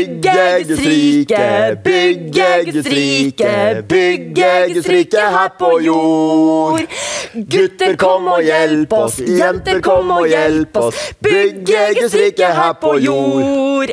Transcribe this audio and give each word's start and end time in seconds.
Bygge 0.00 0.64
Guds 0.66 0.80
rike, 0.80 1.76
bygge 1.84 2.46
Guds 2.64 2.86
rike, 2.86 3.82
bygge 3.88 4.52
Guds 4.72 4.86
rike 4.88 5.24
her 5.34 5.50
på 5.58 5.70
jord. 5.84 6.86
Gutter, 7.34 7.96
kom 8.00 8.30
og 8.32 8.40
hjelp 8.46 8.94
oss, 8.96 9.18
jenter, 9.20 9.82
kom 9.84 10.12
og 10.14 10.28
hjelp 10.30 10.78
oss. 10.80 11.02
Bygge 11.20 11.82
Guds 11.98 12.16
rike 12.16 12.48
her 12.60 12.72
på 12.80 12.94
jord. 13.04 13.92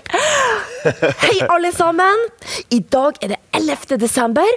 Hei, 1.26 1.36
alle 1.50 1.74
sammen. 1.76 2.24
I 2.72 2.80
dag 2.80 3.20
er 3.22 3.34
det 3.36 3.42
11. 3.60 4.00
desember, 4.00 4.56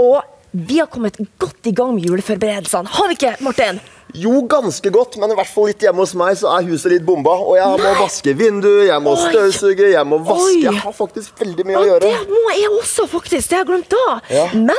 og 0.00 0.22
vi 0.56 0.80
har 0.80 0.88
kommet 0.88 1.20
godt 1.36 1.68
i 1.68 1.74
gang 1.76 1.92
med 1.98 2.08
juleforberedelsene. 2.08 2.88
Har 2.88 3.12
vi 3.12 3.18
ikke, 3.18 3.36
Martin? 3.44 3.82
Jo, 4.14 4.42
ganske 4.48 4.90
godt, 4.94 5.16
men 5.20 5.32
i 5.32 5.34
hvert 5.36 5.50
fall 5.50 5.66
litt 5.68 5.82
hjemme 5.82 6.04
hos 6.04 6.14
meg 6.16 6.36
så 6.38 6.52
er 6.56 6.68
huset 6.70 6.92
litt 6.94 7.04
bomba. 7.04 7.34
Og 7.42 7.56
jeg 7.58 7.82
må 7.82 7.92
vaske 7.98 8.32
vinduer, 8.38 8.86
jeg 8.88 9.02
må 9.04 9.16
støvsuge, 9.18 9.90
jeg 9.92 10.06
må 10.08 10.20
vaske. 10.24 10.46
Oi. 10.54 10.62
Jeg 10.64 10.78
har 10.84 10.92
faktisk 10.96 11.42
veldig 11.42 11.66
mye 11.66 11.76
å 11.76 11.84
Ja, 11.84 11.92
gjøre. 11.94 12.12
det 12.14 12.30
må 12.30 12.54
jeg 12.56 12.70
også, 12.78 13.06
faktisk. 13.10 13.48
Det 13.50 13.58
har 13.58 13.64
jeg 13.64 13.72
glemt 13.72 13.90
da. 13.92 14.20
Ja. 14.30 14.46
Men 14.54 14.78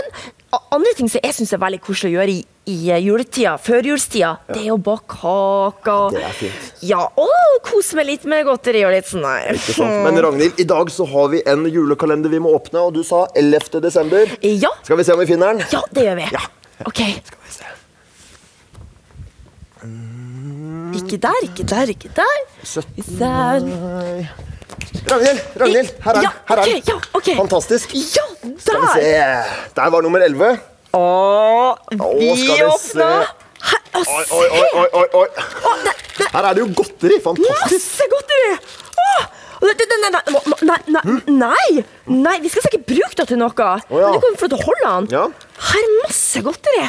andre 0.71 0.93
ting 0.97 1.09
som 1.11 1.19
jeg 1.21 1.35
syns 1.37 1.53
er 1.53 1.59
veldig 1.61 1.81
koselig 1.83 2.13
å 2.13 2.15
gjøre 2.21 2.33
i, 2.33 2.39
i 2.71 2.77
eh, 2.89 3.01
juletida, 3.03 3.57
førjulstida, 3.61 4.31
det 4.49 4.63
er 4.65 4.71
å 4.73 4.79
bake 4.81 5.05
kaker. 5.19 6.15
Det 6.15 6.23
er 6.23 6.35
fint. 6.39 6.71
Ja, 6.87 7.03
og 7.19 7.61
kose 7.67 7.95
meg 7.99 8.07
litt 8.09 8.25
med 8.27 8.45
godteri 8.47 8.81
og 8.87 8.91
litt 8.95 9.07
sånn 9.11 9.23
der. 9.27 9.53
Ikke 9.59 9.75
sant? 9.77 10.01
Men 10.07 10.17
Ragnhild, 10.23 10.57
i 10.59 10.65
dag 10.67 10.89
så 10.91 11.05
har 11.11 11.29
vi 11.35 11.43
en 11.45 11.67
julekalender 11.69 12.31
vi 12.31 12.39
må 12.43 12.55
åpne, 12.57 12.79
og 12.89 12.95
du 12.97 13.03
sa 13.07 13.25
11. 13.35 13.79
desember. 13.83 14.33
Ja, 14.41 14.71
Skal 14.87 14.97
vi 14.97 15.03
se 15.07 15.13
om 15.13 15.19
vi 15.21 15.29
finner 15.29 15.53
den? 15.53 15.65
ja, 15.71 15.83
det 15.91 16.07
gjør 16.09 16.15
vi. 16.23 16.29
Ja. 16.33 16.45
Ok. 16.87 16.99
Skal 17.27 17.39
vi 17.45 17.53
se. 17.55 17.56
Ikke 20.97 21.17
der, 21.21 21.39
ikke 21.43 21.63
der, 21.63 21.91
ikke 21.93 22.09
der. 22.15 22.37
17. 22.63 22.93
Vi 22.97 24.27
Ragnhild, 25.07 25.39
Ragnhild, 25.59 25.89
her 26.03 26.11
er 26.11 26.13
den. 26.13 26.23
Ja, 26.23 26.29
Her 26.47 26.57
er 26.57 26.63
den. 26.65 26.81
ja, 26.87 26.95
ok. 27.13 27.29
Fantastisk. 27.37 27.93
Ja, 27.93 28.23
der. 28.43 28.59
Skal 28.59 28.81
vi 28.81 28.87
se. 28.93 29.01
Der 29.75 29.89
var 29.93 30.01
nummer 30.01 30.19
11. 30.19 30.59
Å, 30.97 31.03
vi 31.91 32.29
åpna. 32.65 33.09
Her, 33.67 33.81
å, 33.93 34.01
Oi, 34.01 34.25
oi, 34.31 34.47
oi, 34.47 34.67
oi, 34.81 34.87
oi, 35.01 35.07
oi. 35.21 35.27
Å, 35.27 35.73
ne, 35.83 35.93
ne. 36.19 36.27
Her 36.33 36.49
er 36.49 36.57
det 36.57 36.63
jo 36.63 36.69
godteri. 36.77 37.19
Fantastisk. 37.23 37.73
Masse 37.73 38.07
godteri! 38.13 38.51
Åh! 39.03 39.27
Nei, 39.57 39.73
nei, 39.73 40.09
nei, 40.13 40.77
nei, 40.93 41.13
nei, 41.33 41.85
nei, 42.13 42.35
vi 42.43 42.51
skal 42.53 42.67
sikkert 42.67 42.85
bruke 42.89 43.15
det 43.17 43.25
til 43.31 43.39
noe. 43.41 43.69
Men 43.89 44.13
å 44.13 44.59
holde 44.61 44.83
den. 44.85 45.07
Ja. 45.15 45.23
Her 45.71 45.81
er 45.87 45.95
masse 46.03 46.43
godteri. 46.45 46.85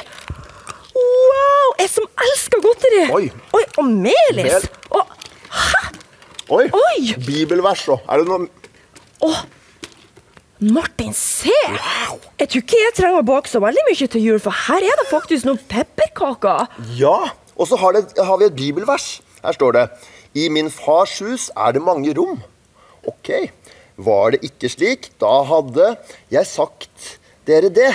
Wow, 0.96 1.74
jeg 1.78 1.90
som 1.92 2.08
elsker 2.24 2.62
godteri. 2.64 3.04
Oi. 3.14 3.24
Oi, 3.58 3.64
og 3.78 3.90
melis. 3.90 4.54
Mel. 4.56 4.68
Å, 4.96 5.04
Oi. 6.48 6.64
Oi. 6.72 7.00
Bibelvers 7.26 7.84
òg. 7.92 8.04
Er 8.08 8.22
det 8.22 8.28
noe 8.30 8.46
å. 9.24 9.32
Martin, 10.58 11.12
se. 11.14 11.52
Jeg 11.52 12.48
tror 12.50 12.62
ikke 12.64 12.80
jeg 12.80 12.94
trenger 12.96 13.20
å 13.20 13.26
bake 13.26 13.50
så 13.50 13.60
veldig 13.62 13.84
mye 13.86 14.08
til 14.10 14.24
jul, 14.24 14.38
for 14.42 14.56
her 14.66 14.82
er 14.82 14.96
det 14.98 15.06
faktisk 15.10 15.46
noen 15.46 15.60
pepperkaker. 15.70 16.66
Ja. 16.98 17.18
Og 17.58 17.68
så 17.68 17.78
har, 17.78 17.94
det, 17.94 18.14
har 18.22 18.38
vi 18.40 18.46
et 18.48 18.56
bibelvers. 18.58 19.18
Her 19.42 19.54
står 19.54 19.76
det 19.76 19.84
I 20.38 20.48
min 20.54 20.70
fars 20.70 21.18
hus 21.22 21.48
er 21.54 21.76
det 21.76 21.82
mange 21.84 22.14
rom. 22.16 22.40
Ok. 23.06 23.32
Var 23.98 24.34
det 24.34 24.42
ikke 24.46 24.70
slik, 24.70 25.08
da 25.18 25.40
hadde 25.46 25.92
jeg 26.32 26.46
sagt 26.46 27.14
dere 27.48 27.70
det. 27.74 27.90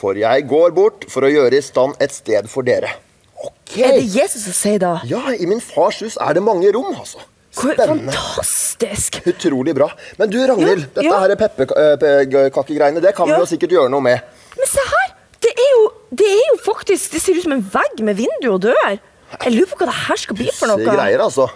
For 0.00 0.16
jeg 0.16 0.46
går 0.48 0.72
bort 0.76 1.04
for 1.12 1.26
å 1.26 1.30
gjøre 1.30 1.58
i 1.58 1.64
stand 1.64 1.98
et 2.00 2.14
sted 2.14 2.48
for 2.48 2.64
dere. 2.66 2.94
Ok. 3.40 3.76
Er 3.84 3.98
det 3.98 4.06
Jesus 4.08 4.46
som 4.48 4.56
sier 4.56 4.80
det? 4.82 4.94
Ja, 5.10 5.20
i 5.36 5.46
min 5.48 5.60
fars 5.64 6.00
hus 6.04 6.16
er 6.20 6.36
det 6.38 6.42
mange 6.44 6.72
rom, 6.76 6.90
altså. 6.96 7.20
Spennende. 7.50 8.12
fantastisk. 8.14 9.18
Utrolig 9.26 9.74
bra. 9.74 9.88
Men 10.20 10.30
du, 10.30 10.38
Ragnhild, 10.46 10.84
Ja, 10.86 10.90
dette 10.94 11.06
ja. 11.08 11.18
her 11.24 11.34
pepperkakegreiene, 11.40 13.00
det 13.02 13.14
kan 13.16 13.28
Ja. 13.28 13.34
vi 13.36 13.40
jo 13.44 13.48
sikkert 13.56 13.72
gjøre 13.76 13.90
noe 13.90 14.00
med. 14.04 14.20
Men 14.56 14.66
se 14.70 14.84
her! 14.92 15.14
Det 15.40 15.50
er, 15.56 15.70
jo, 15.72 15.84
det 16.12 16.26
er 16.28 16.42
jo 16.52 16.56
faktisk 16.66 17.12
Det 17.14 17.20
ser 17.22 17.32
ut 17.38 17.42
som 17.46 17.52
en 17.56 17.62
vegg 17.72 18.02
med 18.04 18.16
vindu 18.18 18.50
og 18.52 18.60
dør. 18.60 18.98
Jeg 19.40 19.52
lurer 19.54 19.70
på 19.70 19.78
hva 19.80 19.86
det 19.88 19.98
her 20.06 20.16
skal 20.20 20.36
bli 20.36 20.50
for 20.52 20.68
noe. 20.68 20.84
greier, 20.84 21.18
altså. 21.24 21.48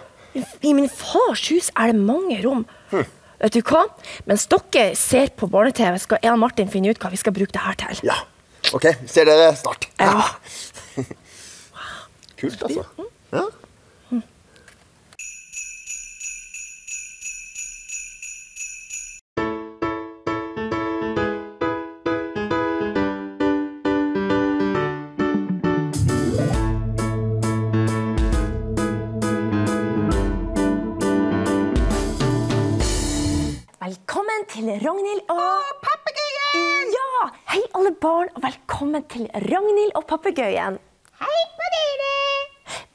I 0.65 0.73
min 0.73 0.89
fars 0.89 1.43
hus 1.49 1.69
er 1.77 1.91
det 1.93 2.01
mange 2.01 2.41
rom. 2.43 2.65
Vet 2.91 3.53
du 3.53 3.61
hva? 3.61 3.85
Mens 4.25 4.47
dere 4.47 4.95
ser 4.95 5.29
på 5.37 5.47
barne-TV, 5.51 5.99
skal 5.99 6.17
jeg 6.23 6.31
og 6.31 6.39
Martin 6.39 6.67
finne 6.71 6.89
ut 6.89 6.99
hva 6.99 7.11
vi 7.11 7.17
skal 7.21 7.31
bruke 7.35 7.51
det 7.53 7.61
her 7.61 7.75
til. 7.79 8.01
Ja. 8.09 8.15
Ok, 8.73 8.85
ser 9.07 9.25
dere 9.29 9.51
snart. 9.55 9.87
Ja. 9.99 10.23
Kult, 12.39 12.63
altså. 12.63 12.83
Ja. 13.31 13.43
Barn, 38.05 38.29
og 38.35 38.43
velkommen 38.43 39.03
til 39.09 39.23
Ragnhild 39.33 39.95
og 39.97 40.03
Papegøyen. 40.09 40.75
Hei 41.21 41.39
på 41.57 41.69
dere! 41.75 42.11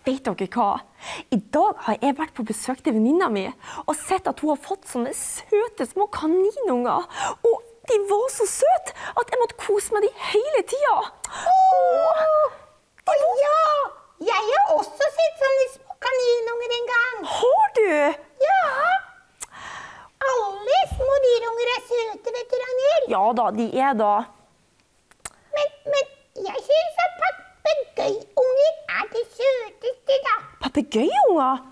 Vet 0.06 0.28
dere 0.28 0.46
hva? 0.54 0.68
I 1.34 1.38
dag 1.56 1.80
har 1.86 1.98
jeg 2.04 2.16
vært 2.20 2.36
på 2.36 2.44
besøk 2.46 2.84
til 2.84 2.94
venninna 2.94 3.26
mi 3.32 3.42
og 3.88 3.90
sett 3.98 4.30
at 4.30 4.38
hun 4.44 4.52
har 4.52 4.62
fått 4.62 4.86
sånne 4.92 5.10
søte 5.16 5.88
små 5.90 6.06
kaninunger. 6.14 7.10
Og 7.42 7.66
de 7.90 7.98
var 8.12 8.30
så 8.36 8.46
søte 8.52 8.94
at 9.18 9.34
jeg 9.34 9.42
måtte 9.42 9.58
kose 9.66 9.96
med 9.96 10.06
dem 10.06 10.24
hele 10.30 10.64
tida. 10.70 10.96
Å 13.10 13.34
ja! 13.42 13.60
Jeg 14.30 14.48
har 14.54 14.74
også 14.78 15.12
sett 15.18 15.46
sånne 15.46 15.68
små 15.74 16.02
kaninunger 16.06 16.80
en 16.80 16.90
gang. 16.94 17.22
Har 17.36 17.70
du? 17.82 17.94
Ja! 18.46 18.64
Alle 20.30 20.82
små 20.94 21.22
dyrunger 21.30 21.78
er 21.78 21.88
søte, 21.94 22.36
vet 22.36 22.52
du, 22.52 22.60
Ragnhild. 22.66 23.16
Ja 23.16 23.30
da, 23.40 23.54
de 23.58 23.72
er 23.88 24.04
da. 24.06 24.18
Men, 25.54 25.66
men 25.92 26.04
jeg 26.46 26.62
syns 26.66 27.00
at 27.04 27.10
er 29.20 29.28
søteste, 29.36 30.16
da. 30.26 30.36
Papegøyeunger? 30.64 31.62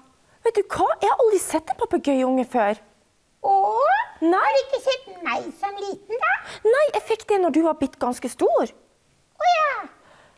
Vet 0.47 0.60
du 0.60 0.62
hva? 0.64 0.86
Jeg 1.03 1.10
har 1.10 1.25
aldri 1.25 1.41
sett 1.42 1.72
en 1.72 1.81
papegøyeunge 1.81 2.44
før. 2.53 2.78
Å? 3.48 3.56
Nei. 4.22 4.38
Har 4.38 4.54
du 4.56 4.60
ikke 4.64 4.81
sett 4.84 5.10
meg 5.25 5.50
som 5.60 5.76
liten, 5.78 6.22
da? 6.22 6.32
Nei, 6.66 6.84
jeg 6.97 7.04
fikk 7.10 7.26
det 7.31 7.41
når 7.42 7.54
du 7.54 7.60
var 7.66 7.76
blitt 7.81 7.98
ganske 8.03 8.31
stor. 8.32 8.72
Å 9.38 9.50
ja. 9.53 9.75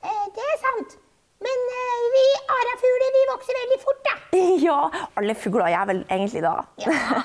Eh, 0.05 0.27
det 0.37 0.49
er 0.55 0.59
sant. 0.65 0.99
Men 1.41 1.63
eh, 1.77 2.01
vi 2.15 2.25
arafugler, 2.57 3.15
vi 3.17 3.23
vokser 3.31 3.61
veldig 3.63 3.79
fort, 3.85 4.03
da. 4.09 4.17
Ja, 4.67 4.81
alle 5.17 5.35
fugler 5.39 5.71
er 5.73 5.87
vel 5.89 6.03
egentlig 6.09 6.43
da. 6.45 6.57
Ja. 6.85 7.23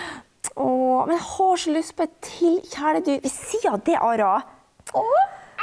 Åh, 0.58 1.04
men 1.06 1.14
jeg 1.14 1.26
har 1.28 1.60
så 1.62 1.74
lyst 1.74 1.94
på 1.98 2.06
et 2.08 2.14
til 2.24 2.56
kjæledyr 2.64 3.20
ved 3.22 3.30
siden 3.30 3.76
av 3.76 3.82
det, 3.86 3.98
Ara. 4.02 4.30
Å? 4.96 5.04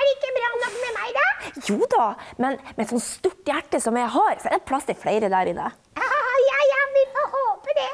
Er 0.05 0.09
det 0.11 0.17
ikke 0.19 0.33
bra 0.35 0.49
nok 0.61 0.73
med 0.77 0.91
meg, 0.95 1.16
da? 1.16 1.61
Jo 1.66 1.85
da, 1.89 2.03
men 2.43 2.57
med 2.77 2.89
sånn 2.91 3.01
stort 3.01 3.47
hjerte 3.49 3.79
som 3.81 3.95
jeg 3.97 4.11
har, 4.13 4.35
så 4.38 4.51
er 4.51 4.59
det 4.59 4.67
plass 4.69 4.85
til 4.85 4.97
flere 5.01 5.31
der 5.33 5.49
inne. 5.49 5.69
Ah, 5.97 6.35
ja, 6.46 6.59
ja, 6.72 6.81
vi 6.93 7.03
får 7.16 7.31
håpe 7.31 7.75
det. 7.79 7.87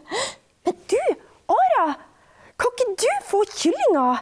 Men 0.68 0.76
du, 0.92 0.98
Ara, 1.54 1.86
kan 2.60 2.74
ikke 2.74 2.88
du 3.00 3.24
få 3.30 3.40
kyllinger? 3.54 4.20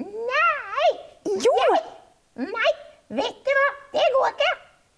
Nei! 0.00 0.88
Jo. 1.44 1.52
Jeg, 1.60 1.82
nei, 2.48 2.72
vet 3.20 3.44
du 3.44 3.52
hva? 3.58 3.68
Det 3.98 4.08
går 4.16 4.32
ikke. 4.32 4.50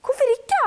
Hvorfor 0.06 0.32
ikke? 0.36 0.62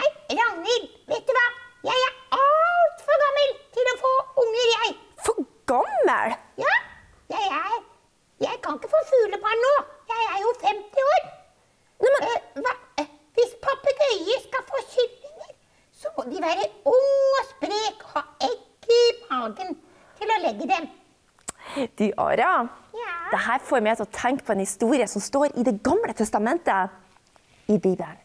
Nei, 0.00 0.10
Ragnhild, 0.40 0.88
vet 1.12 1.28
du 1.28 1.36
hva? 1.36 1.46
Jeg 1.90 2.08
er 2.08 2.40
altfor 2.40 3.22
gammel 3.26 3.54
til 3.76 3.92
å 3.92 3.96
få 4.06 4.16
unger, 4.46 4.74
jeg. 4.78 4.98
For 5.28 5.46
gammel? 5.74 6.38
Ja, 6.64 6.76
jeg 7.36 7.52
er 7.60 7.89
Jeg 8.40 8.56
kan 8.64 8.78
ikke 8.78 8.88
få 8.94 9.00
fuglebarn 9.12 9.60
nå. 9.66 9.72
Jeg 10.12 10.22
er 10.34 10.38
jo 10.44 10.50
50 10.60 11.08
år. 11.14 11.24
Nei, 12.00 12.10
men, 12.14 12.28
Eh? 12.28 13.02
Eh, 13.02 13.08
hvis 13.36 13.52
papegøyer 13.64 14.38
skal 14.46 14.62
få 14.70 14.78
kyllinger, 14.92 15.50
så 16.00 16.12
må 16.16 16.24
de 16.30 16.40
være 16.42 16.64
ung 16.88 17.36
og 17.40 17.50
sprek 17.50 18.06
og 18.06 18.14
ha 18.14 18.22
egg 18.48 18.88
i 18.96 19.02
magen 19.30 19.76
til 20.20 20.32
å 20.36 20.38
legge 20.46 20.70
dem. 20.72 20.88
du, 21.98 22.06
Ara, 22.16 22.68
Ja. 22.96 23.12
Dette 23.30 23.66
får 23.68 23.82
meg 23.84 23.96
til 23.96 24.06
å 24.06 24.12
tenke 24.12 24.44
på 24.44 24.52
en 24.52 24.64
historie 24.64 25.06
som 25.06 25.22
står 25.22 25.52
i 25.54 25.62
Det 25.62 25.82
gamle 25.82 26.12
testamentet 26.12 26.90
i 27.68 27.78
Bibelen. 27.78 28.16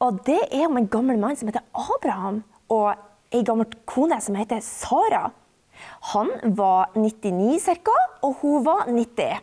Og 0.00 0.24
det 0.26 0.40
er 0.50 0.66
om 0.66 0.76
en 0.76 0.88
gammel 0.88 1.18
mann 1.18 1.36
som 1.36 1.48
heter 1.48 1.62
Abraham, 1.74 2.42
og 2.68 2.94
ei 3.32 3.44
gammel 3.44 3.66
kone 3.86 4.20
som 4.20 4.34
heter 4.34 4.60
Sara. 4.60 5.30
Han 6.10 6.30
var 6.58 6.90
99 6.98 7.60
ca., 7.62 7.96
og 8.26 8.38
hun 8.40 8.64
var 8.66 8.88
90. 8.90 9.38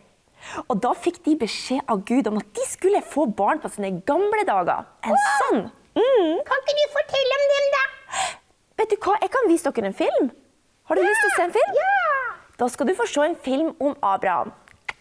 Og 0.68 0.80
da 0.84 0.92
fikk 0.96 1.22
de 1.26 1.36
beskjed 1.40 1.84
av 1.92 2.04
Gud 2.08 2.28
om 2.28 2.40
at 2.40 2.50
de 2.56 2.66
skulle 2.68 3.02
få 3.06 3.26
barn 3.32 3.62
på 3.64 3.72
sine 3.72 3.94
gamle 4.08 4.44
dager. 4.48 4.88
En 5.04 5.16
sønn. 5.40 5.66
Mm. 5.96 6.36
Kan 6.48 6.64
ikke 6.64 6.76
du 6.78 6.84
fortelle 6.96 7.40
om 7.40 7.48
dem, 7.54 7.72
da? 7.76 7.84
Vet 8.80 8.94
du 8.94 9.00
hva, 9.04 9.16
jeg 9.24 9.32
kan 9.36 9.50
vise 9.52 9.72
dere 9.76 9.92
en 9.92 9.98
film. 9.98 10.30
Har 10.90 11.00
du 11.00 11.04
lyst 11.04 11.24
til 11.24 11.32
å 11.32 11.36
se 11.36 11.48
en 11.48 11.56
film? 11.56 11.80
Ja! 11.80 12.20
Da 12.60 12.68
skal 12.72 12.90
du 12.90 12.96
få 12.98 13.08
se 13.08 13.24
en 13.24 13.36
film 13.40 13.74
om 13.80 13.96
Abraham. 14.04 14.52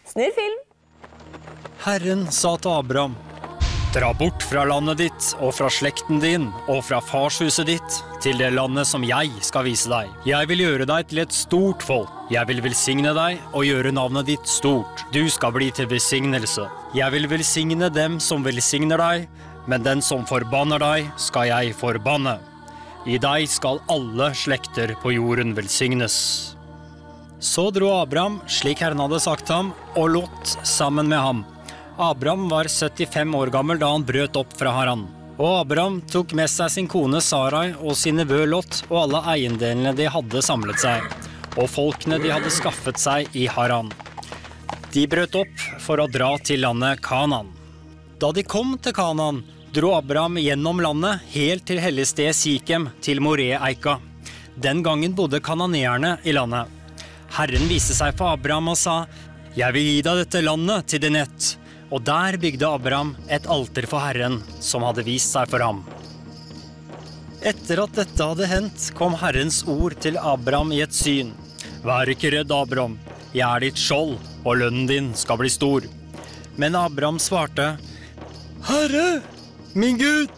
Snurr 0.07 0.35
film. 0.35 0.59
Herren 1.83 2.25
sa 2.35 2.55
til 2.59 2.71
Abraham, 2.75 3.15
dra 3.93 4.13
bort 4.13 4.43
fra 4.43 4.63
landet 4.69 4.99
ditt 5.01 5.27
og 5.41 5.53
fra 5.57 5.69
slekten 5.73 6.19
din 6.21 6.49
og 6.69 6.83
fra 6.85 6.99
farshuset 7.01 7.65
ditt 7.69 7.95
til 8.21 8.37
det 8.37 8.51
landet 8.53 8.85
som 8.85 9.05
jeg 9.05 9.31
skal 9.45 9.65
vise 9.65 9.89
deg. 9.89 10.11
Jeg 10.29 10.49
vil 10.51 10.61
gjøre 10.61 10.87
deg 10.89 11.07
til 11.09 11.23
et 11.23 11.33
stort 11.33 11.85
folk. 11.85 12.11
Jeg 12.29 12.45
vil 12.51 12.61
velsigne 12.61 13.15
deg 13.17 13.39
og 13.49 13.65
gjøre 13.65 13.93
navnet 13.95 14.29
ditt 14.29 14.49
stort. 14.49 15.05
Du 15.13 15.23
skal 15.31 15.55
bli 15.55 15.71
til 15.73 15.89
besignelse. 15.89 16.67
Jeg 16.93 17.15
vil 17.15 17.25
velsigne 17.31 17.89
dem 17.93 18.19
som 18.21 18.45
velsigner 18.45 19.01
deg, 19.01 19.25
men 19.69 19.85
den 19.85 20.05
som 20.05 20.25
forbanner 20.29 20.81
deg, 20.81 21.09
skal 21.17 21.49
jeg 21.49 21.73
forbanne. 21.77 22.37
I 23.09 23.17
deg 23.21 23.49
skal 23.49 23.81
alle 23.89 24.33
slekter 24.37 24.93
på 25.01 25.15
jorden 25.15 25.55
velsignes. 25.57 26.15
Så 27.39 27.69
dro 27.71 27.93
Abraham, 28.01 28.41
slik 28.51 28.83
Herren 28.83 28.99
hadde 28.99 29.21
sagt 29.23 29.49
ham, 29.49 29.71
og 29.95 30.11
Lot 30.13 30.57
sammen 30.67 31.07
med 31.09 31.23
ham. 31.23 31.45
Abraham 32.01 32.49
var 32.49 32.67
75 32.67 33.35
år 33.35 33.47
gammel 33.47 33.79
da 33.79 33.89
han 33.91 34.05
brøt 34.07 34.37
opp 34.39 34.53
fra 34.55 34.71
Haran. 34.71 35.01
Og 35.35 35.65
Abraham 35.65 35.97
tok 36.07 36.31
med 36.31 36.47
seg 36.47 36.71
sin 36.71 36.87
kone 36.87 37.19
Sarai 37.19 37.73
og 37.75 37.97
sin 37.99 38.15
nevø 38.21 38.45
Lot 38.47 38.85
og 38.87 39.01
alle 39.01 39.19
eiendelene 39.33 39.91
de 39.97 40.07
hadde 40.07 40.43
samlet 40.43 40.79
seg, 40.79 41.03
og 41.59 41.67
folkene 41.67 42.21
de 42.23 42.31
hadde 42.31 42.53
skaffet 42.55 43.03
seg 43.03 43.35
i 43.35 43.49
Haran. 43.51 43.91
De 44.95 45.03
brøt 45.11 45.35
opp 45.41 45.67
for 45.83 45.99
å 45.99 46.07
dra 46.07 46.31
til 46.39 46.63
landet 46.63 47.03
Kanan. 47.03 47.51
Da 48.15 48.31
de 48.31 48.47
kom 48.47 48.77
til 48.79 48.95
Kanan, 48.95 49.43
dro 49.75 49.91
Abraham 49.99 50.39
gjennom 50.39 50.79
landet 50.79 51.27
helt 51.35 51.67
til 51.67 51.83
helligstedet 51.83 52.39
Sikhem, 52.39 52.87
til 53.03 53.19
Moreeika. 53.19 53.99
Den 54.55 54.85
gangen 54.87 55.19
bodde 55.19 55.43
kananeerne 55.43 56.15
i 56.23 56.31
landet. 56.31 56.71
Herren 57.35 57.67
viste 57.67 57.91
seg 57.91 58.15
for 58.15 58.39
Abraham 58.39 58.71
og 58.71 58.79
sa, 58.79 59.01
Jeg 59.51 59.75
vil 59.75 59.83
gi 59.83 60.03
deg 60.05 60.23
dette 60.23 60.47
landet 60.47 60.87
til 60.87 61.03
din 61.03 61.19
ett. 61.19 61.58
Og 61.89 62.03
der 62.05 62.37
bygde 62.37 62.67
Abraham 62.69 63.15
et 63.33 63.47
alter 63.49 63.87
for 63.89 64.03
Herren, 64.03 64.39
som 64.61 64.85
hadde 64.85 65.05
vist 65.07 65.33
seg 65.33 65.49
for 65.49 65.63
ham. 65.65 65.81
Etter 67.39 67.81
at 67.85 67.95
dette 67.95 68.25
hadde 68.31 68.49
hendt, 68.51 68.89
kom 68.97 69.15
Herrens 69.17 69.63
ord 69.67 69.95
til 70.03 70.19
Abraham 70.19 70.73
i 70.75 70.83
et 70.83 70.93
syn. 70.93 71.31
Vær 71.85 72.09
ikke 72.11 72.33
redd, 72.35 72.51
Abraham. 72.51 72.97
Jeg 73.33 73.45
er 73.47 73.63
ditt 73.63 73.79
skjold, 73.79 74.17
og 74.43 74.59
lønnen 74.59 74.89
din 74.89 75.09
skal 75.17 75.39
bli 75.39 75.49
stor. 75.53 75.87
Men 76.59 76.75
Abraham 76.75 77.17
svarte, 77.21 77.71
Herre, 78.67 79.21
min 79.73 79.97
Gud, 79.97 80.33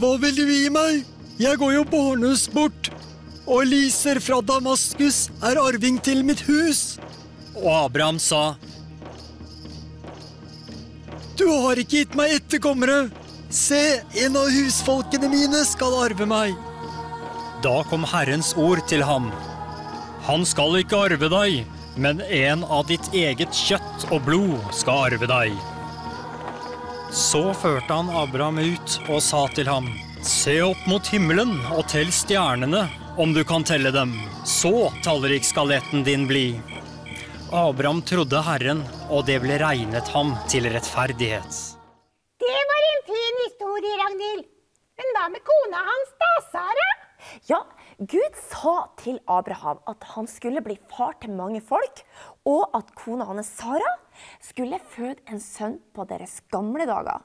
hva 0.00 0.16
vil 0.22 0.34
du 0.34 0.46
gi 0.48 0.70
meg? 0.72 1.04
Jeg 1.42 1.58
går 1.60 1.74
jo 1.76 1.84
barnløs 1.92 2.46
bort, 2.50 2.88
og 3.44 3.64
Eliser 3.66 4.18
fra 4.22 4.40
Damaskus 4.40 5.26
er 5.44 5.60
arving 5.60 6.00
til 6.02 6.24
mitt 6.24 6.40
hus. 6.48 6.96
Og 7.58 7.68
Abraham 7.84 8.18
sa, 8.22 8.54
Du 11.38 11.46
har 11.48 11.80
ikke 11.80 12.02
gitt 12.02 12.16
meg 12.18 12.36
etterkommere. 12.36 13.06
Se, 13.52 14.00
en 14.24 14.36
av 14.40 14.48
husfolkene 14.52 15.28
mine 15.32 15.62
skal 15.68 15.96
arve 16.04 16.26
meg. 16.28 16.56
Da 17.64 17.82
kom 17.88 18.04
Herrens 18.08 18.52
ord 18.58 18.82
til 18.90 19.04
ham. 19.06 19.30
Han 20.26 20.46
skal 20.46 20.78
ikke 20.80 21.00
arve 21.08 21.28
deg, 21.32 21.62
men 21.96 22.22
en 22.22 22.64
av 22.64 22.86
ditt 22.88 23.08
eget 23.16 23.54
kjøtt 23.54 24.08
og 24.10 24.24
blod 24.26 24.72
skal 24.76 25.08
arve 25.08 25.28
deg. 25.30 25.56
Så 27.12 27.50
førte 27.60 27.92
han 27.92 28.08
Abraham 28.08 28.60
ut 28.62 28.98
og 29.08 29.20
sa 29.24 29.44
til 29.52 29.68
ham, 29.68 29.90
Se 30.22 30.60
opp 30.62 30.84
mot 30.86 31.08
himmelen 31.10 31.56
og 31.74 31.88
tell 31.90 32.12
stjernene, 32.14 32.86
om 33.18 33.34
du 33.34 33.42
kan 33.44 33.66
telle 33.66 33.90
dem. 33.92 34.14
Så 34.46 34.92
tallrik 35.04 35.44
skal 35.44 35.74
din 36.06 36.28
bli. 36.30 36.46
Abraham 37.52 38.00
trodde 38.08 38.40
Herren, 38.46 38.80
og 39.12 39.26
det 39.28 39.36
ble 39.44 39.58
regnet 39.60 40.08
ham 40.14 40.32
til 40.48 40.64
rettferdighet. 40.72 41.58
Det 42.40 42.60
var 42.70 42.86
en 42.88 43.02
fin 43.08 43.40
historie, 43.44 43.96
Ragnhild. 44.00 44.46
Men 44.98 45.10
hva 45.16 45.26
med 45.34 45.44
kona 45.44 45.82
hans, 45.88 46.12
da, 46.22 46.30
Sara? 46.52 46.88
Ja, 47.50 47.58
Gud 48.00 48.38
sa 48.48 48.74
til 49.00 49.18
Abraham 49.30 49.82
at 49.90 50.04
han 50.14 50.26
skulle 50.30 50.62
bli 50.64 50.78
far 50.90 51.12
til 51.22 51.34
mange 51.36 51.60
folk, 51.64 52.02
og 52.48 52.72
at 52.78 52.94
kona 52.98 53.28
hans 53.28 53.52
Sara 53.60 53.92
skulle 54.42 54.80
føde 54.94 55.20
en 55.28 55.40
sønn 55.42 55.76
på 55.96 56.06
deres 56.08 56.38
gamle 56.52 56.86
dager. 56.88 57.20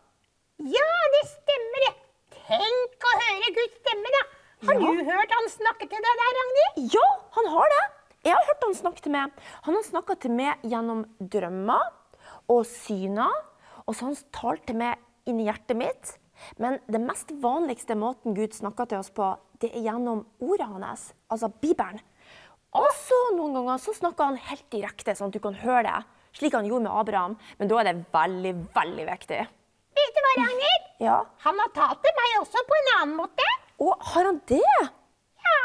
Ja, 0.59 0.89
det 1.15 1.23
stemmer 1.31 1.85
det. 1.87 1.93
Tenk 2.47 3.07
å 3.11 3.15
høre 3.23 3.53
Guds 3.59 3.79
stemme, 3.79 4.11
da. 4.17 4.23
Har 4.67 4.73
Ja. 4.73 4.79
du 4.91 5.03
hørt 5.05 5.31
han 5.39 5.49
snakke 5.53 5.87
til 5.87 6.01
deg 6.03 6.19
der, 6.23 6.35
Ragnhild? 6.41 6.93
Ja, 6.97 7.07
han 7.37 7.47
har 7.55 7.69
det. 7.75 7.83
Jeg 8.27 8.35
har 8.35 8.47
hørt 8.49 8.63
han 8.65 8.75
snakke 8.75 9.03
til 9.05 9.13
meg. 9.13 9.35
Han 9.63 9.77
har 9.77 9.83
snakka 9.87 10.17
til 10.19 10.33
meg 10.35 10.63
gjennom 10.67 11.05
drømmer 11.31 11.85
og 12.51 12.65
syner. 12.67 13.31
Og 13.87 13.95
så 13.95 14.09
han 14.09 14.17
talt 14.35 14.65
til 14.67 14.75
meg 14.81 14.99
inni 15.29 15.45
hjertet 15.47 15.79
mitt. 15.79 16.17
Men 16.59 16.77
det 16.91 16.99
mest 17.01 17.31
vanligste 17.41 17.95
måten 17.97 18.35
Gud 18.35 18.51
snakker 18.53 18.89
til 18.91 18.99
oss 18.99 19.13
på, 19.15 19.31
det 19.63 19.71
er 19.71 19.87
gjennom 19.87 20.25
ordet 20.43 20.67
hans, 20.69 21.07
altså 21.33 21.49
Bibelen. 21.49 22.03
Og 22.77 22.89
så 22.99 23.17
noen 23.33 23.55
ganger 23.55 23.79
så 23.81 23.95
snakker 23.95 24.27
han 24.27 24.41
helt 24.49 24.67
direkte, 24.73 25.15
sånn 25.17 25.31
at 25.31 25.37
du 25.37 25.41
kan 25.41 25.55
høre 25.63 25.87
det. 25.87 26.01
Slik 26.37 26.53
han 26.53 26.67
gjorde 26.67 26.85
med 26.85 26.93
Abraham. 26.99 27.37
Men 27.57 27.71
da 27.71 27.79
er 27.79 27.87
det 27.89 27.95
veldig, 28.13 28.51
veldig 28.75 29.07
viktig. 29.07 29.39
Vet 29.97 30.13
du 30.13 30.19
hva, 30.21 30.33
Ragnhild? 30.43 30.91
Ja. 31.01 31.15
Han 31.47 31.63
har 31.63 31.71
talt 31.73 32.03
til 32.03 32.13
meg 32.19 32.35
også 32.43 32.61
på 32.67 32.77
en 32.77 32.91
annen 32.97 33.15
måte. 33.17 33.47
Å, 33.81 33.95
har 34.11 34.29
han 34.29 34.43
det? 34.51 34.61
Ja, 35.47 35.63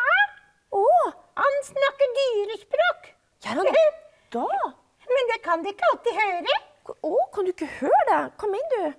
Å, 0.78 0.86
han 1.40 1.58
snakker 1.68 2.14
dyrespråk. 2.18 3.10
gjør 3.44 3.60
han 3.62 3.72
da? 4.36 4.46
Men 5.12 5.30
det 5.32 5.38
kan 5.44 5.62
de 5.64 5.72
ikke 5.72 5.88
alltid 5.92 6.18
høre. 6.18 6.58
Å, 6.92 7.12
kan 7.34 7.46
du 7.46 7.52
ikke 7.52 7.70
høre 7.78 8.04
det? 8.08 8.20
Hva 8.40 8.50
mener 8.50 8.72
du? 8.74 8.98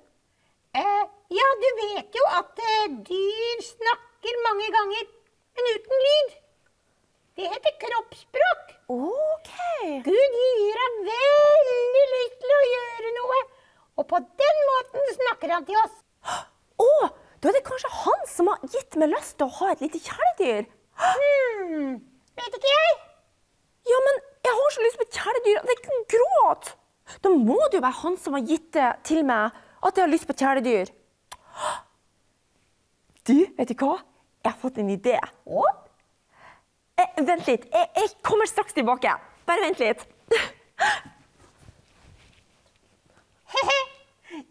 Eh, 0.74 1.04
ja, 1.38 1.48
du 1.64 1.68
vet 1.80 2.16
jo 2.18 2.24
at 2.38 2.62
eh, 2.66 2.94
dyr 3.10 3.66
snakker 3.66 4.40
mange 4.46 4.70
ganger, 4.74 5.10
men 5.58 5.70
uten 5.76 6.06
lyd. 6.06 6.32
Det 7.38 7.50
heter 7.50 7.76
kroppsspråk. 7.82 8.72
OK. 8.94 9.52
Gud 10.06 10.38
gir 10.40 10.80
ham 10.84 10.98
veldig 11.10 12.06
lyst 12.14 12.40
til 12.44 12.56
å 12.56 12.64
gjøre 12.72 13.12
noe, 13.18 13.42
og 13.98 14.08
på 14.10 14.22
den 14.44 14.64
måten 14.70 15.12
snakker 15.18 15.54
han 15.58 15.68
til 15.70 15.80
oss. 15.82 16.00
Å, 16.84 16.90
da 17.42 17.52
er 17.52 17.58
det 17.58 17.66
kanskje 17.68 17.94
han 18.04 18.26
som 18.30 18.50
har 18.52 18.66
gitt 18.74 18.98
meg 19.02 19.14
lyst 19.14 19.38
til 19.40 19.50
å 19.50 19.56
ha 19.60 19.72
et 19.74 19.82
lite 19.84 20.02
kjæledyr. 20.02 20.70
Hmm, 21.04 21.98
vet 22.40 22.58
ikke 22.58 22.72
jeg. 22.74 22.94
Ja, 23.92 24.00
men 24.08 24.22
jeg 24.48 24.56
har 24.60 24.74
så 24.76 24.86
lyst 24.86 25.00
på 25.02 25.08
kjæledyr 25.18 25.60
at 25.62 25.72
jeg 25.74 25.80
kan 25.86 26.04
gråte. 26.16 26.76
Da 27.24 27.30
må 27.30 27.60
det 27.68 27.78
jo 27.80 27.84
være 27.84 28.00
han 28.00 28.18
som 28.18 28.38
har 28.38 28.46
gitt 28.48 28.70
det 28.74 28.90
til 29.10 29.24
meg, 29.28 29.52
at 29.84 29.98
jeg 29.98 30.06
har 30.06 30.12
lyst 30.12 30.28
på 30.30 30.36
kjæledyr. 30.40 30.92
Du, 33.28 33.36
vet 33.58 33.70
du 33.70 33.76
hva? 33.80 33.98
Jeg 34.44 34.52
har 34.52 34.60
fått 34.60 34.80
en 34.82 34.92
idé. 34.92 35.18
Å? 35.48 35.64
Eh, 37.00 37.20
vent 37.28 37.48
litt, 37.48 37.68
jeg, 37.72 37.90
jeg 37.96 38.16
kommer 38.26 38.48
straks 38.50 38.76
tilbake. 38.76 39.14
Bare 39.48 39.64
vent 39.68 39.80
litt. 39.84 40.04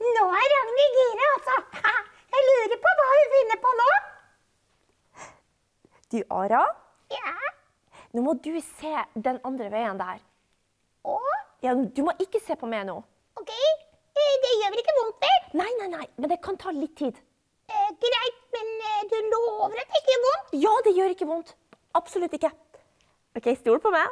Nå 0.03 0.25
er 0.31 0.53
Ragnhild 0.53 0.99
gira, 0.99 1.29
altså. 1.37 1.57
Jeg 2.33 2.45
lurer 2.49 2.79
på 2.85 2.93
hva 2.99 3.07
hun 3.13 3.33
finner 3.33 3.61
på 3.65 3.73
nå. 3.81 3.89
Du, 6.13 6.19
Ara, 6.31 6.63
Ja. 7.13 7.52
Nå 8.13 8.23
må 8.27 8.35
du 8.45 8.53
se 8.61 8.93
den 9.15 9.41
andre 9.49 9.71
veien 9.73 9.99
der. 10.01 10.21
Å, 11.09 11.19
Ja, 11.63 11.75
du 11.75 12.01
må 12.03 12.13
ikke 12.19 12.41
se 12.43 12.57
på 12.59 12.67
meg 12.67 12.87
nå. 12.89 12.97
ok. 13.41 13.51
Eh, 13.53 14.33
Det 14.43 14.51
gjør 14.61 14.73
vel 14.75 14.81
ikke 14.83 14.95
vondt, 14.99 15.21
vel? 15.23 15.45
Nei, 15.61 15.71
nei, 15.81 15.89
nei, 15.93 16.07
men 16.19 16.31
det 16.31 16.41
kan 16.45 16.57
ta 16.59 16.71
litt 16.75 16.97
tid. 16.99 17.17
Eh, 17.71 17.91
greit, 18.03 18.41
men 18.53 18.73
eh, 18.91 19.03
du 19.13 19.17
lover 19.31 19.79
at 19.81 19.89
det 19.95 20.01
ikke 20.03 20.13
gjør 20.15 20.25
vondt? 20.27 20.53
Ja, 20.65 20.73
det 20.85 20.95
gjør 20.99 21.15
ikke 21.15 21.29
vondt. 21.31 21.55
Absolutt 21.95 22.35
ikke. 22.37 22.51
Ok, 23.39 23.49
stol 23.61 23.81
på 23.81 23.91
meg. 23.95 24.09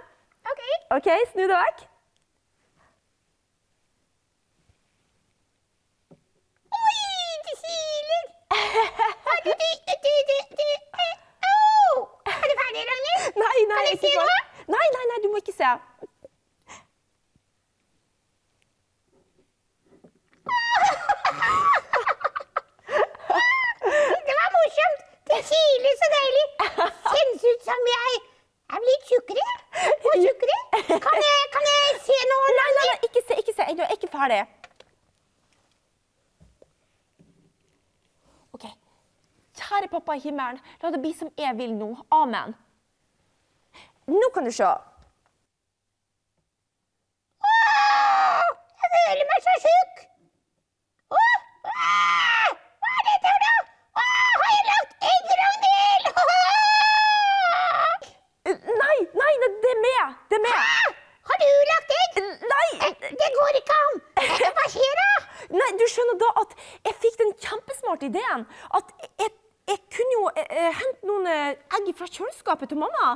Ok. 0.51 0.63
Ok, 0.97 1.09
snu 1.33 1.43
deg 1.45 1.57
vekk. 1.59 1.83
Oi, 6.79 6.97
det 7.47 7.55
kiler! 7.63 8.25
Har 9.27 9.41
du, 9.45 9.51
du, 9.61 9.71
du, 10.05 10.13
du, 10.31 10.37
du, 10.61 10.69
eh, 11.05 11.15
au! 11.51 12.07
Er 12.31 12.47
du 12.49 12.55
ferdig, 12.61 12.85
Ragnhild? 12.91 13.10
Nei, 13.43 13.59
nei, 13.71 13.77
Kan 13.77 13.89
jeg 13.91 13.99
se 14.05 14.13
noe? 14.17 14.39
Nei, 14.75 14.87
nei, 14.97 15.05
nei, 15.11 15.19
du 15.25 15.29
må 15.33 15.41
ikke 15.43 15.57
se. 15.57 15.71
Det 24.27 24.35
var 24.41 24.49
morsomt. 24.57 25.01
Det 25.31 25.41
kiler 25.51 25.95
så 26.03 26.09
deilig. 26.17 26.47
Kjennes 27.11 27.45
ut 27.51 27.63
som 27.69 27.89
jeg 27.93 28.15
er 28.75 28.83
blitt 28.85 29.05
tjukkere 29.11 29.47
og 30.11 30.17
tjukkere. 30.25 30.59
Kan 31.07 31.19
jeg, 31.27 31.43
kan 31.55 31.69
jeg 31.71 32.01
se 32.07 32.17
noe? 32.33 32.55
Nei, 32.61 32.71
nei, 32.79 32.87
nei, 32.91 32.97
ikke 33.09 33.23
se, 33.27 33.39
ikke 33.43 33.55
se. 33.57 33.67
Jeg 33.69 33.87
er 33.87 33.95
ikke 33.97 34.11
ferdig. 34.13 34.41
Ok. 38.57 38.67
Kjære 39.61 39.91
pappa 39.93 40.17
i 40.19 40.25
himmelen, 40.25 40.61
la 40.83 40.93
det 40.95 41.03
bli 41.05 41.13
som 41.17 41.31
jeg 41.39 41.57
vil 41.59 41.75
nå. 41.79 41.93
Amen. 42.23 42.57
Nå 44.11 44.29
kan 44.35 44.45
du 44.49 44.53
se. 44.55 44.71
Jeg 48.81 48.89
føler 48.95 49.25
meg 49.31 49.39
så 49.47 49.55
sjuk. 49.65 49.95
Åh, 51.19 51.37
ah, 51.71 52.49
Hva 52.83 52.91
er 52.99 53.03
dette 53.09 53.29
for 53.35 53.41
noe? 53.45 53.63
Åh, 54.03 54.31
har 54.41 54.51
jeg 54.55 54.65
lagt 54.71 54.93
egg, 55.13 55.27
Ragnhild? 55.41 56.07
Eh, 58.51 58.57
Nei, 58.83 58.99
nei, 59.23 59.33
det 59.65 59.73
er 59.75 59.81
meg. 59.87 60.17
Det 60.31 60.39
er 60.41 60.45
meg. 60.47 60.97
Har 61.31 61.37
du 61.43 61.49
lagt 61.73 61.91
egg? 61.99 62.15
Nei, 62.55 62.71
Det 63.11 63.29
går 63.39 63.53
ikke 63.61 63.77
an. 63.87 64.01
Hva 64.57 64.67
skjer 64.75 64.95
da? 65.03 65.11
nei, 65.61 65.71
du 65.81 65.85
skjønner 65.91 66.19
da 66.23 66.31
at 66.45 66.57
jeg 66.87 66.95
fikk 67.05 67.17
den 67.21 67.33
kjempesmarte 67.43 68.07
ideen 68.11 68.43
at 68.79 68.91
jeg, 69.19 69.31
jeg 69.71 69.79
kunne 69.95 70.15
jo 70.17 70.25
eh, 70.35 70.47
eh, 70.51 70.71
hente 70.81 71.09
noen 71.09 71.27
eh, 71.31 71.55
egg 71.79 71.91
fra 71.99 72.07
kjøleskapet 72.11 72.71
til 72.73 72.79
mamma. 72.83 73.15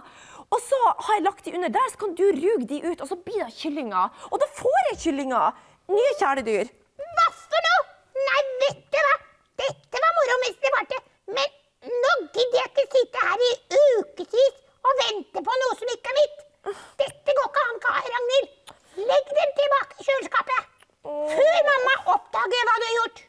Og 0.52 0.60
så 0.62 0.78
har 1.06 1.16
jeg 1.16 1.24
lagt 1.24 1.44
de 1.44 1.54
under 1.56 1.72
der, 1.72 1.90
så 1.90 2.00
kan 2.00 2.14
du 2.18 2.24
ruge 2.36 2.66
de 2.70 2.80
ut, 2.84 3.00
og 3.00 3.08
så 3.08 3.16
blir 3.16 3.44
det 3.44 3.56
kyllinger. 3.56 4.12
Og 4.30 4.40
da 4.42 4.48
får 4.58 4.80
jeg 4.90 5.00
kyllinger. 5.06 5.62
Nye 5.92 6.12
kjæledyr. 6.20 6.70
Hva 7.16 7.26
for 7.36 7.66
noe? 7.68 7.82
Nei, 8.28 8.42
vet 8.62 8.82
du 8.92 8.98
hva? 9.06 9.14
Dette 9.62 10.02
var 10.04 10.14
moro 10.18 10.36
mens 10.44 10.60
det 10.62 10.72
varte. 10.76 11.00
Men 11.36 11.96
nå 12.04 12.12
gidder 12.36 12.60
jeg 12.60 12.70
ikke 12.72 12.86
sitte 12.94 13.24
her 13.28 13.44
i 13.48 13.52
ukevis 13.98 14.60
og 14.84 15.00
vente 15.00 15.42
på 15.48 15.56
noe 15.62 15.78
som 15.80 15.92
ikke 15.94 16.12
er 16.12 16.20
mitt. 16.20 16.44
Dette 17.00 17.36
går 17.38 17.50
ikke 17.50 17.64
an, 17.68 17.82
Ragnhild. 18.14 18.74
Legg 19.10 19.32
dem 19.40 19.54
tilbake 19.58 19.98
i 19.98 20.06
kjøleskapet. 20.06 20.70
Før 21.04 21.58
mamma 21.68 21.94
oppdager 22.14 22.68
hva 22.68 22.76
du 22.78 22.86
har 22.86 22.94
gjort. 22.98 23.24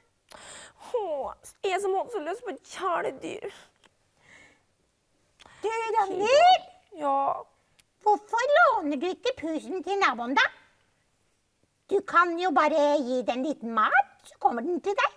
Åh, 0.95 1.33
jeg 1.67 1.81
som 1.83 1.97
hadde 1.97 2.13
så 2.13 2.23
lyst 2.29 2.45
på 2.45 2.55
kjæledyr. 2.75 3.59
Du, 5.65 5.73
Ragnhild. 5.97 6.71
Ja. 6.99 7.43
Hvorfor 8.05 8.43
låner 8.57 8.97
du 9.01 9.07
ikke 9.09 9.33
pusen 9.37 9.83
til 9.83 9.97
naboen, 9.99 10.35
da? 10.37 10.45
Du 11.89 11.99
kan 12.07 12.33
jo 12.39 12.51
bare 12.53 12.97
gi 13.01 13.21
den 13.27 13.43
liten 13.45 13.73
mat, 13.73 14.11
så 14.23 14.37
kommer 14.39 14.61
den 14.65 14.81
til 14.81 14.95
deg. 14.97 15.15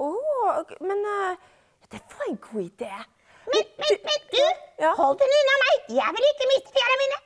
Åh, 0.00 0.62
men 0.80 1.02
uh, 1.06 1.34
det 1.92 2.00
var 2.14 2.28
en 2.28 2.38
god 2.46 2.62
idé. 2.62 2.92
Men, 3.50 3.66
men, 3.80 3.98
men 4.06 4.22
du, 4.32 4.44
Ja? 4.80 4.94
hold 4.96 5.18
den 5.20 5.34
unna 5.40 5.56
meg. 5.64 5.90
Jeg 5.98 6.14
vil 6.16 6.28
ikke 6.30 6.48
miste 6.52 6.74
fjæra 6.76 6.96
mine. 7.02 7.18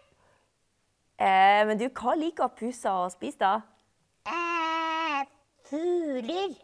Eh, 1.25 1.61
men 1.69 1.79
du, 1.79 1.85
hva 1.95 2.15
liker 2.19 2.51
pusa 2.59 2.95
å 3.05 3.11
spise, 3.13 3.39
da? 3.39 3.53
Eh, 4.27 5.21
fugler. 5.69 6.57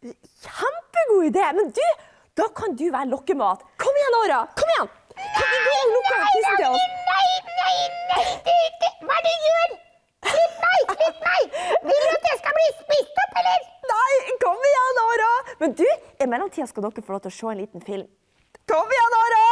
Kjempegod 0.00 1.26
idé! 1.28 1.44
Men 1.58 1.68
du, 1.76 1.84
da 2.38 2.48
kan 2.56 2.72
du 2.78 2.86
være 2.88 3.10
lokkemat. 3.12 3.66
Kom 3.82 4.00
igjen, 4.00 4.18
Åra! 4.22 4.40
Kom 4.56 4.72
igjen! 4.76 4.94
Kan 5.36 5.48
vi 5.52 5.58
gå 5.66 5.74
og 5.80 5.90
lukke 5.94 6.16
tissen 6.34 6.56
til 6.60 6.68
oss? 6.70 6.84
Nei, 7.10 7.28
nei, 7.60 7.76
nei, 8.10 8.24
det 8.46 8.54
er 8.56 8.94
Hva 9.06 9.16
er 9.16 9.22
det 9.26 9.34
du 9.34 9.46
gjør? 9.50 9.70
Slipp 10.30 10.54
meg, 10.64 10.80
slipp 10.94 11.18
meg! 11.26 11.42
Vil 11.88 12.00
du 12.04 12.12
at 12.14 12.30
jeg 12.30 12.38
skal 12.40 12.56
bli 12.58 12.66
spist 12.78 13.20
opp, 13.24 13.32
eller? 13.42 13.60
Nei, 13.90 14.14
kom 14.44 14.64
igjen, 14.70 14.92
Nora! 15.00 15.30
Men 15.62 15.76
du, 15.80 15.86
i 16.20 16.30
mellomtida 16.30 16.66
skal 16.70 16.86
dere 16.86 17.04
få 17.06 17.16
lov 17.16 17.22
til 17.26 17.32
å 17.32 17.36
se 17.38 17.52
en 17.52 17.60
liten 17.62 17.84
film. 17.86 18.08
Kom 18.70 18.88
igjen, 18.96 19.10
Nora! 19.16 19.46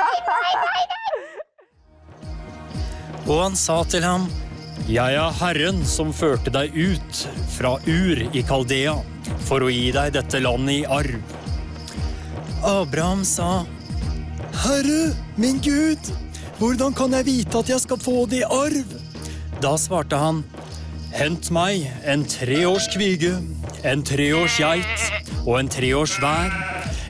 Nei, 0.00 0.18
nei, 0.30 0.52
nei. 0.64 0.84
Og 3.30 3.36
han 3.44 3.54
sa 3.58 3.82
til 3.86 4.02
ham, 4.06 4.24
Jeg 4.90 5.14
er 5.14 5.34
Herren 5.38 5.84
som 5.86 6.08
førte 6.16 6.50
deg 6.50 6.74
ut 6.74 7.18
fra 7.52 7.76
Ur 7.86 8.22
i 8.34 8.42
Kaldea, 8.46 8.96
for 9.46 9.62
å 9.62 9.68
gi 9.70 9.90
deg 9.94 10.16
dette 10.16 10.40
landet 10.42 10.80
i 10.80 10.86
arv. 10.88 11.36
Abraham 12.66 13.22
sa, 13.24 13.62
Herre, 14.60 15.14
min 15.40 15.56
Gud, 15.64 16.10
hvordan 16.58 16.92
kan 16.92 17.14
jeg 17.16 17.24
vite 17.24 17.60
at 17.62 17.70
jeg 17.72 17.80
skal 17.80 18.00
få 18.00 18.26
det 18.28 18.42
i 18.42 18.44
arv? 18.44 18.90
Da 19.64 19.72
svarte 19.80 20.18
han, 20.20 20.42
Hent 21.14 21.48
meg 21.50 21.86
en 22.04 22.26
treårs 22.28 22.90
kvige, 22.92 23.32
en 23.88 24.04
treårs 24.04 24.58
geit 24.60 25.06
og 25.46 25.54
en 25.62 25.70
treårs 25.72 26.18
vær, 26.20 26.52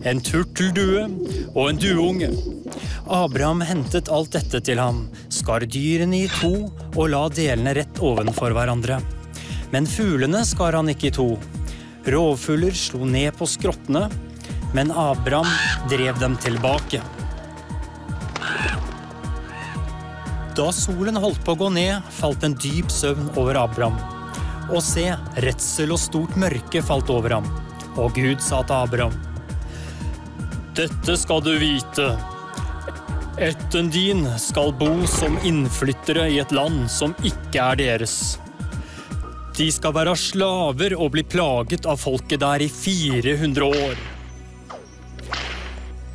en 0.07 0.23
turteldue 0.23 1.09
og 1.51 1.65
en 1.65 1.83
dueunge. 1.83 2.31
Abraham 3.11 3.65
hentet 3.67 4.13
alt 4.15 4.31
dette 4.39 4.63
til 4.71 4.79
ham, 4.79 5.09
skar 5.27 5.67
dyrene 5.67 6.23
i 6.23 6.31
to 6.39 6.55
og 6.95 7.05
la 7.11 7.27
delene 7.35 7.75
rett 7.81 7.99
ovenfor 7.99 8.55
hverandre. 8.55 9.01
Men 9.75 9.91
fuglene 9.91 10.47
skar 10.47 10.79
han 10.79 10.95
ikke 10.95 11.11
i 11.11 11.17
to. 11.19 11.33
Rovfugler 12.07 12.79
slo 12.79 13.03
ned 13.11 13.35
på 13.43 13.51
skrottene, 13.51 14.07
men 14.71 14.95
Abraham 14.95 15.51
drev 15.91 16.23
dem 16.23 16.39
tilbake. 16.39 17.03
Da 20.59 20.71
solen 20.75 21.19
holdt 21.21 21.45
på 21.47 21.55
å 21.55 21.59
gå 21.61 21.69
ned, 21.75 22.07
falt 22.11 22.43
en 22.47 22.57
dyp 22.59 22.91
søvn 22.91 23.29
over 23.39 23.59
Abraham. 23.61 23.99
Og 24.71 24.83
se, 24.83 25.07
redsel 25.45 25.95
og 25.95 26.01
stort 26.03 26.35
mørke 26.39 26.83
falt 26.83 27.11
over 27.13 27.37
ham. 27.39 27.47
Og 27.99 28.15
Gud 28.19 28.43
sa 28.43 28.63
til 28.67 28.77
Abraham, 28.77 29.15
Dette 30.75 31.17
skal 31.19 31.43
du 31.45 31.53
vite. 31.61 32.11
Ætten 33.41 33.91
din 33.95 34.27
skal 34.43 34.75
bo 34.77 35.07
som 35.11 35.39
innflyttere 35.47 36.27
i 36.31 36.39
et 36.43 36.53
land 36.55 36.87
som 36.93 37.15
ikke 37.27 37.63
er 37.63 37.81
deres. 37.81 38.15
De 39.57 39.67
skal 39.73 39.95
være 39.97 40.17
slaver 40.19 40.95
og 40.97 41.13
bli 41.15 41.25
plaget 41.27 41.87
av 41.91 41.99
folket 42.01 42.43
der 42.43 42.63
i 42.65 42.69
400 42.71 43.67
år. 43.67 44.03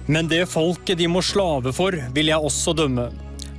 Men 0.08 0.30
det 0.30 0.46
folket 0.52 1.00
de 1.00 1.08
må 1.10 1.24
slave 1.26 1.74
for, 1.74 1.96
vil 2.14 2.30
jeg 2.30 2.50
også 2.52 2.76
dømme, 2.78 3.10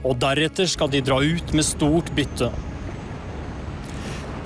og 0.07 0.21
deretter 0.23 0.69
skal 0.71 0.91
de 0.93 1.03
dra 1.05 1.19
ut 1.23 1.53
med 1.57 1.67
stort 1.67 2.13
bytte. 2.17 2.51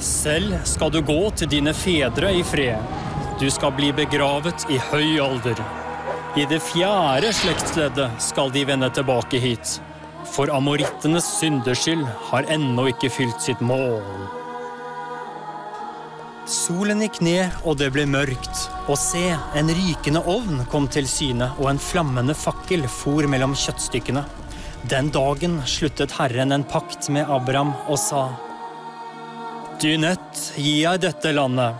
Selv 0.00 0.57
skal 0.64 0.93
du 0.95 1.02
gå 1.05 1.21
til 1.37 1.50
dine 1.52 1.75
fedre 1.76 2.33
i 2.33 2.43
fred. 2.47 2.97
Du 3.40 3.47
skal 3.52 3.75
bli 3.76 3.93
begravet 3.97 4.64
i 4.73 4.81
høy 4.90 5.21
alder. 5.21 5.61
I 6.40 6.47
det 6.49 6.61
fjerde 6.62 7.33
slektsleddet 7.35 8.21
skal 8.23 8.52
de 8.55 8.64
vende 8.69 8.88
tilbake 8.97 9.40
hit. 9.43 9.79
For 10.31 10.52
amorittenes 10.55 11.26
syndeskyld 11.40 12.05
har 12.31 12.49
ennå 12.52 12.87
ikke 12.93 13.11
fylt 13.12 13.43
sitt 13.43 13.61
mål. 13.64 14.05
Solen 16.50 17.02
gikk 17.05 17.21
ned, 17.23 17.61
og 17.62 17.76
det 17.79 17.90
ble 17.95 18.07
mørkt. 18.11 18.64
Og 18.90 18.97
se, 18.99 19.23
en 19.59 19.69
rykende 19.71 20.23
ovn 20.26 20.64
kom 20.73 20.88
til 20.90 21.07
syne, 21.07 21.52
og 21.61 21.69
en 21.71 21.83
flammende 21.83 22.35
fakkel 22.35 22.88
for 22.90 23.29
mellom 23.31 23.55
kjøttstykkene. 23.55 24.25
Den 24.88 25.10
dagen 25.12 25.60
sluttet 25.66 26.12
Herren 26.16 26.52
en 26.52 26.64
pakt 26.64 27.08
med 27.12 27.28
Abraham 27.28 27.75
og 27.88 27.99
sa:" 28.00 28.30
Dynett 29.80 30.40
gir 30.56 30.78
jeg 30.82 31.00
dette 31.00 31.32
landet, 31.32 31.76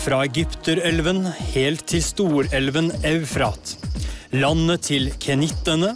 fra 0.00 0.22
Egypterelven 0.24 1.24
helt 1.54 1.86
til 1.88 2.02
storelven 2.04 2.90
Eufrat. 3.04 3.76
Landet 4.32 4.82
til 4.88 5.10
kenittene, 5.20 5.94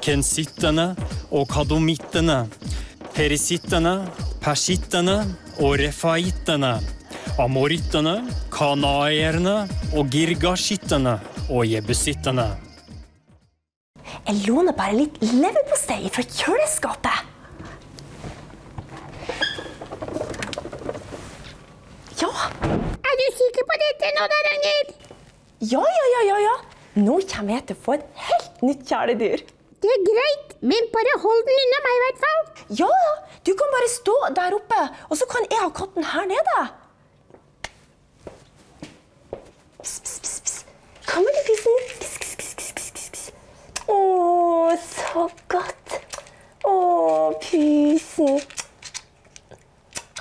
kensittene 0.00 0.94
og 1.30 1.48
kadomittene, 1.52 2.46
perisittene, 3.16 3.94
persittene 4.40 5.18
og 5.58 5.78
refaittene, 5.80 6.78
amorittene, 7.40 8.16
kanaerne 8.52 9.68
og 9.92 10.08
girgashittene 10.12 11.18
og 11.48 11.64
jebusittene. 11.68 12.69
Jeg 14.26 14.42
låner 14.48 14.74
bare 14.76 14.96
litt 14.98 15.18
leverpostei 15.22 16.08
fra 16.12 16.22
kjøleskapet. 16.26 17.26
Ja, 22.20 22.28
Er 23.08 23.14
du 23.20 23.24
sikker 23.36 23.64
på 23.70 23.76
dette 23.84 24.10
nå, 24.16 24.26
da, 24.32 24.40
Ragnhild? 24.48 24.90
ja, 25.72 25.80
ja, 25.80 26.06
ja, 26.14 26.20
ja, 26.30 26.38
ja. 26.46 26.56
Nå 27.00 27.20
kommer 27.30 27.54
jeg 27.56 27.66
til 27.70 27.76
å 27.78 27.82
få 27.84 27.94
et 27.96 28.06
helt 28.26 28.62
nytt 28.66 28.82
kjæledyr. 28.90 29.44
Det 29.80 29.90
er 29.94 30.02
greit, 30.08 30.54
men 30.60 30.88
bare 30.92 31.14
hold 31.22 31.42
den 31.48 31.60
unna 31.64 31.78
meg, 31.86 31.94
i 31.96 32.02
hvert 32.04 32.20
fall. 32.24 32.40
Ja, 32.82 32.88
ja, 33.04 33.12
du 33.46 33.52
kan 33.56 33.72
bare 33.72 33.88
stå 33.92 34.16
der 34.36 34.56
oppe, 34.58 34.80
og 35.08 35.16
så 35.20 35.28
kan 35.30 35.46
jeg 35.48 35.62
ha 35.62 35.70
katten 35.78 36.04
her 36.12 36.26
nede. 36.28 36.58
Pss, 39.80 39.96
pss, 40.04 40.40
pss. 40.44 40.58
Kommer 41.08 41.32
du, 41.32 41.40
Pisen? 41.48 41.78
Pss, 42.02 42.18
pss, 42.20 42.34
pss, 42.42 42.52
pss, 42.60 42.72
pss, 42.76 42.90
pss, 42.92 43.08
pss. 43.14 43.79
Å, 43.90 44.76
så 44.82 45.24
godt. 45.50 45.96
Å, 46.66 46.74
Pysen. 47.42 48.40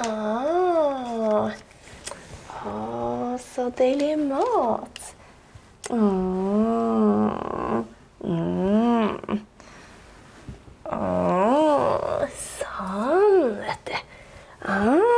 Ah. 0.05 1.51
Å, 2.65 2.73
så 3.43 3.67
deilig 3.77 4.15
mat. 4.23 5.03
Mm. 5.91 7.85
Mm. 8.23 9.43
Å, 10.85 11.03
sånn, 12.47 13.55
vet 13.61 13.93
du. 13.93 13.95
Ah. 14.65 15.08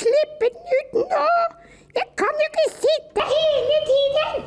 slippe 0.00 0.50
den 0.54 0.78
ut 0.78 0.98
nå! 1.00 1.24
Jeg 1.94 2.10
kan 2.18 2.40
jo 2.42 2.50
ikke 2.50 2.66
sitte 2.74 3.26
hele 3.30 3.80
tiden! 3.90 4.46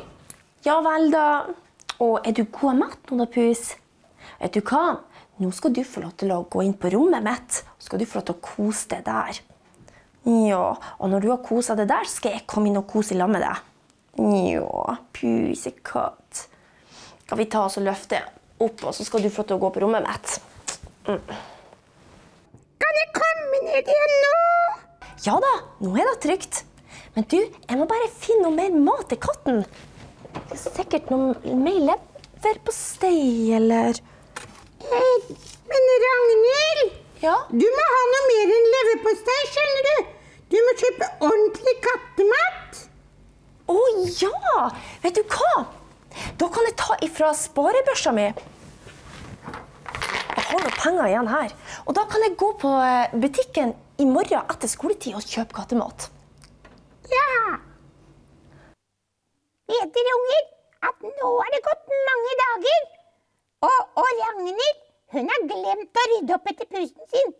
Ja 0.66 0.78
vel, 0.84 1.10
da. 1.14 1.26
Og 2.04 2.26
er 2.26 2.34
du 2.36 2.44
god 2.44 2.74
av 2.74 2.80
mat 2.82 3.10
nå, 3.10 3.22
da, 3.22 3.26
pus? 3.32 3.70
Vet 4.38 4.54
du 4.54 4.60
hva? 4.62 4.98
Nå 5.38 5.50
skal 5.54 5.72
du 5.74 5.84
få 5.86 6.02
lov 6.02 6.16
til 6.18 6.32
å 6.34 6.42
gå 6.50 6.64
inn 6.66 6.74
på 6.78 6.90
rommet 6.92 7.24
mitt, 7.24 7.60
og 7.76 7.84
skal 7.86 8.02
du 8.02 8.06
få 8.06 8.18
lov 8.18 8.26
til 8.28 8.36
å 8.36 8.42
kose 8.42 8.90
deg 8.90 9.04
der. 9.06 9.40
Ja, 10.28 10.64
og 10.98 11.10
når 11.12 11.24
du 11.24 11.28
har 11.30 11.42
kosa 11.46 11.76
deg 11.78 11.88
der, 11.90 12.08
skal 12.10 12.34
jeg 12.34 12.46
komme 12.50 12.68
inn 12.68 12.80
og 12.80 12.88
kose 12.90 13.14
i 13.14 13.18
lag 13.18 13.30
med 13.32 13.46
deg. 13.46 13.62
Ja, 14.50 14.96
pusekatt. 15.14 16.48
Kan 17.28 17.38
vi 17.38 17.46
ta 17.50 17.62
oss 17.68 17.78
og 17.78 17.86
løfte 17.86 18.18
opp, 18.58 18.82
og 18.82 18.92
så 18.96 19.06
skal 19.06 19.22
du 19.22 19.30
få 19.30 19.44
lov 19.44 19.48
til 19.48 19.58
å 19.58 19.62
gå 19.62 19.70
på 19.74 19.84
rommet 19.84 20.04
mitt? 20.08 20.36
Mm. 21.06 21.22
Kan 22.82 22.98
jeg 22.98 23.14
komme 23.14 23.62
ned 23.68 23.92
igjen 23.94 24.16
nå? 24.26 24.36
Ja 25.24 25.34
da, 25.42 25.52
nå 25.82 25.90
er 25.98 26.06
det 26.12 26.18
trygt. 26.24 26.60
Men 27.16 27.24
du, 27.30 27.38
jeg 27.40 27.78
må 27.80 27.84
bare 27.90 28.10
finne 28.20 28.44
noe 28.46 28.54
mer 28.54 28.74
mat 28.86 29.06
til 29.10 29.18
katten. 29.22 29.58
Det 30.36 30.54
er 30.54 30.60
Sikkert 30.62 31.08
noe 31.10 31.54
mer 31.58 31.78
leverpostei, 31.88 33.50
eller 33.58 33.98
Eh, 34.78 35.16
Men 35.68 35.84
Ragnhild, 36.02 36.92
Ja? 37.20 37.34
du 37.50 37.64
må 37.66 37.84
ha 37.92 38.02
noe 38.12 38.20
mer 38.28 38.52
enn 38.56 38.68
leverpostei, 38.74 39.40
skjønner 39.52 39.82
du. 39.88 39.96
Du 40.54 40.58
må 40.64 40.72
kjøpe 40.80 41.08
ordentlig 41.26 41.74
kattemat. 41.84 42.70
Å 43.68 43.70
ja! 44.22 44.68
Vet 45.02 45.18
du 45.18 45.22
hva? 45.34 45.54
Da 46.40 46.46
kan 46.54 46.64
jeg 46.70 46.76
ta 46.80 46.92
ifra 47.04 47.28
sparebørsa 47.36 48.10
mi. 48.16 48.28
Jeg 48.30 50.44
har 50.46 50.60
noen 50.62 50.78
penger 50.78 51.06
igjen 51.10 51.28
her. 51.34 51.50
Og 51.84 51.92
da 51.98 52.02
kan 52.08 52.20
jeg 52.24 52.38
gå 52.40 52.48
på 52.62 52.70
eh, 52.80 53.12
butikken 53.18 53.70
i 53.98 54.06
morgen 54.06 54.46
etter 54.52 54.70
skoletid 54.70 55.16
og 55.18 55.26
kjøpe 55.26 55.56
kattemat. 55.58 56.06
Ja. 57.10 57.56
Vet 59.68 59.90
dere, 59.96 60.14
unger, 60.18 60.44
at 60.90 61.02
nå 61.06 61.30
er 61.44 61.50
det 61.54 61.64
gått 61.66 61.90
mange 62.10 62.36
dager. 62.42 62.86
Og, 63.66 63.80
og 63.98 64.12
Ragnhild, 64.20 64.84
hun 65.14 65.32
har 65.32 65.48
glemt 65.50 65.98
å 65.98 66.06
rydde 66.12 66.36
opp 66.36 66.46
etter 66.52 66.70
pusten 66.70 67.10
sin. 67.10 67.34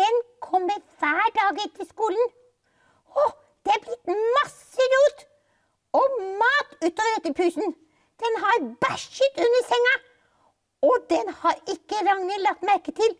Den 0.00 0.20
kommer 0.42 0.82
hver 0.98 1.30
dag 1.36 1.62
etter 1.66 1.86
skolen. 1.86 2.34
Å, 3.14 3.28
det 3.66 3.76
er 3.76 3.86
blitt 3.86 4.12
masse 4.38 4.90
rot. 4.96 5.24
Og 6.00 6.18
mat 6.42 6.76
utover 6.82 7.16
etter 7.20 7.34
pusen. 7.38 7.74
Den 8.22 8.42
har 8.42 8.66
bæsjet 8.82 9.40
under 9.46 9.66
senga. 9.68 9.96
Og 10.90 11.08
den 11.12 11.32
har 11.42 11.58
ikke 11.70 12.02
Ragnhild 12.02 12.46
lagt 12.48 12.66
merke 12.66 12.94
til. 12.98 13.18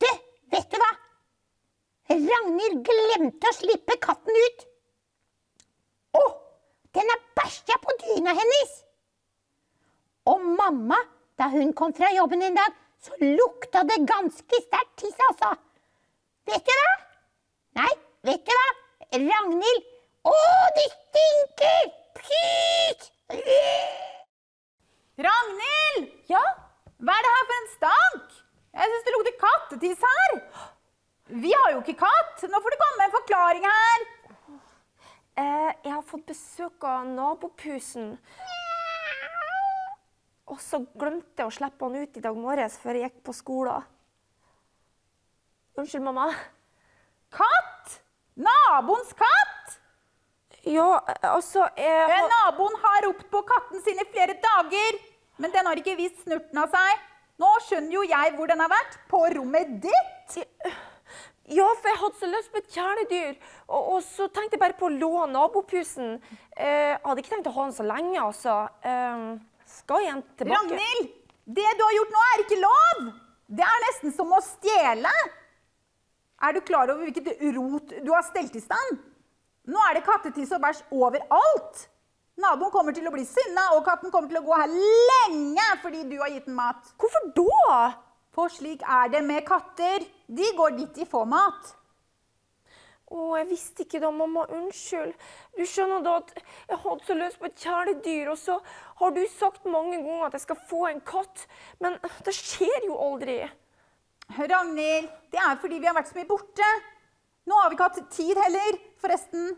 Du, 0.00 0.08
vet 0.54 0.68
du 0.72 0.80
hva? 0.80 0.92
Ragnhild 2.12 2.82
glemte 2.86 3.50
å 3.50 3.56
slippe 3.56 3.96
katten 4.02 4.38
ut. 4.46 4.64
Å, 6.18 6.22
den 6.96 7.12
har 7.12 7.22
bæsja 7.38 7.78
på 7.82 7.94
dyna 8.02 8.34
hennes! 8.36 8.72
Og 10.28 10.42
mamma, 10.60 10.98
da 11.40 11.48
hun 11.50 11.72
kom 11.78 11.94
fra 11.96 12.12
jobben 12.14 12.44
en 12.46 12.58
dag, 12.58 12.74
så 13.02 13.16
lukta 13.18 13.82
det 13.88 14.04
ganske 14.06 14.60
sterkt 14.66 14.92
tiss, 15.02 15.16
altså. 15.30 15.54
Vet 16.50 16.66
du 16.66 16.74
hva? 16.76 16.92
Nei, 17.80 17.92
vet 18.28 18.44
du 18.46 18.52
hva? 18.54 18.68
Ragnhild 19.12 19.88
Å, 20.22 20.34
det 20.76 20.84
stinker! 20.92 21.88
Pyt! 22.18 23.08
Ragnhild! 25.26 26.12
Ja? 26.30 26.42
Hva 27.02 27.16
er 27.16 27.26
det 27.26 27.32
her 27.34 27.48
for 27.48 27.56
en 27.56 27.72
stank? 27.72 28.36
Jeg 28.78 28.92
syns 28.92 29.08
det 29.08 29.14
lukter 29.16 29.36
kattetiss 29.40 30.04
her. 30.06 30.38
Vi 31.32 31.52
har 31.56 31.72
jo 31.72 31.80
ikke 31.80 31.96
katt. 32.02 32.42
Nå 32.50 32.60
får 32.60 32.74
det 32.74 32.80
komme 32.82 33.06
en 33.06 33.14
forklaring 33.14 33.64
her. 33.64 34.02
Eh, 35.40 35.70
jeg 35.86 35.92
har 35.94 36.02
fått 36.04 36.26
besøk 36.28 36.84
av 36.84 37.06
nabopusen. 37.08 38.10
Og 40.52 40.60
så 40.60 40.82
glemte 41.00 41.40
jeg 41.40 41.48
å 41.48 41.54
slippe 41.54 41.88
han 41.88 42.02
ut 42.02 42.18
i 42.18 42.24
dag 42.24 42.36
morges 42.36 42.76
før 42.82 42.98
jeg 42.98 43.08
gikk 43.08 43.22
på 43.24 43.36
skolen. 43.36 43.86
Unnskyld, 45.78 46.04
mamma. 46.04 46.28
Katt? 47.32 47.96
Naboens 48.36 49.14
katt? 49.16 49.78
Ja, 50.68 51.00
altså 51.32 51.64
jeg 51.80 52.10
Eh. 52.12 52.28
Naboen 52.28 52.76
har 52.84 53.06
ropt 53.08 53.30
på 53.30 53.40
katten 53.48 53.80
sin 53.82 53.98
i 53.98 54.04
flere 54.12 54.36
dager, 54.36 55.00
men 55.38 55.50
den 55.50 55.66
har 55.66 55.80
ikke 55.80 55.96
vist 55.96 56.22
snurten 56.26 56.60
av 56.60 56.68
seg. 56.70 57.00
Nå 57.40 57.48
skjønner 57.64 57.96
jo 57.96 58.02
jeg 58.04 58.36
hvor 58.36 58.46
den 58.52 58.60
har 58.60 58.68
vært. 58.68 58.98
På 59.08 59.24
rommet 59.32 59.80
ditt. 59.80 60.36
Ja, 61.52 61.66
for 61.78 61.90
jeg 61.90 62.00
hadde 62.00 62.20
så 62.20 62.28
lyst 62.30 62.52
på 62.52 62.60
et 62.62 62.72
kjæledyr. 62.72 63.34
Og, 63.68 63.80
og 63.94 63.98
så 64.06 64.28
tenkte 64.32 64.56
jeg 64.56 64.62
bare 64.62 64.78
på 64.78 64.88
å 64.88 64.94
låne 64.94 65.32
nabopusen. 65.34 66.16
Eh, 66.56 66.94
hadde 67.02 67.22
ikke 67.22 67.34
tenkt 67.34 67.50
å 67.50 67.54
ha 67.56 67.66
den 67.68 67.76
så 67.76 67.86
lenge, 67.86 68.16
altså. 68.22 68.56
Eh, 68.88 69.26
skal 69.76 70.06
igjen 70.06 70.24
tilbake. 70.40 70.58
Ragnhild, 70.58 71.12
det 71.58 71.70
du 71.78 71.84
har 71.84 71.94
gjort 71.98 72.16
nå 72.16 72.24
er 72.30 72.44
ikke 72.46 72.60
lov. 72.62 73.06
Det 73.52 73.64
er 73.68 73.86
nesten 73.86 74.14
som 74.16 74.32
å 74.32 74.40
stjele. 74.44 75.12
Er 76.42 76.56
du 76.56 76.60
klar 76.66 76.90
over 76.90 77.06
hvilket 77.06 77.42
rot 77.54 77.96
du 78.02 78.12
har 78.12 78.24
stelt 78.26 78.54
i 78.58 78.62
stand? 78.62 79.00
Nå 79.70 79.82
er 79.88 79.98
det 79.98 80.06
kattetiss 80.06 80.54
og 80.56 80.62
bæsj 80.64 80.86
overalt. 80.90 81.86
Naboen 82.42 82.72
kommer 82.72 82.96
til 82.96 83.06
å 83.06 83.12
bli 83.14 83.22
sinna, 83.28 83.68
og 83.76 83.84
katten 83.86 84.10
kommer 84.10 84.30
til 84.30 84.40
å 84.40 84.46
gå 84.46 84.56
her 84.56 84.72
lenge 84.72 85.66
fordi 85.82 86.06
du 86.08 86.16
har 86.18 86.32
gitt 86.32 86.48
den 86.48 86.56
mat. 86.56 86.88
Hvorfor 86.98 87.28
da? 87.36 87.76
For 88.32 88.52
slik 88.52 88.82
er 88.88 89.12
det 89.12 89.22
med 89.26 89.44
katter. 89.46 90.04
De 90.26 90.50
går 90.56 90.76
dit 90.78 91.00
de 91.00 91.06
får 91.08 91.24
mat. 91.28 91.72
Å, 93.12 93.24
jeg 93.36 93.48
visste 93.50 93.84
ikke 93.84 94.00
da, 94.00 94.08
mamma. 94.14 94.46
Unnskyld. 94.56 95.12
Du 95.58 95.64
skjønner 95.68 96.04
da 96.04 96.14
at 96.22 96.30
jeg 96.38 96.78
hadde 96.84 97.08
så 97.08 97.16
lyst 97.18 97.40
på 97.40 97.48
et 97.50 97.64
kjæledyr, 97.64 98.30
og 98.32 98.38
så 98.40 98.56
har 99.02 99.12
du 99.12 99.20
sagt 99.34 99.68
mange 99.68 99.98
ganger 99.98 100.30
at 100.30 100.38
jeg 100.38 100.46
skal 100.46 100.62
få 100.70 100.86
en 100.88 101.02
katt. 101.04 101.44
Men 101.84 101.98
det 102.24 102.34
skjer 102.36 102.88
jo 102.88 102.96
aldri. 102.96 103.42
Ragnhild, 104.32 105.10
det 105.34 105.42
er 105.42 105.60
fordi 105.60 105.82
vi 105.82 105.90
har 105.90 105.96
vært 105.98 106.08
så 106.08 106.16
mye 106.16 106.30
borte. 106.30 106.70
Nå 107.48 107.58
har 107.58 107.68
vi 107.68 107.76
ikke 107.76 107.90
hatt 107.90 108.14
tid 108.14 108.38
heller. 108.38 108.78
Forresten, 109.02 109.50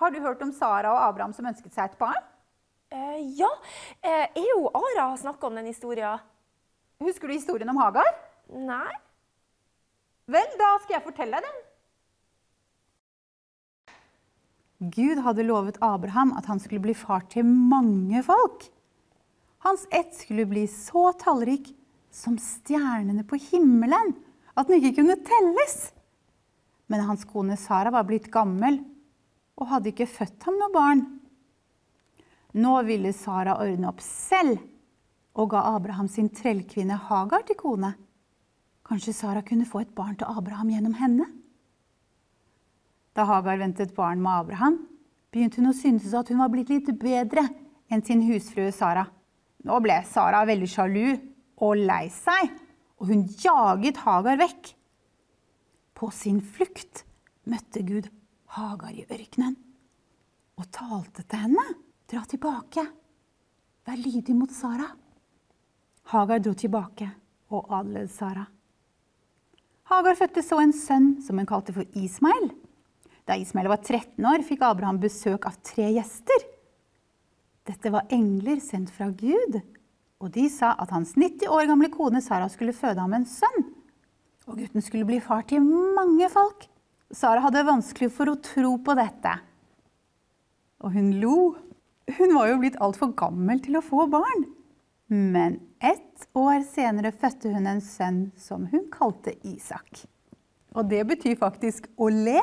har 0.00 0.12
du 0.14 0.22
hørt 0.24 0.44
om 0.44 0.54
Sara 0.54 0.94
og 0.94 1.02
Abraham 1.10 1.34
som 1.36 1.48
ønsket 1.50 1.74
seg 1.74 1.90
et 1.90 2.00
barn? 2.00 2.24
Eh, 2.94 3.20
ja, 3.36 3.50
eh, 4.00 4.28
jeg 4.38 4.56
og 4.56 4.70
Ara 4.78 5.10
har 5.10 5.20
snakka 5.20 5.48
om 5.48 5.58
den 5.58 5.68
historien. 5.68 6.22
Husker 7.04 7.28
du 7.28 7.34
historien 7.34 7.68
om 7.68 7.76
Hagar? 7.80 8.08
Nei? 8.48 8.92
Vel, 10.26 10.46
da 10.58 10.72
skal 10.82 10.96
jeg 10.96 11.04
fortelle 11.04 11.38
deg 11.38 11.46
den. 11.46 11.64
Gud 14.92 15.20
hadde 15.24 15.44
lovet 15.46 15.78
Abraham 15.84 16.34
at 16.36 16.48
han 16.50 16.60
skulle 16.60 16.84
bli 16.84 16.94
far 16.96 17.24
til 17.32 17.46
mange 17.46 18.22
folk. 18.26 18.66
Hans 19.64 19.86
ett 19.90 20.14
skulle 20.16 20.46
bli 20.48 20.66
så 20.70 21.10
tallrik 21.20 21.72
som 22.12 22.36
stjernene 22.40 23.24
på 23.28 23.38
himmelen, 23.50 24.14
at 24.56 24.68
den 24.68 24.80
ikke 24.80 25.00
kunne 25.00 25.18
telles. 25.26 25.76
Men 26.92 27.04
hans 27.08 27.24
kone 27.28 27.56
Sara 27.60 27.92
var 27.92 28.06
blitt 28.08 28.30
gammel 28.32 28.78
og 29.56 29.68
hadde 29.72 29.92
ikke 29.92 30.08
født 30.08 30.48
ham 30.48 30.60
noe 30.60 30.72
barn. 30.72 31.04
Nå 32.56 32.76
ville 32.88 33.12
Sara 33.16 33.58
ordne 33.60 33.90
opp 33.90 34.00
selv 34.04 34.62
og 35.36 35.50
ga 35.52 35.62
Abraham 35.76 36.08
sin 36.08 36.30
trellkvinne 36.32 36.96
Hagar 37.08 37.44
til 37.46 37.58
kone. 37.60 37.92
Kanskje 38.86 39.12
Sara 39.16 39.42
kunne 39.44 39.66
få 39.68 39.82
et 39.82 39.92
barn 39.94 40.16
til 40.16 40.28
Abraham 40.30 40.70
gjennom 40.72 40.96
henne? 40.96 41.26
Da 43.16 43.26
Hagar 43.28 43.60
ventet 43.60 43.94
barn 43.96 44.22
med 44.22 44.32
Abraham, 44.32 44.80
begynte 45.32 45.60
hun 45.60 45.72
å 45.72 45.76
synes 45.76 46.14
at 46.16 46.30
hun 46.32 46.40
var 46.40 46.52
blitt 46.52 46.72
litt 46.72 46.88
bedre 47.00 47.44
enn 47.92 48.04
sin 48.04 48.24
husfrue 48.28 48.72
Sara. 48.72 49.04
Nå 49.66 49.80
ble 49.84 49.98
Sara 50.08 50.44
veldig 50.48 50.68
sjalu 50.70 51.06
og 51.64 51.80
lei 51.80 52.06
seg, 52.12 52.52
og 53.00 53.10
hun 53.10 53.24
jaget 53.42 54.00
Hagar 54.04 54.40
vekk. 54.40 54.72
På 55.96 56.10
sin 56.12 56.40
flukt 56.40 57.04
møtte 57.48 57.82
Gud 57.84 58.08
Hagar 58.56 58.92
i 58.92 59.04
ørkenen 59.08 59.56
og 60.56 60.68
talte 60.72 61.24
til 61.24 61.48
henne. 61.48 61.66
Dra 62.06 62.22
tilbake. 62.28 62.84
Vær 63.86 63.98
lydig 63.98 64.36
mot 64.36 64.52
Sara. 64.54 64.86
Hagar 66.12 66.38
dro 66.38 66.52
tilbake 66.54 67.08
og 67.50 67.72
adlet 67.74 68.10
Sara. 68.14 68.44
Hagar 69.90 70.18
fødte 70.18 70.42
så 70.42 70.58
en 70.62 70.74
sønn 70.74 71.08
som 71.22 71.38
hun 71.38 71.48
kalte 71.48 71.74
for 71.74 71.86
Ismael. 71.98 72.50
Da 73.26 73.34
Ismael 73.38 73.70
var 73.70 73.80
13 73.82 74.22
år, 74.22 74.44
fikk 74.46 74.62
Abraham 74.66 75.00
besøk 75.02 75.48
av 75.50 75.58
tre 75.66 75.88
gjester. 75.94 76.46
Dette 77.66 77.90
var 77.90 78.06
engler 78.14 78.60
sendt 78.62 78.92
fra 78.94 79.08
Gud, 79.10 79.58
og 80.22 80.30
de 80.34 80.46
sa 80.50 80.76
at 80.78 80.94
hans 80.94 81.16
90 81.18 81.50
år 81.50 81.66
gamle 81.70 81.90
kone 81.94 82.22
Sara 82.22 82.46
skulle 82.50 82.74
føde 82.76 83.02
ham 83.02 83.16
en 83.18 83.26
sønn. 83.26 83.66
Og 84.46 84.60
gutten 84.60 84.84
skulle 84.84 85.08
bli 85.08 85.18
far 85.22 85.42
til 85.50 85.64
mange 85.66 86.28
folk. 86.30 86.68
Sara 87.10 87.42
hadde 87.42 87.66
vanskelig 87.66 88.12
for 88.14 88.30
å 88.30 88.38
tro 88.42 88.76
på 88.82 88.94
dette. 88.98 89.32
Og 90.86 90.94
hun 90.94 91.16
lo. 91.18 91.38
Hun 92.16 92.36
var 92.36 92.52
jo 92.52 92.60
blitt 92.62 92.78
altfor 92.82 93.10
gammel 93.18 93.58
til 93.64 93.78
å 93.78 93.82
få 93.82 94.06
barn. 94.10 94.46
Men 95.10 95.58
ett 95.80 96.28
år 96.36 96.62
senere 96.68 97.12
fødte 97.12 97.52
hun 97.52 97.66
en 97.68 97.82
sønn 97.84 98.20
som 98.40 98.66
hun 98.70 98.86
kalte 98.92 99.34
Isak. 99.46 100.04
Og 100.76 100.88
det 100.90 101.02
betyr 101.08 101.36
faktisk 101.40 101.88
å 101.96 102.08
le. 102.12 102.40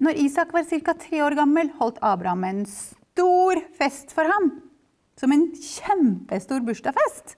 Når 0.00 0.20
Isak 0.26 0.52
var 0.52 0.64
ca. 0.68 0.94
tre 0.94 1.22
år 1.24 1.36
gammel, 1.36 1.70
holdt 1.78 2.00
Abraham 2.04 2.44
en 2.44 2.62
stor 2.68 3.60
fest 3.78 4.12
for 4.12 4.28
ham. 4.28 4.50
Som 5.16 5.32
en 5.32 5.48
kjempestor 5.56 6.60
bursdagsfest. 6.64 7.36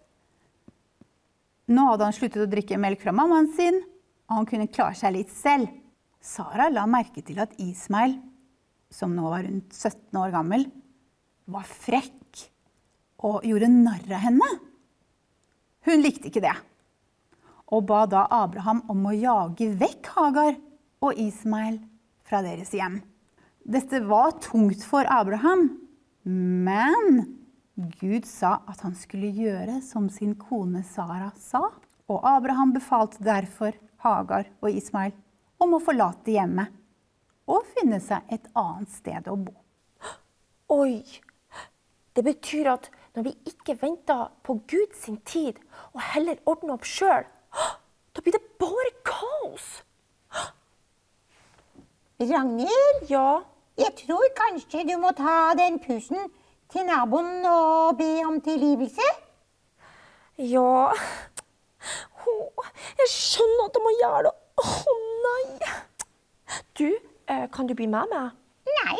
Nå 1.68 1.84
hadde 1.90 2.08
han 2.08 2.16
sluttet 2.16 2.42
å 2.42 2.50
drikke 2.50 2.78
melk 2.80 3.02
fra 3.02 3.12
mammaen 3.12 3.50
sin, 3.54 3.82
og 4.28 4.40
han 4.40 4.48
kunne 4.48 4.70
klare 4.72 4.96
seg 4.98 5.14
litt 5.14 5.30
selv. 5.34 5.68
Sara 6.18 6.66
la 6.72 6.86
merke 6.90 7.22
til 7.22 7.38
at 7.42 7.54
Ismail, 7.62 8.16
som 8.90 9.12
nå 9.14 9.28
var 9.28 9.44
rundt 9.44 9.74
17 9.76 10.18
år 10.18 10.32
gammel, 10.34 10.64
var 11.48 11.68
frekk 11.68 12.48
og 13.28 13.44
gjorde 13.46 13.70
narr 13.70 14.16
av 14.16 14.24
henne. 14.24 14.48
Hun 15.88 16.02
likte 16.04 16.28
ikke 16.28 16.42
det, 16.44 16.52
og 17.72 17.86
ba 17.88 18.02
da 18.04 18.26
Abraham 18.34 18.82
om 18.92 19.06
å 19.08 19.14
jage 19.16 19.70
vekk 19.80 20.10
Hagar 20.18 20.58
og 21.00 21.16
Ismail 21.16 21.78
fra 22.28 22.42
deres 22.44 22.74
hjem. 22.76 22.98
Dette 23.64 24.02
var 24.04 24.34
tungt 24.44 24.84
for 24.84 25.08
Abraham, 25.08 25.70
men 26.28 27.22
Gud 28.02 28.28
sa 28.28 28.58
at 28.68 28.84
han 28.84 28.92
skulle 29.00 29.30
gjøre 29.32 29.78
som 29.86 30.10
sin 30.12 30.34
kone 30.36 30.84
Sara 30.84 31.30
sa, 31.40 31.70
og 32.04 32.20
Abraham 32.36 32.76
befalte 32.76 33.24
derfor 33.24 33.72
Hagar 34.04 34.52
og 34.60 34.68
Ismail 34.68 35.16
om 35.56 35.72
å 35.78 35.80
forlate 35.80 36.36
hjemmet 36.36 36.76
og 37.48 37.64
finne 37.78 37.96
seg 38.04 38.28
et 38.28 38.44
annet 38.52 38.92
sted 38.92 39.32
å 39.32 39.40
bo. 39.40 39.56
Oi! 40.76 41.00
Det 42.12 42.26
betyr 42.26 42.74
at 42.76 42.92
når 43.18 43.24
vi 43.26 43.50
ikke 43.50 43.74
venter 43.82 44.28
på 44.46 44.54
Guds 44.70 45.08
tid, 45.26 45.56
og 45.92 46.02
heller 46.12 46.38
ordner 46.46 46.76
opp 46.76 46.84
sjøl, 46.86 47.24
da 48.14 48.22
blir 48.22 48.36
det 48.36 48.44
bare 48.62 48.92
kaos. 49.08 49.66
Ragnhild, 52.20 53.10
Ja, 53.10 53.40
jeg 53.78 53.94
tror 54.04 54.22
kanskje 54.38 54.84
du 54.86 54.94
må 55.02 55.10
ta 55.18 55.54
den 55.58 55.80
pussen 55.82 56.30
til 56.70 56.86
naboen 56.86 57.46
og 57.46 57.98
be 57.98 58.08
om 58.26 58.40
tilgivelse. 58.40 59.06
ja 60.38 60.94
Jeg 62.98 63.08
skjønner 63.10 63.66
at 63.66 63.78
jeg 63.78 63.82
må 63.82 63.92
gjøre 63.98 64.22
det. 64.28 64.34
Å 64.62 64.96
nei! 65.26 65.70
Du, 66.78 66.90
eh, 67.26 67.46
kan 67.50 67.66
du 67.66 67.74
bli 67.74 67.86
med 67.86 68.10
meg? 68.14 68.30
Nei, 68.78 68.98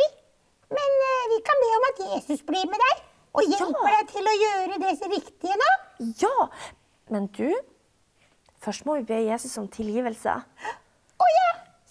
men 0.75 1.03
eh, 1.11 1.29
vi 1.35 1.39
kan 1.47 1.63
be 1.63 1.75
om 1.79 1.87
at 1.93 2.03
Jesus 2.15 2.43
blir 2.47 2.67
med 2.67 2.83
deg 2.87 3.05
og 3.35 3.43
hjelper 3.45 3.89
Ja. 3.89 3.97
deg 3.99 4.09
til 4.13 4.29
å 4.31 4.37
gjøre 4.43 4.79
det 4.83 5.11
riktige 5.13 5.57
da? 5.61 5.71
Ja! 6.23 6.49
Men 7.11 7.27
du, 7.37 7.53
først 8.61 8.85
må 8.87 8.99
vi 8.99 9.07
be 9.09 9.21
Jesus 9.27 9.57
om 9.59 9.69
tilgivelse. 9.69 10.35
Å 11.19 11.29
ja, 11.35 11.49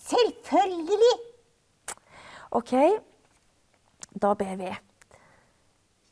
selvfølgelig. 0.09 1.13
OK, 2.57 2.73
da 4.21 4.33
ber 4.39 4.55
vi. 4.59 4.69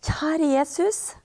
Kjære 0.05 0.49
Jesus, 0.53 1.15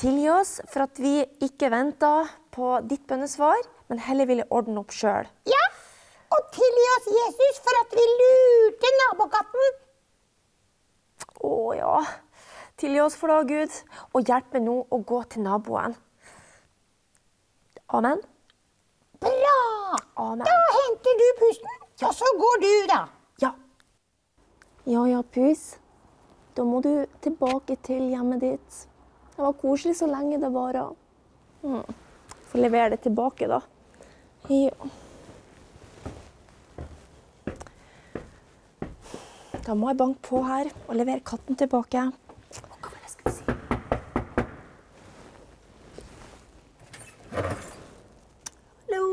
tilgi 0.00 0.28
oss 0.32 0.60
for 0.70 0.86
at 0.86 1.00
vi 1.02 1.20
ikke 1.44 1.70
venta 1.72 2.12
på 2.54 2.78
ditt 2.88 3.04
bønnesvar, 3.10 3.58
men 3.88 3.98
heller 4.04 4.28
ville 4.28 4.46
ordne 4.54 4.80
opp 4.80 4.94
sjøl. 4.94 5.26
Ja, 5.48 5.64
og 6.36 6.48
tilgi 6.54 6.86
oss, 6.96 7.10
Jesus, 7.18 7.60
for 7.64 7.80
at 7.82 7.92
vi 7.96 8.04
lurte 8.20 8.94
nabokatten. 9.02 9.76
Å 11.48 11.52
ja. 11.78 11.92
Tilgi 12.78 13.00
oss 13.02 13.16
for 13.18 13.32
det, 13.32 13.38
Gud, 13.50 13.78
og 14.14 14.28
hjelp 14.28 14.52
meg 14.54 14.62
nå 14.68 14.74
å 14.94 14.98
gå 15.02 15.18
til 15.32 15.42
naboen. 15.42 15.96
Amen. 17.98 18.20
Bra! 19.18 19.56
Amen. 20.22 20.44
Da 20.46 20.54
henter 20.76 21.18
du 21.18 21.26
pusten, 21.40 21.80
og 22.06 22.14
så 22.14 22.30
går 22.38 22.62
du, 22.62 22.70
da. 22.92 23.00
Ja. 23.42 23.50
Ja 24.86 25.02
ja, 25.10 25.22
Pus. 25.22 25.64
Da 26.54 26.66
må 26.66 26.80
du 26.82 26.92
tilbake 27.22 27.76
til 27.86 28.08
hjemmet 28.12 28.40
ditt. 28.42 28.78
Det 29.34 29.42
var 29.42 29.58
koselig 29.58 29.96
så 29.98 30.06
lenge 30.10 30.38
det 30.42 30.52
varer. 30.54 30.94
Mm. 31.62 31.82
Får 32.50 32.58
levere 32.62 32.94
det 32.94 33.02
tilbake, 33.04 33.46
da. 33.50 33.60
Ja. 34.50 34.74
Da 39.66 39.74
må 39.74 39.90
jeg 39.90 39.98
banke 40.00 40.22
på 40.24 40.40
her 40.46 40.70
og 40.86 40.96
levere 40.96 41.20
katten 41.26 41.58
tilbake. 41.58 42.06
Hva 42.56 42.78
var 42.80 42.90
det 42.94 43.02
jeg 43.04 43.12
skulle 43.12 43.34
si? 43.36 43.44
Hallo. 48.88 49.04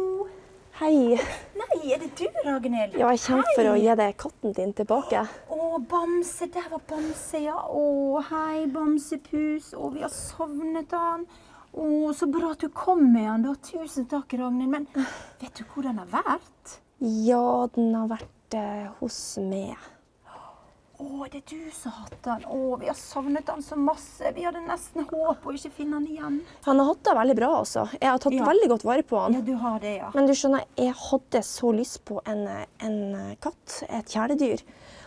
Hei. 0.85 1.17
Nei, 1.57 1.93
er 1.95 1.97
det 1.97 2.11
du, 2.13 2.27
Ragnhild? 2.45 2.93
Ja, 2.99 3.07
jeg 3.09 3.21
kommer 3.23 3.47
for 3.55 3.69
å 3.71 3.77
gi 3.79 3.93
deg 3.97 4.17
katten 4.21 4.51
din 4.53 4.73
tilbake. 4.77 5.23
Å, 5.49 5.79
Bamse. 5.89 6.45
Der 6.53 6.67
var 6.69 6.83
Bamse, 6.85 7.41
ja. 7.41 7.55
Å, 7.57 8.21
hei, 8.27 8.67
Bamsepus. 8.69 9.71
Å, 9.73 9.89
vi 9.95 10.03
har 10.05 10.13
savnet 10.13 10.93
han. 10.93 11.25
Å, 11.73 11.87
så 12.13 12.29
bra 12.29 12.51
at 12.53 12.61
du 12.61 12.69
kom 12.69 13.01
med 13.15 13.25
han, 13.25 13.47
da. 13.47 13.55
Tusen 13.65 14.05
takk, 14.11 14.37
Ragnhild. 14.37 14.75
Men 14.75 14.85
vet 15.41 15.57
du 15.57 15.65
hvor 15.71 15.89
den 15.89 15.97
har 16.03 16.13
vært? 16.13 16.77
Ja, 17.01 17.65
den 17.73 17.89
har 17.97 18.11
vært 18.13 18.61
eh, 18.61 18.85
hos 19.01 19.19
meg. 19.41 19.73
Å, 20.95 21.25
det 21.27 21.41
er 21.41 21.47
du 21.49 21.71
som 21.75 21.91
har 21.91 22.05
hatt 22.05 22.27
han. 22.31 22.43
Å, 22.47 22.77
vi 22.79 22.87
har 22.87 22.95
savnet 22.95 23.49
han 23.51 23.63
så 23.65 23.75
masse. 23.75 24.29
Vi 24.35 24.45
hadde 24.45 24.61
nesten 24.63 25.03
håp 25.09 25.43
å 25.43 25.53
ikke 25.57 25.71
finne 25.75 25.97
han 25.99 26.05
igjen. 26.07 26.37
Han 26.67 26.79
har 26.79 26.87
hatt 26.93 27.01
det 27.03 27.15
veldig 27.17 27.35
bra, 27.41 27.49
altså. 27.63 27.83
Jeg 27.99 28.07
har 28.09 28.21
tatt 28.23 28.33
Ja. 28.37 28.45
veldig 28.47 28.69
godt 28.71 28.85
vare 28.87 29.03
på 29.03 29.19
han. 29.19 29.33
Ja, 29.35 29.41
du 29.41 29.55
har 29.59 29.79
det, 29.83 29.95
ja. 29.97 30.11
Men 30.15 30.25
du 30.29 30.33
skjønner, 30.33 30.63
jeg 30.79 30.93
hadde 30.95 31.41
så 31.43 31.71
lyst 31.75 32.05
på 32.07 32.21
en, 32.25 32.45
en 32.79 33.35
katt, 33.43 33.83
et 33.89 34.05
kjæledyr. 34.15 34.63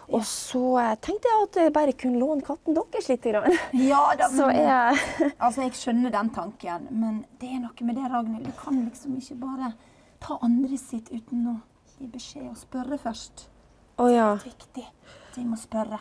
Og 0.08 0.22
så 0.24 0.62
eh, 0.80 0.94
tenkte 1.04 1.28
jeg 1.28 1.42
at 1.46 1.56
jeg 1.60 1.72
bare 1.76 1.92
kunne 1.92 2.20
låne 2.20 2.44
katten 2.44 2.76
deres 2.76 3.08
litt. 3.10 3.24
Grann. 3.28 3.56
Ja 3.76 4.14
da, 4.16 4.28
Så 4.32 4.46
men 4.48 4.56
jeg 4.64 5.32
Altså, 5.38 5.62
jeg 5.66 5.72
skjønner 5.76 6.12
den 6.14 6.30
tanken, 6.36 6.86
men 6.90 7.24
det 7.40 7.50
er 7.54 7.60
noe 7.64 7.84
med 7.88 7.96
det, 7.96 8.08
Ragnhild. 8.12 8.44
Du 8.48 8.52
kan 8.60 8.84
liksom 8.86 9.16
ikke 9.20 9.36
bare 9.40 9.72
ta 10.20 10.38
andre 10.42 10.76
sitt 10.80 11.08
uten 11.12 11.46
å 11.52 11.56
gi 11.98 12.06
beskjed 12.12 12.48
og 12.50 12.56
spørre 12.60 12.96
først. 13.00 13.48
Å 13.98 14.06
ja. 14.12 14.28
Viktig. 14.44 14.86
Vi 15.38 15.44
må 15.46 15.56
spørre. 15.60 16.00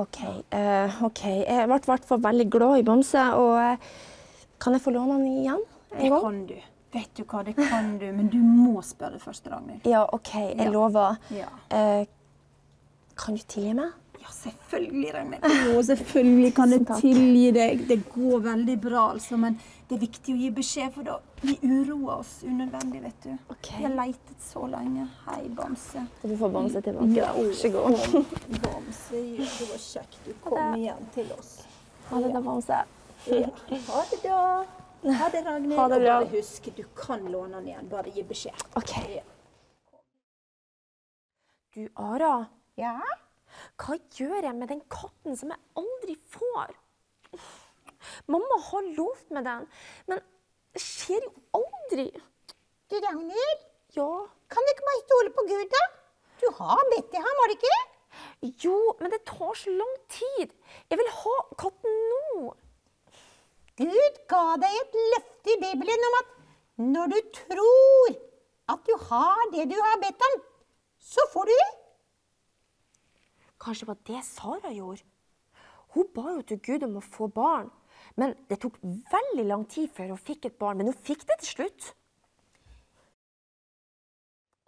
OK. 0.00 0.18
Uh, 0.50 1.02
ok. 1.06 1.22
Jeg 1.44 1.68
ble 1.68 1.78
i 1.78 1.86
hvert 1.90 2.06
fall 2.08 2.22
veldig 2.24 2.46
glad 2.50 2.80
i 2.80 2.84
Bamse. 2.86 3.22
Og 3.38 3.54
uh, 3.54 3.96
kan 4.62 4.74
jeg 4.76 4.82
få 4.84 4.94
låne 4.94 5.18
den 5.20 5.42
igjen 5.44 5.62
Det 5.92 6.08
gang? 6.10 6.20
kan 6.24 6.38
du. 6.48 6.54
Vet 6.92 7.12
du 7.16 7.22
hva, 7.24 7.40
det 7.46 7.54
kan 7.56 7.94
du, 8.00 8.04
men 8.12 8.26
du 8.28 8.36
må 8.44 8.82
spørre 8.84 9.16
først, 9.20 9.46
Ragnhild. 9.48 9.86
Ja, 9.88 10.02
OK. 10.12 10.34
Jeg 10.34 10.58
Ja. 10.60 10.70
lover. 10.74 11.16
Ja. 11.32 11.48
Uh, 11.72 12.04
kan 13.16 13.36
du 13.38 13.44
tilgi 13.48 13.72
meg? 13.78 13.92
Ja, 14.22 14.30
selvfølgelig, 14.30 15.14
Ragnhild. 15.14 15.46
Å, 15.76 15.82
selvfølgelig 15.88 16.50
kan 16.58 16.72
jeg 16.76 16.84
tilgi 17.00 17.46
deg. 17.56 17.86
Det 17.88 18.00
går 18.12 18.44
veldig 18.44 18.76
bra, 18.84 19.06
altså, 19.16 19.36
men 19.40 19.56
det 19.92 19.98
er 19.98 20.06
viktig 20.06 20.32
å 20.32 20.38
gi 20.40 20.46
beskjed, 20.56 20.92
for 20.94 21.04
da 21.04 21.14
vi 21.42 21.52
uroer 21.68 22.22
oss 22.22 22.30
unødvendig, 22.48 23.02
vet 23.02 23.24
du. 23.26 23.32
Okay. 23.52 23.76
Vi 23.76 23.84
har 23.84 23.92
leitet 23.98 24.40
så 24.40 24.62
lenge. 24.72 25.02
Hei, 25.26 25.42
Bamse. 25.52 26.04
Og 26.22 26.30
du 26.30 26.36
får 26.40 26.52
Bamse 26.54 26.80
tilbake. 26.86 27.08
da. 27.18 27.32
Vær 27.36 27.50
så 27.58 27.70
god. 27.74 27.98
Bamse, 28.62 29.20
det 29.36 29.66
var 29.68 29.82
kjekt 29.84 30.16
du 30.24 30.30
kom 30.46 30.78
igjen 30.78 31.10
til 31.12 31.34
oss. 31.36 31.50
Ha 32.08 32.22
det 32.24 32.30
da, 32.32 32.40
Bamse. 32.46 32.78
Ja. 33.28 33.50
Ha 33.90 34.00
det, 34.14 34.20
da. 34.24 34.38
Ha 35.18 35.28
det, 35.34 35.42
Ragnhild. 35.50 35.76
Ha 35.76 35.88
det 35.92 36.00
bra. 36.06 36.16
Og 36.16 36.24
bare 36.24 36.30
husk, 36.38 36.70
du 36.72 36.82
kan 36.96 37.28
låne 37.28 37.60
den 37.60 37.68
igjen. 37.74 37.92
Bare 37.92 38.16
gi 38.16 38.24
beskjed. 38.32 38.64
OK. 38.80 38.94
Du, 41.76 41.84
Ara. 42.00 42.32
Ja, 42.80 42.96
Hva 43.76 43.98
gjør 44.16 44.46
jeg 44.48 44.56
med 44.56 44.72
den 44.72 44.80
katten 44.88 45.36
som 45.36 45.52
jeg 45.52 45.60
aldri 45.76 46.16
får? 46.32 46.72
Mamma 48.26 48.58
har 48.70 48.90
lovt 48.96 49.32
meg 49.34 49.46
den, 49.48 49.66
men 50.10 50.22
det 50.72 50.82
skjer 50.82 51.24
jo 51.26 51.32
aldri. 51.60 52.08
du 52.90 52.96
Ragnhild, 53.06 53.68
Ja, 53.92 54.08
kan 54.48 54.64
du 54.64 54.70
ikke 54.72 54.86
bare 54.88 55.02
stole 55.04 55.32
på 55.36 55.42
Gud, 55.48 55.66
da? 55.72 55.82
Du 56.40 56.46
har 56.58 56.80
bedt 56.94 57.10
til 57.12 57.20
ham, 57.20 57.40
har 57.42 57.50
du 57.50 57.58
ikke? 57.58 57.80
jo, 58.64 58.76
men 59.00 59.10
det 59.12 59.22
tar 59.26 59.54
så 59.54 59.70
lang 59.70 59.94
tid. 60.08 60.52
Jeg 60.90 60.98
vil 60.98 61.10
ha 61.18 61.36
katten 61.58 61.98
nå. 62.12 62.54
Gud 63.78 64.18
ga 64.28 64.42
deg 64.60 64.78
et 64.80 64.96
løfte 65.14 65.54
i 65.54 65.60
Bibelen 65.62 66.08
om 66.08 66.16
at 66.20 66.32
når 66.82 67.12
du 67.12 67.20
tror 67.38 68.16
at 68.72 68.82
du 68.88 68.92
har 69.08 69.46
det 69.52 69.68
du 69.70 69.78
har 69.78 70.00
bedt 70.02 70.26
om, 70.28 70.42
så 70.98 71.24
får 71.32 71.48
du 71.48 71.54
det. 71.54 71.70
Kanskje 73.62 73.86
det 73.86 73.92
var 73.92 74.00
det 74.10 74.24
Sara 74.26 74.72
gjorde. 74.74 75.04
Hun 75.94 76.08
ba 76.14 76.34
jo 76.36 76.42
til 76.42 76.60
Gud 76.64 76.84
om 76.86 76.98
å 76.98 77.04
få 77.04 77.28
barn, 77.28 77.70
men 78.20 78.34
det 78.50 78.58
tok 78.62 78.76
veldig 78.82 79.44
lang 79.48 79.64
tid 79.72 79.90
før 79.96 80.12
hun 80.12 80.20
fikk 80.20 80.48
et 80.48 80.58
barn. 80.60 80.78
Men 80.80 80.90
hun 80.90 80.98
fikk 81.06 81.24
det 81.28 81.38
til 81.42 81.50
slutt. 81.56 81.88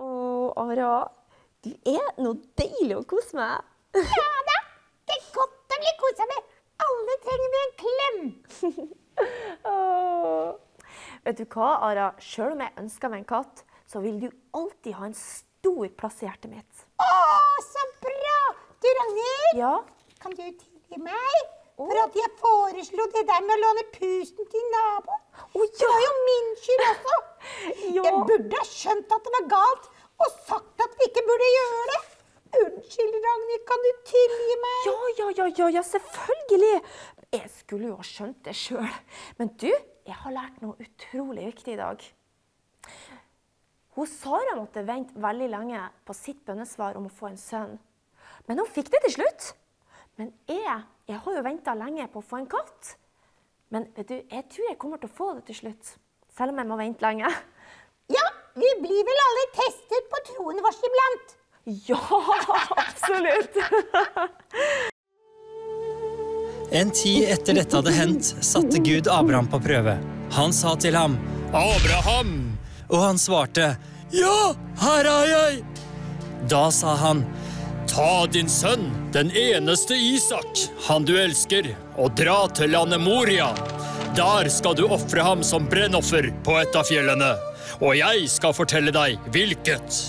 Å, 0.01 0.09
Ara, 0.65 0.91
du 1.65 1.71
er 1.89 2.09
noe 2.21 2.39
deilig 2.59 2.97
å 2.99 3.05
kose 3.09 3.37
med. 3.39 3.71
Ja 3.95 4.31
da, 4.49 4.59
det 5.07 5.19
er 5.19 5.29
godt 5.37 5.77
å 5.77 5.81
bli 5.85 5.95
kosa 6.01 6.29
med. 6.33 6.51
Alle 6.85 7.17
trenger 7.25 7.53
vi 7.55 7.61
en 7.63 7.75
klem. 7.85 8.21
oh. 9.71 10.55
Vet 11.25 11.41
du 11.41 11.45
hva, 11.55 11.71
Ara? 11.87 12.11
Selv 12.21 12.57
om 12.57 12.65
jeg 12.65 12.77
ønsker 12.83 13.13
meg 13.13 13.23
en 13.23 13.31
katt, 13.37 13.65
så 13.89 14.03
vil 14.05 14.19
du 14.25 14.29
alltid 14.57 14.97
ha 14.99 15.09
en 15.09 15.17
stor 15.19 15.87
plass 15.97 16.23
i 16.25 16.27
hjertet 16.29 16.51
mitt. 16.53 16.87
Å, 17.01 17.13
så 17.65 17.87
bra! 18.03 18.39
Du, 18.83 18.89
Ragnhild, 18.99 19.61
Ja? 19.61 19.75
kan 20.21 20.35
du 20.35 20.43
tilgi 20.43 20.75
tilgi 20.95 21.64
for 21.79 22.01
at 22.05 22.17
jeg 22.19 22.33
foreslo 22.41 23.07
det 23.15 23.25
der 23.29 23.45
med 23.45 23.55
å 23.57 23.63
låne 23.63 23.85
pusten 23.95 24.51
til 24.51 24.67
naboen. 24.75 25.23
Å, 25.45 25.65
Det 25.79 25.91
var 25.91 26.03
jo 26.07 26.13
min 26.31 26.51
skyld 26.65 26.89
også. 26.91 27.21
Ja. 27.95 28.03
Jeg 28.07 28.21
burde 28.25 28.57
ha 28.57 28.65
skjønt 28.65 29.11
at 29.13 29.27
det 29.27 29.33
var 29.35 29.49
galt, 29.51 29.89
og 30.25 30.37
sagt 30.47 30.81
at 30.81 30.95
vi 30.97 31.09
ikke 31.11 31.23
burde 31.27 31.49
gjøre 31.53 31.83
det. 31.91 31.99
Unnskyld, 32.55 33.17
Ragnhild, 33.25 33.65
kan 33.69 33.85
du 33.85 33.91
tilgi 34.09 34.57
meg? 34.63 34.87
Ja, 34.89 34.95
ja, 35.19 35.27
ja, 35.39 35.49
ja, 35.59 35.69
ja, 35.77 35.83
selvfølgelig. 35.85 36.79
Jeg 37.35 37.51
skulle 37.53 37.91
jo 37.91 37.99
ha 37.99 38.07
skjønt 38.07 38.39
det 38.47 38.55
sjøl. 38.57 38.95
Men 39.41 39.51
du, 39.61 39.69
jeg 39.69 40.17
har 40.23 40.37
lært 40.37 40.63
noe 40.63 40.79
utrolig 40.81 41.51
viktig 41.51 41.75
i 41.75 41.81
dag. 41.83 42.07
Hun 43.99 44.09
Sara 44.11 44.57
måtte 44.59 44.87
vente 44.87 45.21
veldig 45.21 45.51
lenge 45.53 45.83
på 46.07 46.17
sitt 46.17 46.41
bønnesvar 46.47 46.97
om 46.99 47.11
å 47.11 47.13
få 47.15 47.29
en 47.33 47.39
sønn. 47.39 47.77
Men 48.49 48.63
hun 48.63 48.71
fikk 48.71 48.91
det 48.95 49.05
til 49.07 49.19
slutt. 49.19 49.51
Men 50.21 50.31
jeg, 50.47 50.83
jeg 51.11 51.19
har 51.25 51.37
jo 51.37 51.43
venta 51.43 51.75
lenge 51.75 52.07
på 52.13 52.21
å 52.23 52.27
få 52.27 52.39
en 52.43 52.51
katt. 52.51 52.95
Men 53.75 53.89
vet 53.97 54.11
du, 54.11 54.17
jeg 54.21 54.45
tror 54.53 54.69
jeg 54.69 54.79
kommer 54.79 55.01
til 55.03 55.11
å 55.11 55.17
få 55.17 55.33
det 55.39 55.47
til 55.49 55.59
slutt. 55.65 55.95
Selv 56.35 56.55
om 56.55 56.61
jeg 56.63 56.71
må 56.71 56.79
vente 56.81 57.07
lenge. 57.07 57.31
Ja, 58.13 58.21
vi 58.53 58.69
blir 58.83 59.01
vel 59.09 59.21
alle 59.23 59.45
testet 59.57 60.11
på 60.13 60.19
troen 60.29 60.59
vår 60.65 60.75
iblant. 60.91 61.39
Ja, 61.89 62.01
absolutt. 62.85 63.57
En 66.75 66.91
tid 66.91 67.29
etter 67.31 67.55
dette 67.55 67.77
hadde 67.79 67.93
hendt, 67.95 68.29
satte 68.43 68.81
Gud 68.83 69.07
Abraham 69.09 69.47
på 69.49 69.61
prøve. 69.63 69.95
Han 70.35 70.53
sa 70.53 70.73
til 70.81 70.97
ham, 70.99 71.15
Abraham! 71.55 72.33
Og 72.91 72.99
han 72.99 73.21
svarte, 73.21 73.77
Ja, 74.13 74.53
her 74.83 75.07
er 75.07 75.29
jeg! 75.31 75.61
Da 76.51 76.67
sa 76.75 76.97
han, 76.99 77.23
Ta 77.89 78.27
din 78.27 78.49
sønn, 78.49 78.89
den 79.13 79.31
eneste 79.37 79.95
Isak, 79.95 80.65
han 80.87 81.05
du 81.05 81.15
elsker, 81.21 81.69
og 81.97 82.17
dra 82.17 82.47
til 82.57 82.73
landet 82.75 83.03
Moria. 83.05 83.51
Der 84.17 84.49
skal 84.51 84.77
du 84.79 84.87
ofre 84.89 85.23
ham 85.23 85.45
som 85.45 85.69
brennoffer 85.71 86.31
på 86.47 86.59
et 86.63 86.77
av 86.77 86.89
fjellene, 86.89 87.35
og 87.81 87.97
jeg 87.99 88.29
skal 88.33 88.57
fortelle 88.57 88.95
deg 88.95 89.21
hvilket. 89.35 90.03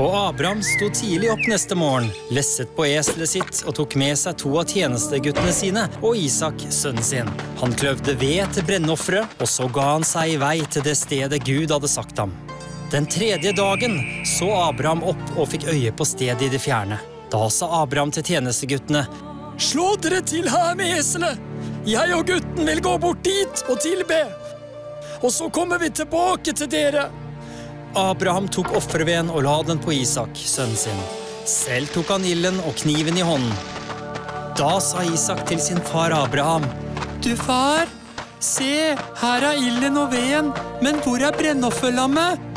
Og 0.00 0.14
Abraham 0.16 0.62
sto 0.64 0.88
tidlig 0.96 1.28
opp 1.32 1.42
neste 1.50 1.76
morgen, 1.76 2.08
lesset 2.32 2.70
på 2.76 2.86
eselet 2.88 3.30
sitt 3.32 3.62
og 3.66 3.74
tok 3.76 3.96
med 4.00 4.16
seg 4.18 4.38
to 4.40 4.54
av 4.60 4.70
tjenesteguttene 4.70 5.52
sine 5.54 5.88
og 6.00 6.16
Isak, 6.16 6.62
sønnen 6.72 7.04
sin. 7.04 7.32
Han 7.60 7.74
kløvde 7.76 8.16
ved 8.20 8.54
til 8.56 8.64
brennofferet, 8.68 9.40
og 9.40 9.50
så 9.50 9.68
ga 9.68 9.90
han 9.94 10.06
seg 10.06 10.36
i 10.36 10.40
vei 10.40 10.56
til 10.72 10.86
det 10.86 10.96
stedet 10.98 11.44
Gud 11.44 11.74
hadde 11.74 11.90
sagt 11.90 12.22
ham. 12.22 12.32
Den 12.90 13.06
tredje 13.06 13.52
dagen 13.52 14.00
så 14.26 14.48
Abraham 14.54 15.04
opp 15.12 15.36
og 15.38 15.46
fikk 15.52 15.68
øye 15.70 15.92
på 15.94 16.04
stedet 16.04 16.42
i 16.42 16.48
det 16.50 16.58
fjerne. 16.58 16.98
Da 17.30 17.44
sa 17.50 17.68
Abraham 17.82 18.10
til 18.10 18.26
tjenesteguttene, 18.26 19.04
Slå 19.60 19.92
dere 20.02 20.22
til 20.26 20.48
her 20.50 20.74
med 20.74 20.98
eselet! 20.98 21.38
Jeg 21.86 22.14
og 22.16 22.26
gutten 22.26 22.66
vil 22.66 22.80
gå 22.82 22.96
bort 22.98 23.22
dit 23.22 23.62
og 23.68 23.78
tilbe. 23.84 24.18
Og 25.22 25.30
så 25.32 25.46
kommer 25.52 25.78
vi 25.78 25.92
tilbake 25.94 26.56
til 26.56 26.70
dere. 26.72 27.06
Abraham 27.94 28.48
tok 28.48 28.72
offerveden 28.80 29.30
og 29.30 29.44
la 29.46 29.54
den 29.68 29.78
på 29.78 29.94
Isak, 29.94 30.34
sønnen 30.34 30.76
sin. 30.80 31.06
Selv 31.46 31.92
tok 31.94 32.10
han 32.16 32.26
ilden 32.26 32.58
og 32.64 32.74
kniven 32.82 33.20
i 33.20 33.26
hånden. 33.26 33.54
Da 34.58 34.74
sa 34.82 35.06
Isak 35.06 35.46
til 35.46 35.62
sin 35.62 35.80
far 35.92 36.10
Abraham, 36.16 36.66
Du 37.22 37.36
far, 37.36 37.86
se, 38.40 38.96
her 38.96 39.44
er 39.44 39.58
ilden 39.60 39.98
og 40.00 40.10
veden, 40.10 40.54
men 40.82 40.98
hvor 41.04 41.20
er 41.20 41.36
brennofferlammet? 41.36 42.49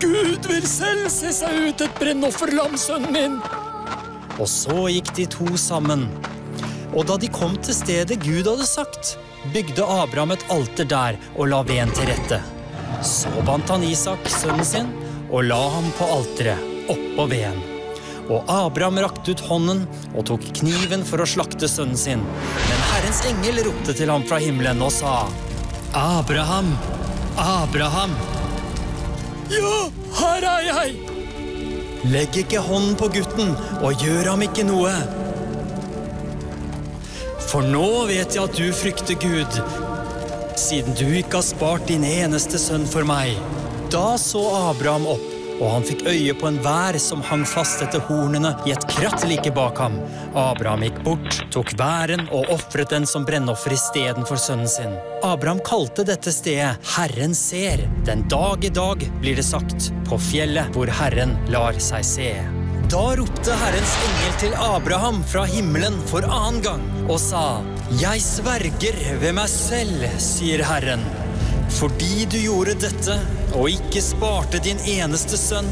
Gud 0.00 0.46
vil 0.48 0.64
selv 0.64 1.10
se 1.12 1.28
seg 1.34 1.56
ut 1.68 1.82
et 1.84 1.98
brennofferlam, 2.00 2.76
sønnen 2.80 3.12
min. 3.12 3.34
Og 4.40 4.48
så 4.48 4.86
gikk 4.88 5.10
de 5.18 5.26
to 5.28 5.48
sammen. 5.60 6.06
Og 6.96 7.04
da 7.10 7.18
de 7.20 7.28
kom 7.28 7.58
til 7.60 7.76
stedet 7.76 8.16
Gud 8.24 8.48
hadde 8.48 8.64
sagt, 8.64 9.18
bygde 9.52 9.84
Abraham 9.84 10.32
et 10.34 10.46
alter 10.52 10.88
der 10.88 11.20
og 11.36 11.50
la 11.52 11.60
veden 11.68 11.92
til 11.96 12.08
rette. 12.08 12.40
Så 13.04 13.30
bandt 13.44 13.68
han 13.72 13.84
Isak, 13.84 14.24
sønnen 14.32 14.64
sin, 14.64 14.88
og 15.28 15.44
la 15.50 15.60
ham 15.76 15.92
på 15.98 16.08
alteret, 16.16 16.64
oppå 16.90 17.28
veden. 17.30 17.60
Og 18.30 18.48
Abraham 18.48 19.02
rakte 19.04 19.34
ut 19.34 19.46
hånden 19.50 19.84
og 20.14 20.26
tok 20.30 20.48
kniven 20.62 21.04
for 21.04 21.20
å 21.20 21.28
slakte 21.28 21.68
sønnen 21.68 21.98
sin. 21.98 22.24
Men 22.24 22.84
Herrens 22.94 23.24
engel 23.28 23.64
ropte 23.68 24.00
til 24.00 24.12
ham 24.12 24.24
fra 24.24 24.40
himmelen 24.40 24.80
og 24.86 24.94
sa, 24.96 25.24
Abraham, 25.92 26.72
Abraham. 27.36 28.14
Ja, 29.50 29.78
her 30.20 30.44
er 30.46 30.66
jeg! 30.66 30.98
Legg 32.10 32.36
ikke 32.40 32.62
hånden 32.64 32.94
på 32.96 33.08
gutten 33.12 33.50
og 33.82 33.98
gjør 34.00 34.32
ham 34.32 34.44
ikke 34.46 34.64
noe. 34.68 34.92
For 37.50 37.66
nå 37.66 38.06
vet 38.08 38.36
jeg 38.36 38.44
at 38.46 38.56
du 38.56 38.70
frykter 38.76 39.18
Gud, 39.20 39.58
siden 40.60 40.94
du 40.94 41.08
ikke 41.08 41.40
har 41.40 41.46
spart 41.46 41.88
din 41.90 42.06
eneste 42.06 42.60
sønn 42.62 42.86
for 42.88 43.06
meg. 43.08 43.34
Da 43.90 44.14
så 44.22 44.44
Abraham 44.70 45.08
opp, 45.16 45.29
og 45.60 45.68
han 45.74 45.84
fikk 45.86 46.06
øye 46.08 46.34
på 46.40 46.48
en 46.48 46.58
vær 46.64 46.98
som 47.00 47.22
hang 47.26 47.44
fast 47.48 47.82
etter 47.84 48.02
hornene 48.08 48.52
i 48.68 48.74
et 48.74 48.86
kratt 48.90 49.24
like 49.28 49.52
bak 49.56 49.80
ham. 49.80 49.98
Abraham 50.34 50.84
gikk 50.86 51.00
bort, 51.06 51.40
tok 51.54 51.74
væren 51.80 52.26
og 52.28 52.50
ofret 52.56 52.92
den 52.94 53.06
som 53.08 53.26
brennoffer 53.28 53.76
istedenfor 53.76 54.40
sønnen 54.40 54.70
sin. 54.70 54.96
Abraham 55.26 55.60
kalte 55.66 56.06
dette 56.08 56.32
stedet 56.34 56.80
Herren 56.96 57.36
ser. 57.36 57.84
Den 58.08 58.26
dag 58.32 58.64
i 58.64 58.72
dag 58.72 59.04
blir 59.20 59.36
det 59.36 59.46
sagt, 59.46 59.92
på 60.08 60.18
fjellet 60.30 60.72
hvor 60.74 60.90
Herren 61.00 61.36
lar 61.52 61.76
seg 61.82 62.06
se. 62.06 62.32
Da 62.90 63.04
ropte 63.14 63.54
Herrens 63.54 63.92
engel 64.02 64.32
til 64.40 64.54
Abraham 64.58 65.20
fra 65.30 65.44
himmelen 65.46 66.00
for 66.10 66.26
annen 66.26 66.58
gang 66.64 66.82
og 67.06 67.20
sa, 67.22 67.60
Jeg 68.00 68.22
sverger 68.24 68.98
ved 69.22 69.36
meg 69.38 69.50
selv, 69.52 70.08
sier 70.18 70.64
Herren. 70.66 71.04
Fordi 71.70 72.26
du 72.30 72.36
gjorde 72.42 72.74
dette 72.82 73.16
og 73.56 73.70
ikke 73.70 74.02
sparte 74.04 74.60
din 74.62 74.80
eneste 74.90 75.38
sønn, 75.38 75.68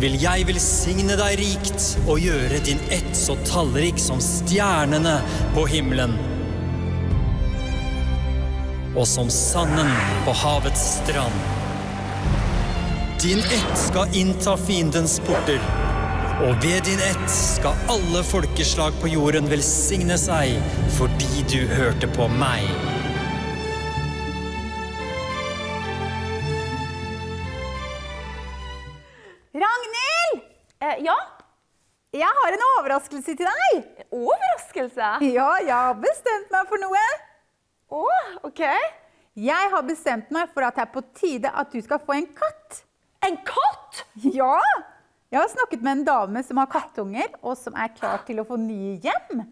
vil 0.00 0.16
jeg 0.20 0.46
velsigne 0.48 1.16
deg 1.20 1.36
rikt 1.40 1.86
og 2.06 2.22
gjøre 2.24 2.60
din 2.64 2.80
ett 2.92 3.12
så 3.16 3.36
tallrik 3.48 4.00
som 4.00 4.20
stjernene 4.24 5.18
på 5.56 5.66
himmelen. 5.68 6.14
Og 8.96 9.04
som 9.08 9.28
sanden 9.32 9.90
på 10.26 10.34
havets 10.42 10.86
strand. 11.00 11.42
Din 13.20 13.38
ett 13.38 13.76
skal 13.78 14.16
innta 14.16 14.56
fiendens 14.56 15.18
porter. 15.26 15.60
Og 16.40 16.56
ved 16.64 16.86
din 16.88 17.02
ett 17.04 17.26
skal 17.30 17.76
alle 17.92 18.24
folkeslag 18.24 18.96
på 19.02 19.12
jorden 19.12 19.50
velsigne 19.52 20.16
seg 20.20 20.56
fordi 20.96 21.44
du 21.52 21.60
hørte 21.76 22.08
på 22.16 22.30
meg. 22.40 22.89
Jeg 32.20 32.36
har 32.36 32.52
en 32.56 32.64
overraskelse 32.76 33.34
til 33.38 33.48
deg. 33.48 33.90
overraskelse. 34.12 35.10
Ja, 35.30 35.50
jeg 35.64 35.72
har 35.72 35.94
bestemt 36.02 36.50
meg 36.52 36.66
for 36.68 36.82
noe. 36.82 37.04
Å, 37.90 38.02
ok. 38.48 38.62
Jeg 39.40 39.70
har 39.72 39.84
bestemt 39.86 40.32
meg 40.34 40.50
for 40.52 40.66
at 40.66 40.76
det 40.76 40.84
er 40.84 40.90
på 40.92 41.02
tide 41.16 41.52
at 41.62 41.70
du 41.72 41.80
skal 41.84 42.00
få 42.02 42.18
en 42.18 42.26
katt. 42.36 42.82
En 43.24 43.38
katt? 43.46 44.02
Ja! 44.26 44.56
Jeg 45.30 45.38
har 45.38 45.48
snakket 45.52 45.84
med 45.86 46.00
en 46.00 46.04
dame 46.08 46.42
som 46.42 46.58
har 46.58 46.68
kattunger, 46.72 47.28
og 47.46 47.54
som 47.58 47.76
er 47.78 47.92
klar 47.94 48.24
til 48.26 48.42
å 48.42 48.46
få 48.48 48.58
nye 48.58 48.96
hjem. 49.04 49.44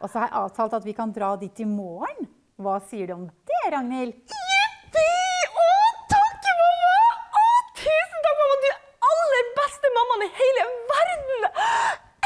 Og 0.00 0.08
så 0.08 0.22
har 0.22 0.30
jeg 0.30 0.38
avtalt 0.40 0.76
at 0.78 0.86
vi 0.88 0.96
kan 0.96 1.12
dra 1.12 1.34
dit 1.40 1.60
i 1.60 1.68
morgen. 1.68 2.30
Hva 2.56 2.78
sier 2.88 3.10
du 3.10 3.18
om 3.18 3.26
det, 3.28 3.60
Ragnhild? 3.74 4.16
Jippi! 4.32 5.06
Å, 5.52 5.68
takk, 6.14 6.48
mamma! 6.62 6.96
Å, 7.42 7.44
tusen 7.76 8.24
takk, 8.24 8.40
mamma! 8.40 8.58
Du 8.64 8.68
er 8.72 9.12
aller 9.12 9.52
beste 9.60 9.94
mammaen 10.00 10.26
i 10.26 10.32
hele 10.40 10.66
verden! 10.94 11.48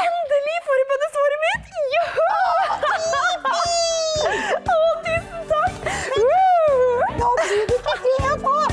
Endelig 0.01 0.57
får 0.65 0.75
jeg 0.81 0.87
bønnesvaret 0.91 1.39
mitt! 1.45 1.65
Ja! 1.93 2.05
Å, 4.75 4.79
tusen 5.05 5.41
takk! 5.51 5.73
Nå 7.21 7.29
blir 7.41 7.63
det 7.71 7.79
det 7.87 8.17
å 8.31 8.35
få. 8.45 8.70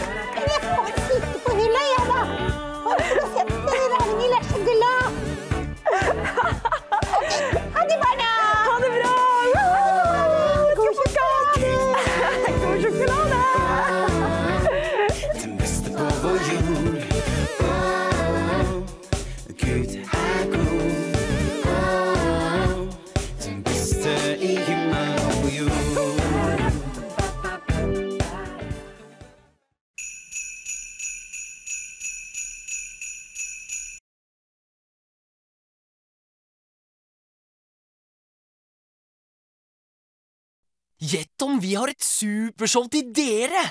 Gjett 41.08 41.42
om 41.42 41.60
vi 41.60 41.74
har 41.74 41.88
et 41.88 42.02
supershow 42.04 42.84
til 42.92 43.06
dere! 43.16 43.62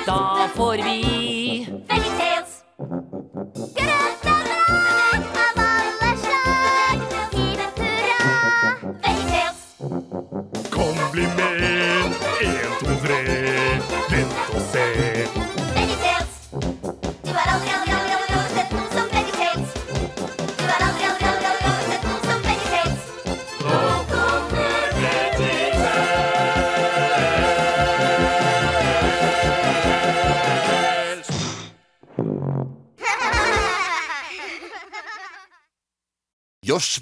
da 0.05 0.21
får 0.53 0.77
vi 0.85 1.14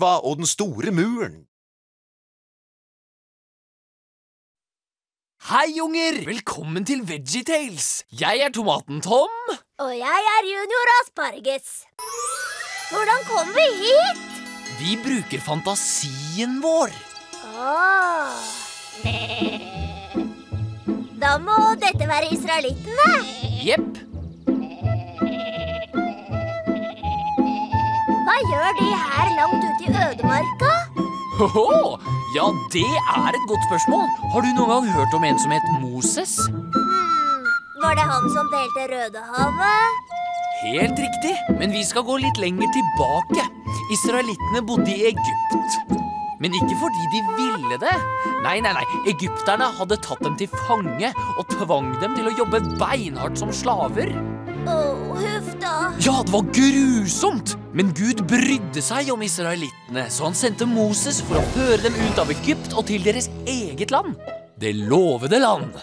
Joshua 0.03 0.19
og 0.27 0.37
den 0.37 0.45
store 0.45 0.91
muren. 0.91 1.35
Hei, 5.47 5.79
unger! 5.83 6.25
Velkommen 6.25 6.85
til 6.85 7.03
VeggieTales. 7.07 8.03
Jeg 8.11 8.39
er 8.43 8.51
tomaten 8.51 9.01
Tom. 9.01 9.31
Og 9.79 9.91
jeg 9.95 10.27
er 10.35 10.47
junior 10.47 10.91
Asparges. 10.99 11.69
Hvordan 12.91 13.23
kom 13.27 13.47
vi 13.55 13.67
hit? 13.79 14.29
Vi 14.79 14.97
bruker 15.03 15.39
fantasien 15.39 16.59
vår. 16.63 16.91
Åh. 17.55 18.31
Da 21.23 21.37
må 21.39 21.55
dette 21.79 22.03
være 22.03 22.33
israelittene. 22.35 23.05
Jepp. 23.63 24.12
Hva 28.23 28.36
gjør 28.47 28.75
de 28.79 28.89
her 28.95 29.31
langt 29.38 29.63
ute 29.67 29.83
i 29.83 29.91
ødemarka? 29.91 30.71
Hoho! 31.39 31.97
Ja, 32.36 32.45
det 32.73 32.86
er 32.88 33.36
et 33.36 33.47
godt 33.49 33.65
spørsmål. 33.67 34.05
Har 34.31 34.45
du 34.45 34.49
noen 34.55 34.69
gang 34.71 34.86
hørt 34.95 35.15
om 35.17 35.25
en 35.27 35.39
som 35.43 35.51
het 35.51 35.65
Moses? 35.81 36.38
Hmm, 36.49 37.47
var 37.83 37.97
det 37.99 38.05
han 38.07 38.29
som 38.36 38.51
delte 38.53 38.86
Rødehavet? 38.93 40.13
Helt 40.63 41.01
riktig, 41.03 41.33
men 41.59 41.75
vi 41.75 41.83
skal 41.83 42.05
gå 42.07 42.15
litt 42.23 42.39
lenger 42.39 42.71
tilbake. 42.77 43.43
Israelittene 43.97 44.63
bodde 44.69 44.93
i 44.93 45.09
Egypt. 45.12 45.77
Men 46.39 46.55
ikke 46.55 46.77
fordi 46.79 47.09
de 47.12 47.21
ville 47.36 47.81
det. 47.83 47.97
Nei, 48.45 48.57
nei, 48.63 48.71
nei. 48.77 48.86
Egypterne 49.12 49.67
hadde 49.77 49.99
tatt 50.05 50.23
dem 50.23 50.39
til 50.39 50.51
fange 50.67 51.12
og 51.38 51.51
tvang 51.57 51.91
dem 51.99 52.15
til 52.15 52.31
å 52.31 52.38
jobbe 52.39 52.63
beinhardt 52.79 53.39
som 53.43 53.51
slaver. 53.51 54.15
Åh, 54.67 55.17
huff 55.19 55.49
da. 55.62 55.73
Ja, 56.04 56.19
det 56.23 56.34
var 56.34 56.45
grusomt! 56.56 57.56
Men 57.73 57.89
Gud 57.97 58.21
brydde 58.30 58.84
seg 58.86 59.10
om 59.13 59.23
israelittene, 59.26 60.06
så 60.13 60.28
han 60.28 60.38
sendte 60.38 60.67
Moses 60.69 61.21
for 61.26 61.39
å 61.39 61.47
føre 61.56 61.82
dem 61.88 61.97
ut 62.06 62.21
av 62.21 62.30
Egypt 62.34 62.76
og 62.78 62.86
til 62.91 63.04
deres 63.06 63.30
eget 63.49 63.91
land. 63.93 64.13
Det 64.62 64.76
lovede 64.78 65.39
land. 65.41 65.73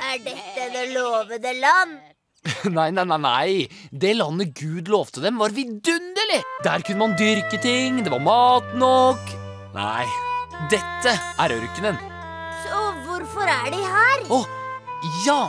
Er 0.00 0.20
dette 0.26 0.68
det 0.74 0.86
lovede 0.92 1.54
land? 1.62 1.98
Nei, 2.76 2.88
nei, 2.92 3.04
nei, 3.04 3.18
nei. 3.20 3.50
Det 3.92 4.14
landet 4.16 4.54
Gud 4.56 4.88
lovte 4.92 5.20
dem, 5.24 5.36
var 5.40 5.52
vidunderlig. 5.52 6.40
Der 6.64 6.84
kunne 6.86 7.02
man 7.06 7.16
dyrke 7.20 7.60
ting, 7.60 8.00
det 8.04 8.12
var 8.12 8.22
mat 8.24 8.70
nok. 8.80 9.34
Nei, 9.76 10.06
dette 10.72 11.12
er 11.40 11.54
ørkenen. 11.56 12.00
Så 12.64 12.80
hvorfor 13.04 13.44
er 13.48 13.68
de 13.74 13.80
her? 13.84 14.24
Å, 14.32 14.40
ja, 15.26 15.48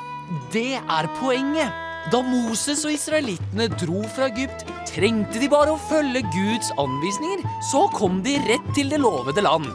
det 0.53 0.79
er 0.79 1.09
poenget. 1.19 1.71
Da 2.11 2.21
Moses 2.25 2.81
og 2.87 2.95
israelittene 2.95 3.67
dro 3.77 4.01
fra 4.15 4.29
Egypt, 4.31 4.63
trengte 4.89 5.41
de 5.41 5.49
bare 5.51 5.75
å 5.75 5.81
følge 5.89 6.23
Guds 6.33 6.71
anvisninger, 6.81 7.43
så 7.69 7.85
kom 7.93 8.23
de 8.25 8.39
rett 8.47 8.71
til 8.77 8.89
det 8.89 9.01
lovede 9.03 9.43
land. 9.45 9.69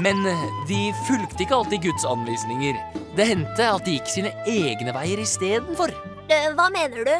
Men 0.00 0.24
eh, 0.26 0.46
de 0.70 0.86
fulgte 1.04 1.44
ikke 1.44 1.58
alltid 1.58 1.84
Guds 1.84 2.06
anvisninger. 2.08 2.78
Det 3.18 3.26
hendte 3.28 3.68
at 3.68 3.84
de 3.84 3.98
gikk 3.98 4.08
sine 4.08 4.32
egne 4.48 4.94
veier 4.96 5.20
istedenfor. 5.20 5.92
Eh, 6.32 6.48
Hva 6.56 6.70
mener 6.72 7.04
du? 7.04 7.12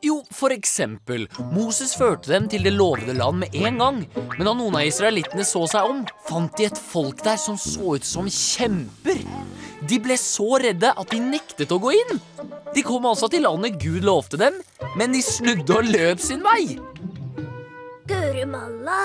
Jo, 0.00 0.20
for 0.32 0.54
eksempel, 0.54 1.26
Moses 1.52 1.90
førte 1.98 2.30
dem 2.30 2.46
til 2.48 2.62
det 2.64 2.72
lovede 2.72 3.12
land 3.18 3.42
med 3.42 3.56
en 3.58 3.82
gang. 3.82 3.98
Men 4.38 4.46
da 4.46 4.54
noen 4.54 4.78
av 4.78 4.86
israelittene 4.88 5.44
så 5.44 5.66
seg 5.68 5.90
om, 5.90 6.04
fant 6.28 6.54
de 6.56 6.70
et 6.70 6.78
folk 6.80 7.20
der 7.26 7.36
som 7.40 7.58
så 7.60 7.98
ut 7.98 8.06
som 8.08 8.30
kjemper. 8.30 9.20
De 9.88 9.96
ble 10.02 10.16
så 10.20 10.58
redde 10.60 10.90
at 10.92 11.12
de 11.12 11.20
nektet 11.22 11.72
å 11.72 11.80
gå 11.80 11.94
inn. 11.96 12.20
De 12.74 12.84
kom 12.86 13.06
altså 13.08 13.30
til 13.32 13.46
landet 13.46 13.78
Gud 13.80 14.04
lovte 14.06 14.38
dem, 14.40 14.58
men 14.98 15.14
de 15.16 15.22
snudde 15.24 15.78
og 15.78 15.88
løp 15.88 16.22
sin 16.22 16.44
vei. 16.44 16.76
Gurumalla. 18.10 19.00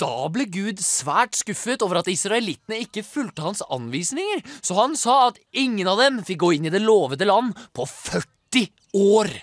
Da 0.00 0.30
ble 0.32 0.46
Gud 0.48 0.80
svært 0.80 1.36
skuffet 1.36 1.82
over 1.84 2.00
at 2.00 2.08
israelittene 2.08 2.78
ikke 2.86 3.04
fulgte 3.04 3.44
hans 3.44 3.60
anvisninger, 3.68 4.40
så 4.64 4.78
han 4.78 4.96
sa 4.96 5.26
at 5.28 5.40
ingen 5.52 5.90
av 5.90 6.00
dem 6.00 6.22
fikk 6.24 6.40
gå 6.44 6.54
inn 6.56 6.70
i 6.70 6.72
det 6.72 6.80
lovede 6.80 7.28
land 7.28 7.52
på 7.76 7.84
40 7.84 8.70
år. 8.96 9.34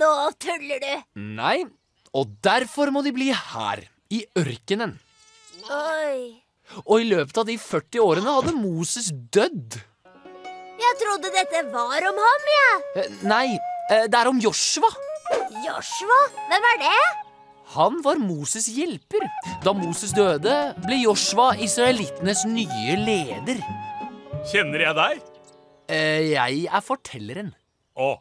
Nå 0.00 0.12
tuller 0.42 0.82
du. 0.82 0.92
Nei, 1.38 1.62
og 2.16 2.34
derfor 2.42 2.90
må 2.94 3.04
de 3.06 3.14
bli 3.14 3.30
her, 3.34 3.86
i 4.10 4.24
ørkenen. 4.38 4.96
Oi. 5.70 6.40
Og 6.86 7.00
i 7.02 7.08
løpet 7.10 7.40
av 7.42 7.46
de 7.48 7.56
40 7.60 8.02
årene 8.04 8.34
hadde 8.38 8.54
Moses 8.56 9.10
dødd. 9.34 9.78
Jeg 10.80 10.96
trodde 11.02 11.32
dette 11.34 11.64
var 11.72 12.06
om 12.08 12.20
ham, 12.24 12.46
jeg. 12.54 12.76
Ja. 12.96 13.06
Nei, 13.28 13.46
eh, 13.92 14.06
det 14.08 14.16
er 14.20 14.30
om 14.30 14.38
Joshua. 14.40 14.88
Joshua? 15.64 16.20
Hvem 16.48 16.68
er 16.72 16.78
det? 16.84 16.94
Han 17.74 18.00
var 18.02 18.18
Moses' 18.18 18.70
hjelper. 18.74 19.26
Da 19.62 19.74
Moses 19.76 20.14
døde, 20.16 20.54
ble 20.86 20.96
Joshua 21.04 21.52
israelittenes 21.62 22.42
nye 22.48 22.96
leder. 22.98 23.60
Kjenner 24.50 24.86
jeg 24.88 24.96
deg? 24.98 25.20
Eh, 25.90 26.32
Jeg 26.32 26.66
er 26.70 26.82
fortelleren. 26.82 27.52
Å, 27.98 28.16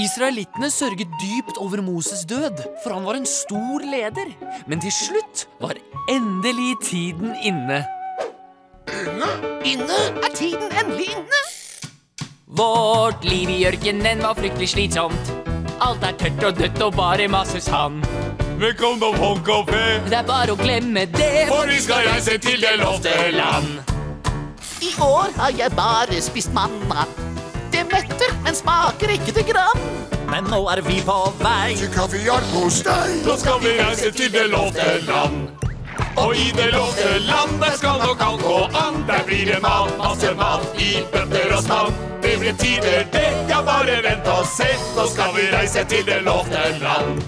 Israelittene 0.00 0.70
sørget 0.72 1.10
dypt 1.20 1.58
over 1.60 1.82
Moses' 1.84 2.24
død, 2.24 2.62
for 2.80 2.94
han 2.96 3.04
var 3.04 3.18
en 3.18 3.26
stor 3.28 3.84
leder. 3.84 4.30
Men 4.66 4.80
til 4.80 4.90
slutt 4.94 5.44
var 5.60 5.76
endelig 6.08 6.76
tiden 6.82 7.36
inne. 7.42 7.84
Inne 8.92 9.28
Inne? 9.64 9.98
er 10.22 10.34
tiden 10.34 10.72
endelig 10.84 11.08
inne. 11.10 11.42
Vårt 12.46 13.24
liv 13.24 13.48
i 13.48 13.64
ørkenen 13.66 14.22
var 14.22 14.34
fryktelig 14.34 14.68
slitsomt. 14.68 15.32
Alt 15.80 16.04
er 16.04 16.16
tørt 16.18 16.44
og 16.44 16.58
dødt 16.58 16.82
og 16.82 16.94
bare 16.94 17.28
masse 17.28 17.60
sand. 17.60 18.02
men 18.58 19.16
Hong 19.16 19.44
Kong-fe. 19.44 20.00
Det 20.10 20.18
er 20.18 20.26
bare 20.26 20.52
å 20.52 20.56
glemme 20.56 21.06
det, 21.06 21.48
for 21.48 21.66
vi 21.66 21.80
skal 21.80 22.06
reise 22.06 22.38
til 22.38 22.60
det 22.60 22.76
lovte 22.78 23.10
land. 23.32 23.80
I 24.82 24.92
år 25.00 25.32
har 25.36 25.50
jeg 25.58 25.70
bare 25.76 26.20
spist 26.20 26.52
manna. 26.52 27.06
Det 27.72 27.86
metter, 27.92 28.34
men 28.44 28.54
smaker 28.54 29.08
ikke 29.10 29.32
til 29.32 29.44
grann. 29.44 29.78
Men 30.30 30.44
nå 30.44 30.68
er 30.68 30.82
vi 30.82 31.00
på 31.06 31.32
vei. 31.40 31.74
Til 31.76 31.90
kaviar 31.94 32.44
hos 32.52 32.82
deg. 32.82 33.18
Nå 33.26 33.36
skal 33.36 33.60
vi 33.64 33.78
reise 33.80 34.10
til 34.10 34.32
det 34.32 34.50
lovte 34.50 35.00
land. 35.08 35.71
Og 36.16 36.36
i 36.36 36.50
det 36.56 36.72
lovte 36.72 37.18
land, 37.18 37.60
der 37.60 37.76
skal 37.76 38.00
nok 38.06 38.20
alt 38.20 38.42
gå 38.42 38.58
an. 38.76 39.04
Der 39.08 39.22
blir 39.26 39.44
det 39.46 39.60
mat, 39.62 39.92
masse 39.98 40.34
mat 40.36 40.66
i 40.78 40.90
bøtter 41.12 41.56
og 41.56 41.62
spann. 41.62 41.94
Det 42.22 42.38
blir 42.38 42.56
tider, 42.58 43.06
det, 43.12 43.28
ja, 43.48 43.62
bare 43.62 44.02
vent 44.04 44.28
og 44.28 44.46
se. 44.46 44.68
Nå 44.96 45.06
skal 45.08 45.32
vi 45.36 45.48
reise 45.56 45.84
til 45.88 46.04
det 46.06 46.20
lovte 46.26 46.64
land. 46.82 47.22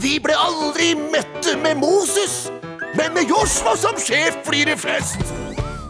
Vi 0.00 0.18
ble 0.22 0.34
aldri 0.38 0.94
mette 0.94 1.56
med 1.62 1.76
Moses, 1.76 2.50
men 2.96 3.14
med 3.14 3.28
Joshua 3.28 3.76
som 3.76 3.98
sjef 4.00 4.40
blir 4.48 4.70
det 4.70 4.78
fest. 4.80 5.34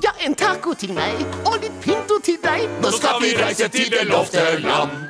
Ja, 0.03 0.11
en 0.25 0.35
taco 0.35 0.75
til 0.79 0.95
meg, 0.97 1.23
og 1.45 1.61
litt 1.63 1.75
pinto 1.85 2.19
til 2.25 2.39
deg. 2.43 2.67
Nå 2.83 2.93
skal 2.95 3.23
vi 3.23 3.35
reise 3.39 3.69
til 3.69 3.91
det 3.93 4.07
lovte 4.11 4.45
land. 4.65 5.08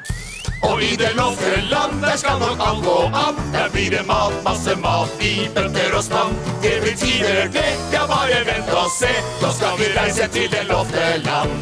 Og 0.62 0.82
i 0.82 0.96
det 0.96 1.12
lovte 1.14 1.60
land, 1.70 2.02
der 2.02 2.16
skal 2.16 2.38
nok 2.38 2.58
alt 2.68 2.84
gå 2.84 2.98
an. 3.14 3.36
Der 3.52 3.68
blir 3.72 3.90
det 3.90 4.06
mat, 4.06 4.34
masse 4.44 4.74
mat 4.76 5.22
i 5.22 5.48
bøtter 5.54 5.96
og 5.96 6.04
spann. 6.04 6.34
Det 6.62 6.80
blir 6.82 6.96
tider, 6.96 7.46
det, 7.54 7.68
ja, 7.92 8.06
bare 8.06 8.40
vent 8.48 8.70
og 8.74 8.90
se. 9.00 9.12
Nå 9.42 9.52
skal 9.58 9.78
vi 9.78 9.92
reise 9.98 10.28
til 10.34 10.50
det 10.50 10.64
lovte 10.70 11.04
land. 11.26 11.54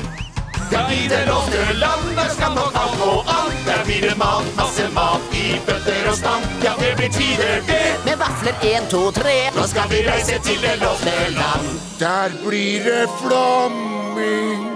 Ja, 0.73 0.81
i 0.91 1.09
det 1.09 1.27
lovte 1.27 1.61
land, 1.79 2.17
der 2.17 2.31
skal 2.37 2.55
nok 2.55 2.73
alt 2.83 2.97
gå 3.03 3.13
an. 3.37 3.53
Der 3.67 3.85
blir 3.85 4.01
det 4.09 4.17
mat, 4.19 4.49
masse 4.57 4.89
mat 4.95 5.23
i 5.33 5.61
bøtter 5.67 6.11
og 6.11 6.17
spann. 6.17 6.43
Ja, 6.65 6.73
det 6.81 6.97
blir 6.97 7.13
tider 7.13 7.61
det. 7.69 7.85
Med 8.05 8.17
vafler 8.19 8.57
én, 8.73 8.91
to, 8.91 9.11
tre. 9.11 9.37
Nå 9.57 9.67
skal 9.67 9.91
vi 9.93 10.03
reise 10.09 10.41
til 10.49 10.59
det 10.65 10.79
lovte 10.81 11.17
land. 11.37 11.69
Der 12.01 12.29
blir 12.47 12.85
det 12.89 13.07
flomming 13.21 14.67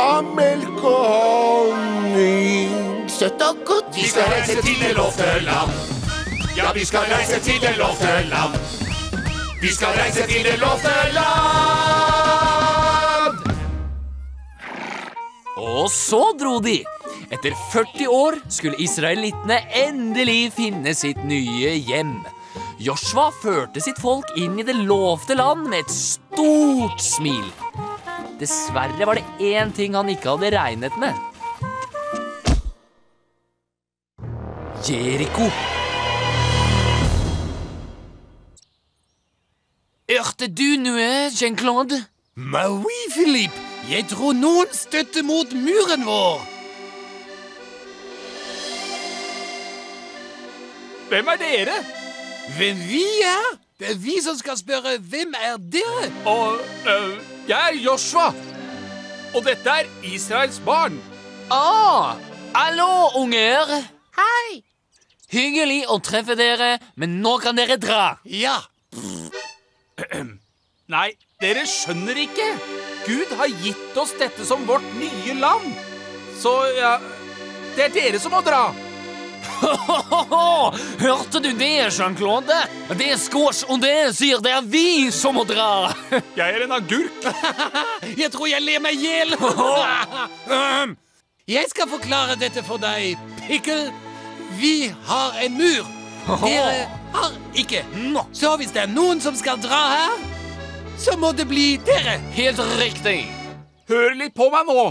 av 0.00 0.24
melk 0.34 0.84
og 0.84 1.04
honning. 1.14 2.89
Søtt 3.20 3.42
og 3.44 3.58
godt. 3.68 3.88
Vi 3.92 4.06
skal 4.08 4.30
reise 4.32 4.54
til 4.64 4.78
det 4.80 4.94
lovte 4.96 5.26
land. 5.44 5.72
Ja, 6.56 6.70
vi 6.72 6.84
skal 6.88 7.04
reise 7.10 7.36
til 7.44 7.58
det 7.60 7.74
lovte 7.76 8.12
land. 8.30 8.54
Vi 9.60 9.72
skal 9.74 9.92
reise 9.98 10.24
til 10.30 10.46
det 10.46 10.54
lovte 10.62 10.94
land. 11.18 11.36
Og 15.60 15.90
så 15.92 16.22
dro 16.40 16.54
de. 16.64 16.78
Etter 17.28 17.52
40 17.74 18.08
år 18.08 18.40
skulle 18.48 18.80
israelittene 18.80 19.60
endelig 19.84 20.52
finne 20.56 20.96
sitt 20.96 21.20
nye 21.20 21.76
hjem. 21.76 22.16
Joshua 22.80 23.28
førte 23.42 23.84
sitt 23.84 24.00
folk 24.00 24.32
inn 24.40 24.56
i 24.56 24.64
det 24.64 24.80
lovte 24.80 25.36
land 25.36 25.68
med 25.68 25.84
et 25.84 25.92
stort 25.92 27.04
smil. 27.04 27.44
Dessverre 28.40 29.04
var 29.04 29.20
det 29.20 29.28
én 29.52 29.76
ting 29.76 29.92
han 30.00 30.08
ikke 30.08 30.38
hadde 30.38 30.56
regnet 30.56 30.96
med. 30.96 31.12
Jeriko. 34.88 35.46
Hørte 40.10 40.48
du 40.48 40.76
noe, 40.80 41.30
Jean-Claude? 41.30 42.04
Mais 42.34 42.68
oui, 42.68 43.00
Philippe. 43.12 43.54
Jeg 43.90 44.06
tror 44.08 44.32
noen 44.32 44.72
støtter 44.72 45.22
mot 45.22 45.52
muren 45.52 46.06
vår. 46.06 46.40
Hvem 51.10 51.28
er 51.34 51.38
dere? 51.44 51.76
Hvem 52.56 52.82
vi 52.88 53.04
er? 53.26 53.46
Det 53.80 53.90
er 53.90 53.98
vi 53.98 54.16
som 54.24 54.36
skal 54.38 54.58
spørre 54.58 54.96
hvem 55.12 55.34
er 55.42 55.56
dere? 55.72 56.08
Og 56.26 56.56
øh, 56.88 57.20
jeg 57.48 57.60
er 57.72 57.76
Joshua. 57.84 58.32
Og 59.34 59.44
dette 59.44 59.70
er 59.70 59.88
Israels 60.14 60.60
barn. 60.64 61.00
Ah, 61.50 62.16
hallo, 62.54 63.22
unger. 63.22 63.76
Hei. 64.16 64.69
Hyggelig 65.30 65.84
å 65.86 66.00
treffe 66.02 66.34
dere, 66.38 66.74
men 66.98 67.20
nå 67.22 67.36
kan 67.42 67.58
dere 67.58 67.78
dra. 67.78 68.16
Ja. 68.26 68.56
Nei, 70.94 71.08
dere 71.38 71.62
skjønner 71.70 72.18
ikke. 72.18 72.48
Gud 73.06 73.30
har 73.38 73.50
gitt 73.62 73.98
oss 74.00 74.12
dette 74.18 74.44
som 74.46 74.66
vårt 74.66 74.86
nye 74.98 75.36
land. 75.38 75.70
Så 76.40 76.52
ja, 76.74 76.96
det 77.76 77.86
er 77.86 77.94
dere 77.94 78.20
som 78.22 78.34
må 78.34 78.42
dra. 78.42 78.72
Hørte 81.04 81.40
du 81.40 81.52
det, 81.56 81.92
Jean-Claude? 81.94 82.58
Det 82.98 83.12
er 83.14 83.20
Squash 83.20 83.70
og 83.70 83.80
det 83.84 84.12
sier 84.18 84.42
det 84.42 84.52
er 84.56 84.66
vi 84.66 85.12
som 85.14 85.38
må 85.38 85.46
dra. 85.48 85.92
Jeg 86.38 86.58
er 86.58 86.66
en 86.66 86.74
agurk. 86.76 87.30
Jeg 88.20 88.32
tror 88.34 88.50
jeg 88.50 88.66
ler 88.66 88.82
meg 88.82 88.98
i 88.98 89.06
hjel. 89.06 89.34
Jeg 91.50 91.70
skal 91.70 91.90
forklare 91.90 92.38
dette 92.40 92.62
for 92.66 92.82
deg, 92.82 93.18
Pikkel. 93.46 93.90
Vi 94.60 94.92
har 95.04 95.32
en 95.40 95.54
mur. 95.56 95.86
Dere 96.44 96.88
har 97.14 97.32
ikke. 97.56 97.80
Så 98.36 98.50
hvis 98.60 98.72
det 98.74 98.82
er 98.82 98.90
noen 98.92 99.20
som 99.24 99.32
skal 99.38 99.56
dra 99.62 99.78
her, 99.94 100.18
så 101.00 101.14
må 101.16 101.30
det 101.32 101.46
bli 101.48 101.78
dere. 101.86 102.18
Helt 102.36 102.60
riktig. 102.76 103.22
Hør 103.88 104.12
litt 104.18 104.34
på 104.36 104.50
meg 104.52 104.68
nå. 104.68 104.82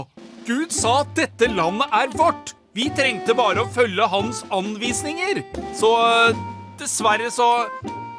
Gud 0.48 0.74
sa 0.74 1.04
at 1.04 1.12
dette 1.14 1.46
landet 1.54 1.86
er 1.94 2.10
vårt. 2.18 2.56
Vi 2.74 2.88
trengte 2.98 3.34
bare 3.38 3.62
å 3.62 3.70
følge 3.70 4.08
hans 4.10 4.42
anvisninger. 4.50 5.44
Så 5.78 5.92
øh, 6.02 6.34
dessverre 6.82 7.30
så 7.30 7.68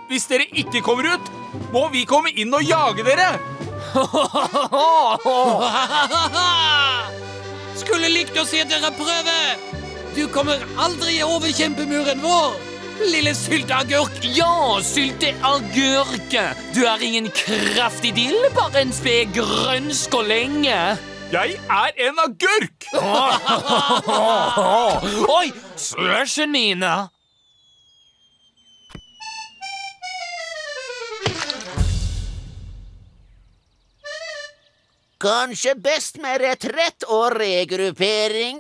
Hvis 0.08 0.28
dere 0.32 0.48
ikke 0.56 0.82
kommer 0.84 1.04
ut, 1.08 1.32
må 1.76 1.90
vi 1.92 2.06
komme 2.08 2.32
inn 2.32 2.54
og 2.56 2.64
jage 2.64 3.04
dere. 3.08 3.36
Skulle 7.84 8.08
likt 8.12 8.38
å 8.40 8.46
se 8.48 8.64
dere 8.68 8.92
prøve. 8.96 9.81
Du 10.16 10.28
kommer 10.28 10.60
aldri 10.76 11.22
over 11.24 11.54
kjempemuren 11.56 12.20
vår, 12.20 12.58
lille 13.08 13.32
sylteagurk. 13.36 14.18
Ja, 14.36 14.82
sylteagurk. 14.84 16.36
Du 16.76 16.82
er 16.84 17.06
ingen 17.06 17.30
kraftig 17.32 18.12
dill, 18.18 18.36
bare 18.56 18.84
en 18.84 18.92
sped 18.96 19.32
grønn 19.38 19.88
skålenge. 19.96 20.82
Jeg 21.32 21.56
er 21.72 22.04
en 22.10 22.20
agurk! 22.26 22.90
Oi, 25.40 25.48
slushen 25.80 26.52
mine. 26.52 26.92
Kanskje 35.22 35.78
best 35.80 36.18
med 36.20 36.42
retrett 36.42 37.06
og 37.08 37.38
regruppering. 37.38 38.60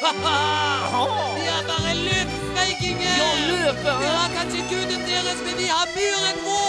Ja, 0.00 1.56
bare 1.68 1.92
løp, 1.92 2.30
feikinger! 2.56 3.16
Ja, 3.20 3.30
løp, 3.50 3.82
ja. 3.84 3.94
Dere 4.00 4.16
har 4.16 4.30
kanskje 4.32 4.62
guden 4.70 5.02
deres, 5.04 5.42
men 5.44 5.58
vi 5.60 5.66
har 5.68 5.86
muren 5.92 6.38
vår! 6.46 6.60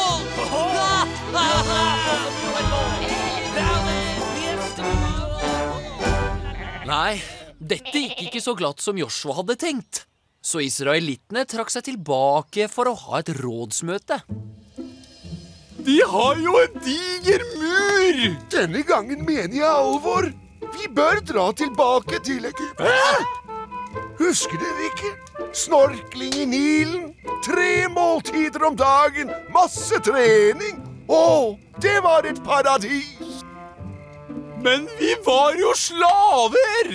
Nei, 6.92 7.22
dette 7.56 7.96
gikk 7.96 8.20
ikke 8.28 8.42
så 8.44 8.52
glatt 8.60 8.84
som 8.84 9.00
Joshua 9.00 9.38
hadde 9.40 9.56
tenkt. 9.56 10.04
Så 10.44 10.60
israelittene 10.66 11.46
trakk 11.48 11.72
seg 11.72 11.86
tilbake 11.88 12.68
for 12.68 12.90
å 12.92 12.98
ha 13.06 13.22
et 13.22 13.32
rådsmøte. 13.38 14.20
De 15.82 15.98
har 16.04 16.42
jo 16.44 16.58
en 16.66 16.80
diger 16.84 17.48
mur! 17.56 18.20
Denne 18.52 18.84
gangen 18.84 19.24
mener 19.24 19.56
jeg 19.56 19.70
alvor. 19.72 20.28
Vi 20.74 20.88
bør 20.96 21.22
dra 21.34 21.52
tilbake 21.52 22.20
til 22.24 22.46
Egypt. 22.46 22.82
Husker 24.20 24.58
dere 24.62 24.88
ikke? 24.92 25.12
Snorkling 25.54 26.36
i 26.36 26.46
Nilen, 26.46 27.14
tre 27.44 27.88
måltider 27.92 28.64
om 28.66 28.78
dagen, 28.78 29.32
masse 29.54 30.00
trening. 30.06 30.80
Å, 31.12 31.58
det 31.82 31.98
var 32.06 32.28
et 32.30 32.40
paradis! 32.46 33.42
Men 34.62 34.88
vi 35.00 35.16
var 35.26 35.58
jo 35.60 35.74
slaver! 35.76 36.94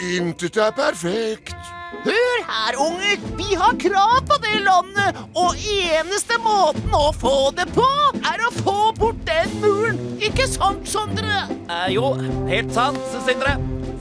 Intet 0.00 0.56
er 0.56 0.70
perfekt. 0.76 1.75
Hør 2.06 2.42
her, 2.46 2.76
unger. 2.78 3.22
Vi 3.38 3.56
har 3.58 3.74
krav 3.82 4.20
på 4.28 4.38
det 4.44 4.60
landet, 4.62 5.18
og 5.34 5.58
eneste 5.58 6.38
måten 6.44 6.94
å 6.94 7.08
få 7.16 7.50
det 7.56 7.66
på, 7.74 7.86
er 8.20 8.44
å 8.46 8.52
få 8.60 8.76
bort 8.98 9.18
den 9.26 9.56
muren. 9.62 9.98
Ikke 10.22 10.46
sant, 10.50 10.86
Sondre? 10.90 11.42
Eh, 11.66 11.88
jo, 11.96 12.14
helt 12.50 12.70
sant, 12.76 13.02
Sindre. 13.26 13.56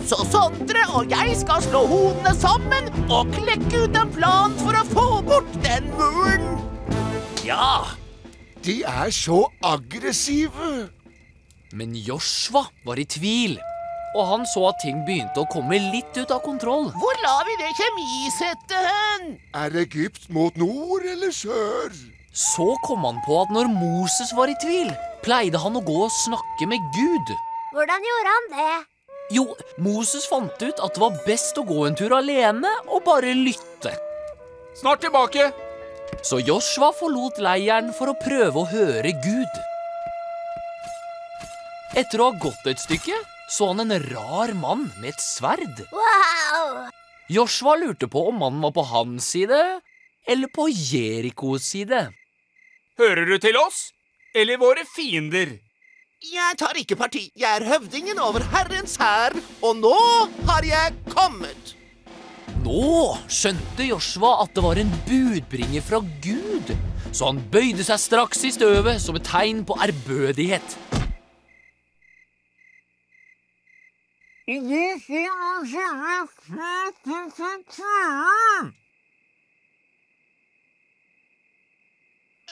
Så 0.06 0.22
Sondre 0.30 0.84
og 0.94 1.10
jeg 1.10 1.34
skal 1.40 1.64
slå 1.66 1.82
hodene 1.90 2.34
sammen 2.38 2.92
og 3.10 3.32
klekke 3.34 3.88
ut 3.88 3.98
en 3.98 4.12
plan 4.14 4.54
for 4.62 4.78
å 4.78 4.86
få 4.92 5.08
bort 5.26 5.62
den 5.66 5.90
muren. 5.98 6.60
Ja. 7.46 7.96
De 8.66 8.80
er 8.82 9.12
så 9.14 9.44
aggressive. 9.66 10.90
Men 11.74 11.94
Joshua 11.98 12.64
var 12.86 13.02
i 13.02 13.06
tvil, 13.06 13.58
og 14.16 14.30
han 14.30 14.46
så 14.48 14.70
at 14.70 14.80
ting 14.82 15.02
begynte 15.08 15.44
å 15.44 15.50
komme 15.52 15.78
litt 15.92 16.16
ut 16.16 16.32
av 16.32 16.42
kontroll. 16.46 16.88
Hvor 16.96 17.22
lar 17.24 17.44
vi 17.48 17.58
det 17.60 17.72
kjemisettet 17.76 18.88
hen? 18.90 19.34
Er 19.60 19.76
Egypt 19.84 20.30
mot 20.34 20.56
nord 20.60 21.04
eller 21.12 21.34
sør? 21.36 21.92
Så 22.36 22.74
kom 22.84 23.04
han 23.08 23.22
på 23.28 23.38
at 23.44 23.52
når 23.56 23.70
Moses 23.72 24.32
var 24.36 24.52
i 24.52 24.58
tvil, 24.60 24.90
pleide 25.24 25.60
han 25.60 25.76
å 25.76 25.84
gå 25.84 26.02
og 26.08 26.16
snakke 26.16 26.68
med 26.72 26.84
Gud. 26.96 27.36
Hvordan 27.76 28.08
gjorde 28.10 28.34
han 28.38 28.50
det? 28.56 28.74
Jo, 29.36 29.46
Moses 29.82 30.28
fant 30.30 30.60
ut 30.62 30.82
at 30.84 30.96
det 30.96 31.02
var 31.02 31.22
best 31.26 31.58
å 31.58 31.66
gå 31.68 31.86
en 31.88 31.96
tur 31.98 32.14
alene 32.16 32.72
og 32.86 33.04
bare 33.08 33.34
lytte. 33.36 33.96
Snart 34.80 35.02
tilbake. 35.04 35.50
Så 36.24 36.40
Joshua 36.46 36.92
forlot 36.96 37.40
leiren 37.44 37.92
for 37.96 38.12
å 38.12 38.20
prøve 38.20 38.62
å 38.62 38.68
høre 38.70 39.16
Gud. 39.24 39.64
Etter 41.96 42.22
å 42.22 42.30
ha 42.30 42.44
gått 42.44 42.68
et 42.70 42.84
stykke 42.84 43.16
så 43.52 43.72
han 43.72 43.84
en 43.86 43.96
rar 44.10 44.54
mann 44.58 44.88
med 45.02 45.14
et 45.14 45.22
sverd. 45.22 45.84
Wow! 45.94 46.88
Joshua 47.30 47.76
lurte 47.82 48.08
på 48.08 48.28
om 48.30 48.40
mannen 48.42 48.62
var 48.62 48.74
på 48.76 48.86
hans 48.92 49.28
side 49.34 49.62
eller 50.28 50.50
på 50.54 50.68
Jerikos 50.70 51.66
side. 51.74 52.08
Hører 52.98 53.26
du 53.26 53.38
til 53.42 53.58
oss 53.60 53.90
eller 54.36 54.60
våre 54.62 54.86
fiender? 54.88 55.58
Jeg 56.26 56.58
tar 56.58 56.78
ikke 56.80 56.98
parti. 56.98 57.28
Jeg 57.38 57.60
er 57.60 57.68
høvdingen 57.70 58.20
over 58.24 58.44
Herrens 58.54 58.96
hær, 58.98 59.36
og 59.62 59.76
nå 59.78 59.98
har 60.48 60.66
jeg 60.66 60.96
kommet. 61.12 61.76
Nå 62.66 63.14
skjønte 63.30 63.86
Joshua 63.86 64.40
at 64.42 64.56
det 64.56 64.64
var 64.66 64.80
en 64.82 64.94
budbringer 65.06 65.86
fra 65.86 66.00
Gud, 66.24 66.72
så 67.12 67.30
han 67.30 67.44
bøyde 67.54 67.86
seg 67.86 68.02
straks 68.02 68.42
i 68.48 68.54
støvet 68.56 69.02
som 69.04 69.20
et 69.20 69.28
tegn 69.28 69.62
på 69.68 69.78
ærbødighet. 69.86 70.78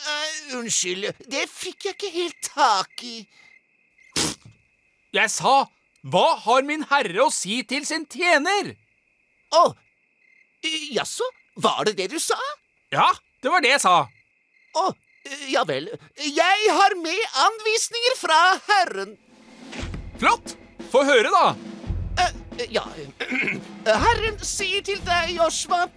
Eh, 0.04 0.56
unnskyld, 0.58 1.12
det 1.30 1.44
fikk 1.52 1.86
jeg 1.86 1.94
ikke 1.94 2.10
helt 2.16 2.39
tak 2.48 3.04
i. 3.06 3.28
Jeg 5.14 5.30
sa 5.30 5.68
Hva 6.10 6.24
har 6.48 6.66
min 6.66 6.82
herre 6.89 7.28
å 7.28 7.30
si 7.32 7.60
til 7.70 7.86
sin 7.86 8.08
tjener? 8.10 8.74
Å, 9.54 9.62
jaså? 10.98 11.28
Var 11.62 11.91
det 11.91 11.94
det 12.02 12.08
du 12.16 12.18
sa? 12.20 12.39
Ja, 12.89 13.06
det 13.46 13.54
var 13.54 13.62
det 13.62 13.76
jeg 13.76 13.84
sa. 13.86 14.00
Å, 14.82 14.88
ja 15.54 15.62
vel. 15.70 15.91
Jeg 16.18 16.74
har 16.80 16.98
med 17.06 17.38
anvisninger 17.46 18.18
fra 18.18 18.41
Herren. 18.66 19.14
Flott! 20.18 20.58
Få 20.89 21.06
høre, 21.06 21.30
da. 21.30 21.73
Eh, 22.58 22.68
ja 22.70 22.84
Herren 23.86 24.38
sier 24.45 24.84
til 24.86 24.99
deg, 25.08 25.34
Joshua, 25.38 25.88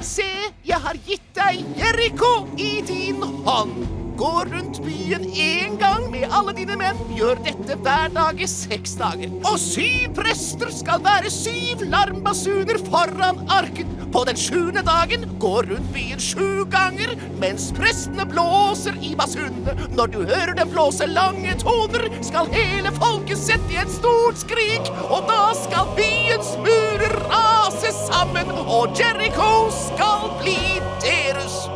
se, 0.00 0.26
jeg 0.64 0.80
har 0.86 0.98
gitt 1.06 1.28
deg 1.36 1.62
Jeriko 1.78 2.32
i 2.56 2.80
din 2.86 3.22
hånd. 3.46 4.05
Gå 4.16 4.44
rundt 4.52 4.78
byen 4.84 5.24
én 5.24 5.76
gang 5.78 6.10
med 6.10 6.30
alle 6.32 6.54
dine 6.56 6.76
menn. 6.80 6.96
Gjør 7.12 7.36
dette 7.44 7.76
hver 7.84 8.08
dag 8.14 8.40
i 8.40 8.48
seks 8.48 8.94
dager. 8.96 9.32
Og 9.44 9.58
syv 9.60 10.14
prester 10.16 10.72
skal 10.72 11.02
være 11.04 11.28
syv 11.32 11.84
larmbasuner 11.92 12.80
foran 12.88 13.42
arken. 13.52 13.92
På 14.14 14.24
den 14.24 14.38
sjuende 14.40 14.80
dagen 14.86 15.26
gå 15.42 15.52
rundt 15.68 15.92
byen 15.92 16.22
sju 16.22 16.64
ganger 16.72 17.12
mens 17.42 17.68
prestene 17.76 18.24
blåser 18.30 18.96
i 19.04 19.12
basunene. 19.18 19.76
Når 19.98 20.12
du 20.14 20.18
hører 20.24 20.54
dem 20.56 20.72
blåse 20.72 21.04
lange 21.12 21.52
toner, 21.60 22.08
skal 22.24 22.48
hele 22.56 22.94
folket 22.96 23.42
sette 23.42 23.76
i 23.76 23.82
et 23.84 23.92
stort 23.92 24.40
skrik, 24.40 24.92
og 25.10 25.28
da 25.28 25.50
skal 25.60 25.92
byens 25.98 26.54
murer 26.64 27.18
rase 27.28 27.92
sammen, 28.06 28.54
og 28.64 28.96
Jericho 28.96 29.66
skal 29.76 30.30
bli 30.40 30.60
deres. 31.04 31.66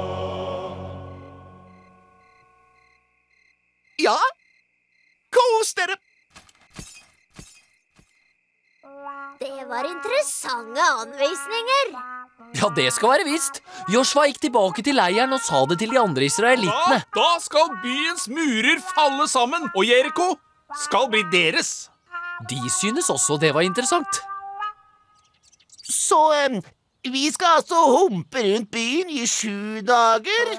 Ja, 4.11 4.19
kos 5.31 5.75
dere! 5.79 5.97
Det 9.41 9.67
var 9.69 9.87
interessante 9.87 10.87
anvisninger. 11.03 11.93
Ja, 12.59 12.69
det 12.77 12.89
skal 12.93 13.13
være 13.15 13.27
visst. 13.29 13.61
Joshua 13.93 14.27
gikk 14.29 14.41
tilbake 14.43 14.83
til 14.85 14.99
leiren 14.99 15.33
og 15.37 15.41
sa 15.45 15.63
det 15.71 15.79
til 15.81 15.95
de 15.95 16.01
andre 16.01 16.27
israelittene. 16.27 16.99
Da 17.15 17.29
skal 17.45 17.71
byens 17.85 18.27
murer 18.33 18.83
falle 18.91 19.29
sammen, 19.31 19.69
og 19.71 19.87
Jeriko 19.87 20.33
skal 20.83 21.07
bli 21.13 21.23
deres. 21.33 21.71
De 22.51 22.59
synes 22.81 23.09
også 23.13 23.39
det 23.41 23.55
var 23.55 23.65
interessant. 23.69 24.21
Så 25.87 26.21
em, 26.45 26.59
vi 27.07 27.29
skal 27.33 27.61
altså 27.61 27.81
humpe 27.95 28.43
rundt 28.45 28.71
byen 28.75 29.13
i 29.13 29.25
sju 29.29 29.81
dager, 29.87 30.53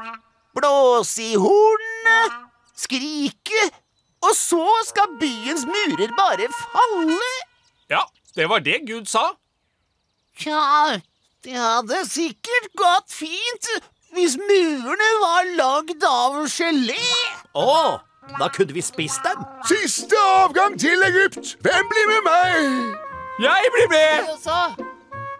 blåse 0.57 1.33
i 1.33 1.35
hornene, 1.35 2.17
skrike, 2.83 3.63
og 4.21 4.35
så 4.37 4.65
skal 4.89 5.15
byens 5.21 5.65
murer 5.69 6.13
bare 6.17 6.49
falle? 6.59 7.31
Ja, 7.89 8.03
det 8.35 8.49
var 8.49 8.59
det 8.65 8.81
Gud 8.87 9.09
sa. 9.11 9.31
Tja, 10.37 10.99
det 11.43 11.57
hadde 11.57 12.03
sikkert 12.09 12.69
gått 12.79 13.11
fint 13.13 13.67
hvis 14.15 14.37
murene 14.37 15.09
var 15.23 15.49
lagd 15.57 16.03
av 16.07 16.39
gelé. 16.51 16.99
Å, 17.55 17.99
da 18.39 18.49
kunne 18.53 18.75
vi 18.75 18.83
spist 18.83 19.23
dem. 19.25 19.43
Siste 19.67 20.19
avgang 20.37 20.77
til 20.79 21.03
Egypt! 21.07 21.55
Hvem 21.63 21.91
blir 21.91 22.09
med 22.11 22.25
meg? 22.27 22.97
Jeg 23.41 23.71
blir 23.75 23.91
med! 23.91 24.33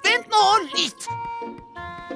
Vent 0.06 0.32
nå 0.32 0.46
litt. 0.72 1.10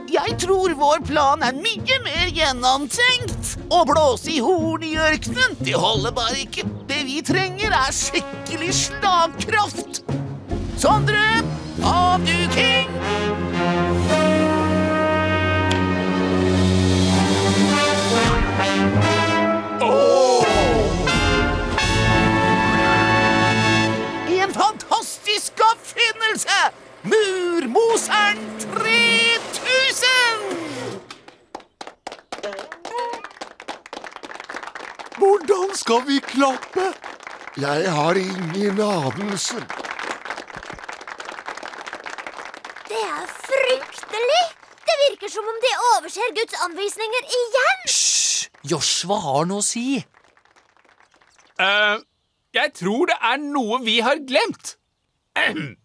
Jeg 0.06 0.36
tror 0.38 0.74
vår 0.78 1.01
plan 1.08 1.41
er 1.43 1.56
mye 1.58 1.97
mer 2.06 2.30
gjennomtenkt. 2.34 3.56
Å 3.74 3.82
blåse 3.89 4.30
i 4.36 4.39
horn 4.43 4.84
i 4.86 4.93
ørkenen, 5.01 5.56
det 5.66 5.74
holder 5.82 6.14
bare 6.14 6.43
ikke. 6.43 6.66
Det 6.89 7.01
vi 7.08 7.22
trenger, 7.26 7.74
er 7.74 7.95
skikkelig 7.95 8.74
slagkraft. 8.78 10.03
Sondre, 10.78 11.24
avduking! 11.82 12.93
En 24.45 24.53
fantastisk 24.53 25.66
oppfinnelse! 25.74 26.60
Murmoseren 27.06 28.45
3000! 29.66 31.01
Hvordan 35.18 35.76
skal 35.76 36.01
vi 36.07 36.20
klappe? 36.20 36.86
Jeg 37.57 37.91
har 37.91 38.13
ingen 38.20 38.80
anelse. 38.82 39.59
Det 42.89 43.01
er 43.01 43.26
fryktelig. 43.49 44.43
Det 44.88 44.95
virker 45.05 45.30
som 45.38 45.45
om 45.53 45.57
de 45.66 45.72
overser 45.91 46.36
Guds 46.39 46.55
anvisninger 46.68 47.24
igjen. 47.39 47.80
Joshua 48.72 49.18
har 49.28 49.47
noe 49.49 49.63
å 49.63 49.66
si. 49.66 49.88
Eh, 51.59 51.97
jeg 52.53 52.74
tror 52.82 53.09
det 53.11 53.18
er 53.32 53.38
noe 53.41 53.82
vi 53.86 53.99
har 54.03 54.22
glemt. 54.28 54.76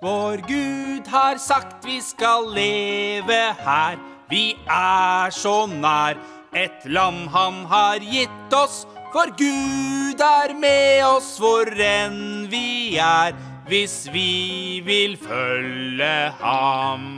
Vår 0.00 0.36
Gud 0.48 1.06
har 1.06 1.36
sagt 1.36 1.84
vi 1.84 2.00
skal 2.00 2.52
leve 2.54 3.38
her. 3.58 3.96
Vi 4.30 4.54
er 4.70 5.30
så 5.34 5.66
nær 5.66 6.14
et 6.54 6.84
lam 6.86 7.26
han 7.34 7.64
har 7.66 7.98
gitt 7.98 8.54
oss. 8.54 8.84
For 9.10 9.32
Gud 9.34 10.22
er 10.22 10.54
med 10.54 11.02
oss 11.02 11.32
hvor 11.42 11.66
enn 11.82 12.46
vi 12.46 12.94
er, 13.02 13.34
hvis 13.66 14.06
vi 14.12 14.78
vil 14.86 15.16
følge 15.18 16.30
ham. 16.38 17.08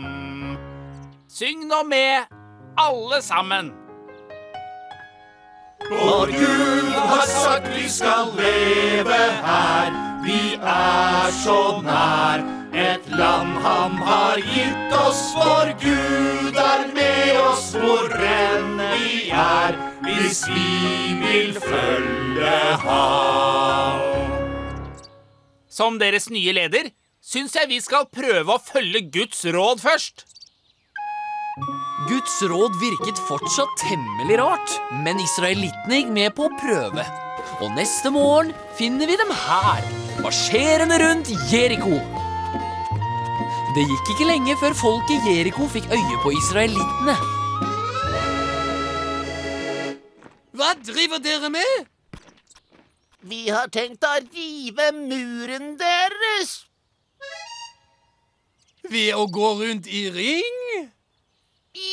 Syng 1.29 1.67
nå 1.69 1.83
med, 1.85 2.31
alle 2.81 3.21
sammen. 3.23 3.75
Vår 5.91 6.33
Gud 6.33 6.97
har 6.97 7.29
sagt 7.29 7.69
vi 7.77 7.85
skal 7.93 8.33
leve 8.41 9.21
her. 9.45 9.93
Vi 10.25 10.57
er 10.63 11.31
så 11.45 11.61
nær 11.85 12.60
et 12.73 13.07
land 13.11 13.57
han 13.65 13.97
har 14.05 14.39
gitt 14.39 14.95
oss. 14.95 15.23
Vår 15.37 15.73
Gud 15.83 16.57
er 16.61 16.87
med 16.95 17.41
oss 17.43 17.71
hvor 17.75 18.15
enn 18.15 18.79
vi 18.95 19.31
er, 19.35 19.77
hvis 20.07 20.45
vi 20.51 21.15
vil 21.21 21.55
følge 21.61 22.57
ham. 22.85 24.01
Som 25.71 25.99
deres 26.03 26.31
nye 26.31 26.53
leder 26.53 26.91
syns 27.25 27.55
jeg 27.57 27.71
vi 27.71 27.79
skal 27.83 28.09
prøve 28.13 28.57
å 28.57 28.63
følge 28.63 29.07
Guds 29.13 29.45
råd 29.47 29.83
først. 29.83 30.27
Guds 32.09 32.39
råd 32.49 32.79
virket 32.81 33.19
fortsatt 33.29 33.75
temmelig 33.83 34.39
rart, 34.41 34.73
men 35.05 35.21
israelittene 35.21 36.01
gikk 36.01 36.15
med 36.17 36.35
på 36.37 36.49
å 36.49 36.55
prøve. 36.63 37.05
Og 37.61 37.77
neste 37.77 38.11
morgen 38.15 38.55
finner 38.79 39.11
vi 39.11 39.19
dem 39.21 39.31
her, 39.37 39.85
marsjerende 40.25 40.97
rundt 41.03 41.31
Jeriko. 41.53 42.01
Det 43.71 43.85
gikk 43.87 44.09
ikke 44.11 44.27
lenge 44.27 44.55
før 44.59 44.73
folk 44.75 45.11
i 45.15 45.17
Jeriko 45.23 45.69
fikk 45.71 45.85
øye 45.95 46.17
på 46.25 46.33
israelittene. 46.35 47.15
Hva 50.59 50.73
driver 50.89 51.23
dere 51.23 51.51
med? 51.55 51.87
Vi 53.31 53.45
har 53.47 53.71
tenkt 53.71 54.03
å 54.03 54.17
rive 54.25 54.89
muren 54.97 55.77
deres. 55.79 56.57
Ved 58.91 59.15
å 59.15 59.29
gå 59.31 59.53
rundt 59.63 59.87
i 59.87 60.03
ring? 60.19 60.61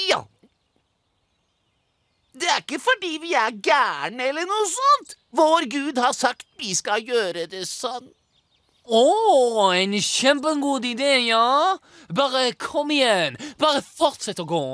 Ja. 0.09 0.23
Det 2.33 2.49
er 2.55 2.65
ikke 2.65 2.81
fordi 2.81 3.19
vi 3.21 3.37
er 3.37 3.53
gærne 3.53 4.31
eller 4.31 4.49
noe 4.49 4.69
sånt. 4.73 5.17
Vår 5.29 5.69
Gud 5.69 6.01
har 6.01 6.17
sagt 6.17 6.49
vi 6.57 6.73
skal 6.73 7.05
gjøre 7.05 7.45
det 7.53 7.67
sånn. 7.69 8.16
Å, 8.87 9.73
en 9.75 9.91
kjempegod 9.99 10.85
idé, 10.87 11.17
ja. 11.27 11.75
Bare 12.07 12.53
kom 12.55 12.91
igjen. 12.95 13.35
Bare 13.59 13.81
fortsett 13.83 14.39
å 14.39 14.45
gå. 14.47 14.67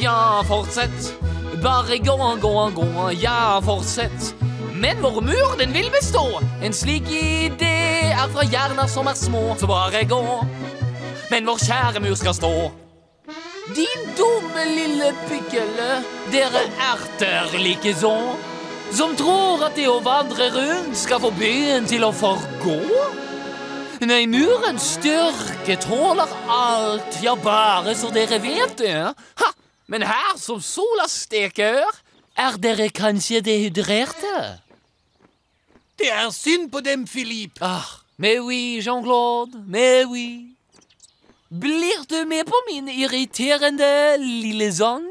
Ja, 0.00 0.42
fortsett. 0.48 1.12
Bare 1.62 1.98
gå, 2.02 2.16
gå, 2.42 2.54
gå. 2.74 2.88
Ja, 3.22 3.60
fortsett. 3.62 4.34
Men 4.74 4.98
vår 5.02 5.20
mur, 5.22 5.54
den 5.58 5.72
vil 5.72 5.86
bestå. 5.94 6.24
En 6.62 6.74
slik 6.74 7.06
idé 7.14 8.10
er 8.10 8.26
fra 8.34 8.42
hjerner 8.50 8.90
som 8.90 9.06
er 9.06 9.14
små. 9.14 9.44
Så 9.60 9.70
bare 9.70 10.02
gå. 10.10 10.24
Men 11.30 11.46
vår 11.46 11.62
kjære 11.62 12.02
mur 12.02 12.18
skal 12.18 12.34
stå. 12.34 12.52
Din 13.78 14.04
dumme 14.18 14.66
lille 14.74 15.14
pikkele, 15.30 16.02
dere 16.34 16.66
erter 16.90 17.54
likeså. 17.58 18.14
Som 18.94 19.16
tror 19.18 19.64
at 19.66 19.74
det 19.76 19.88
å 19.90 19.98
vandre 20.04 20.46
rundt 20.54 20.96
skal 20.98 21.20
få 21.22 21.32
byen 21.34 21.86
til 21.90 22.06
å 22.06 22.12
forgå? 22.14 22.78
Nei, 24.06 24.26
murens 24.28 24.92
styrke 24.96 25.78
tåler 25.80 26.30
alt, 26.52 27.16
ja, 27.24 27.32
bare 27.34 27.96
så 27.96 28.10
dere 28.12 28.38
vet 28.44 28.76
det. 28.78 28.94
Ha, 29.40 29.48
men 29.90 30.04
her 30.06 30.36
som 30.38 30.60
sola 30.62 31.08
steker, 31.10 31.86
er 32.36 32.58
dere 32.60 32.90
kanskje 32.92 33.40
dehydrerte? 33.46 34.60
Det 35.96 36.10
er 36.12 36.28
synd 36.30 36.68
på 36.70 36.82
dem, 36.84 37.06
Philippe. 37.08 37.64
Ah, 37.64 37.88
mais 38.18 38.38
oui, 38.38 38.82
Jean-Claude, 38.84 39.64
mais 39.66 40.04
oui. 40.04 40.52
Blir 41.48 42.04
du 42.10 42.24
med 42.28 42.44
på 42.44 42.60
min 42.68 42.88
irriterende 42.92 44.18
lille 44.20 44.68
sang? 44.72 45.08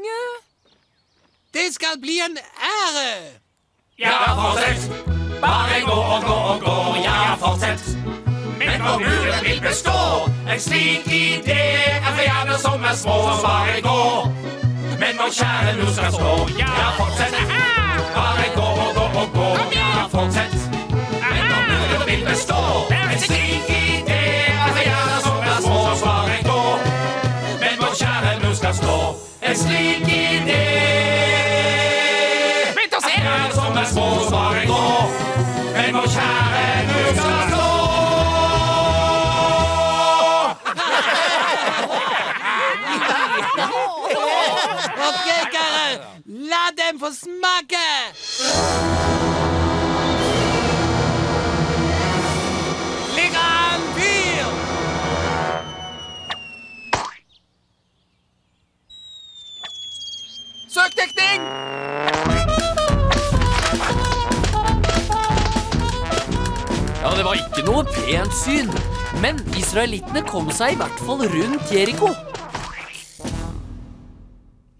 Det 1.52 1.72
skal 1.74 1.98
bli 1.98 2.20
en 2.20 2.38
ære. 2.38 3.40
Ja, 3.98 4.10
fortsett. 4.36 4.90
Bare 5.40 5.80
gå 5.86 5.92
og 5.92 6.22
gå 6.22 6.32
og 6.32 6.60
gå, 6.60 6.96
ja, 7.04 7.34
fortsett. 7.40 7.80
Men 8.58 8.80
når 8.80 8.98
muren 8.98 9.44
vil 9.44 9.60
bestå, 9.60 10.28
en 10.52 10.60
slik 10.60 11.06
idé 11.06 11.62
er 11.96 12.12
for 12.16 12.22
hjerner 12.28 12.58
som 12.58 12.84
er 12.84 12.96
små, 13.02 13.16
så 13.28 13.46
bare 13.46 13.80
gå. 13.88 14.02
Men 15.00 15.12
når 15.20 15.30
kjære 15.38 15.72
nu 15.78 15.86
skal 15.96 16.12
stå, 16.12 16.32
ja, 16.62 16.72
fortsett. 16.98 17.36
Bare 18.16 18.46
gå 18.58 18.68
og 18.84 18.90
gå 18.98 19.06
og 19.22 19.28
gå, 19.38 19.48
ja, 19.78 19.88
fortsett. 20.14 20.58
Men 21.32 21.44
når 21.50 21.62
muren 21.70 22.04
vil 22.10 22.22
bestå, 22.30 22.62
en 23.12 23.20
slik 23.26 23.70
idé 23.80 24.22
er 24.52 24.68
for 24.74 24.84
hjerner 24.88 25.20
som 25.28 25.38
er 25.52 25.60
små, 25.66 25.80
så 26.00 26.04
bare 26.04 26.38
gå. 26.50 26.62
Men 27.62 27.74
når 27.80 27.92
kjære 28.02 28.36
nu 28.44 28.54
skal 28.60 28.74
stå, 28.82 28.98
en 29.48 29.56
slik 29.64 30.05
få 47.06 47.12
smake. 47.12 47.88
Ligger 53.16 53.38
an 53.38 53.80
fyr. 53.96 54.46
Søkdekning! 60.68 61.42
Ja, 67.02 67.16
det 67.16 67.24
var 67.24 67.34
ikke 67.34 67.62
noe 67.66 67.84
pent 67.84 68.34
syn, 68.34 68.72
men 69.22 69.38
israelittene 69.58 70.24
kom 70.26 70.50
seg 70.50 70.74
i 70.74 70.80
hvert 70.82 71.06
fall 71.06 71.22
rundt 71.30 71.70
Jeriko. 71.70 72.10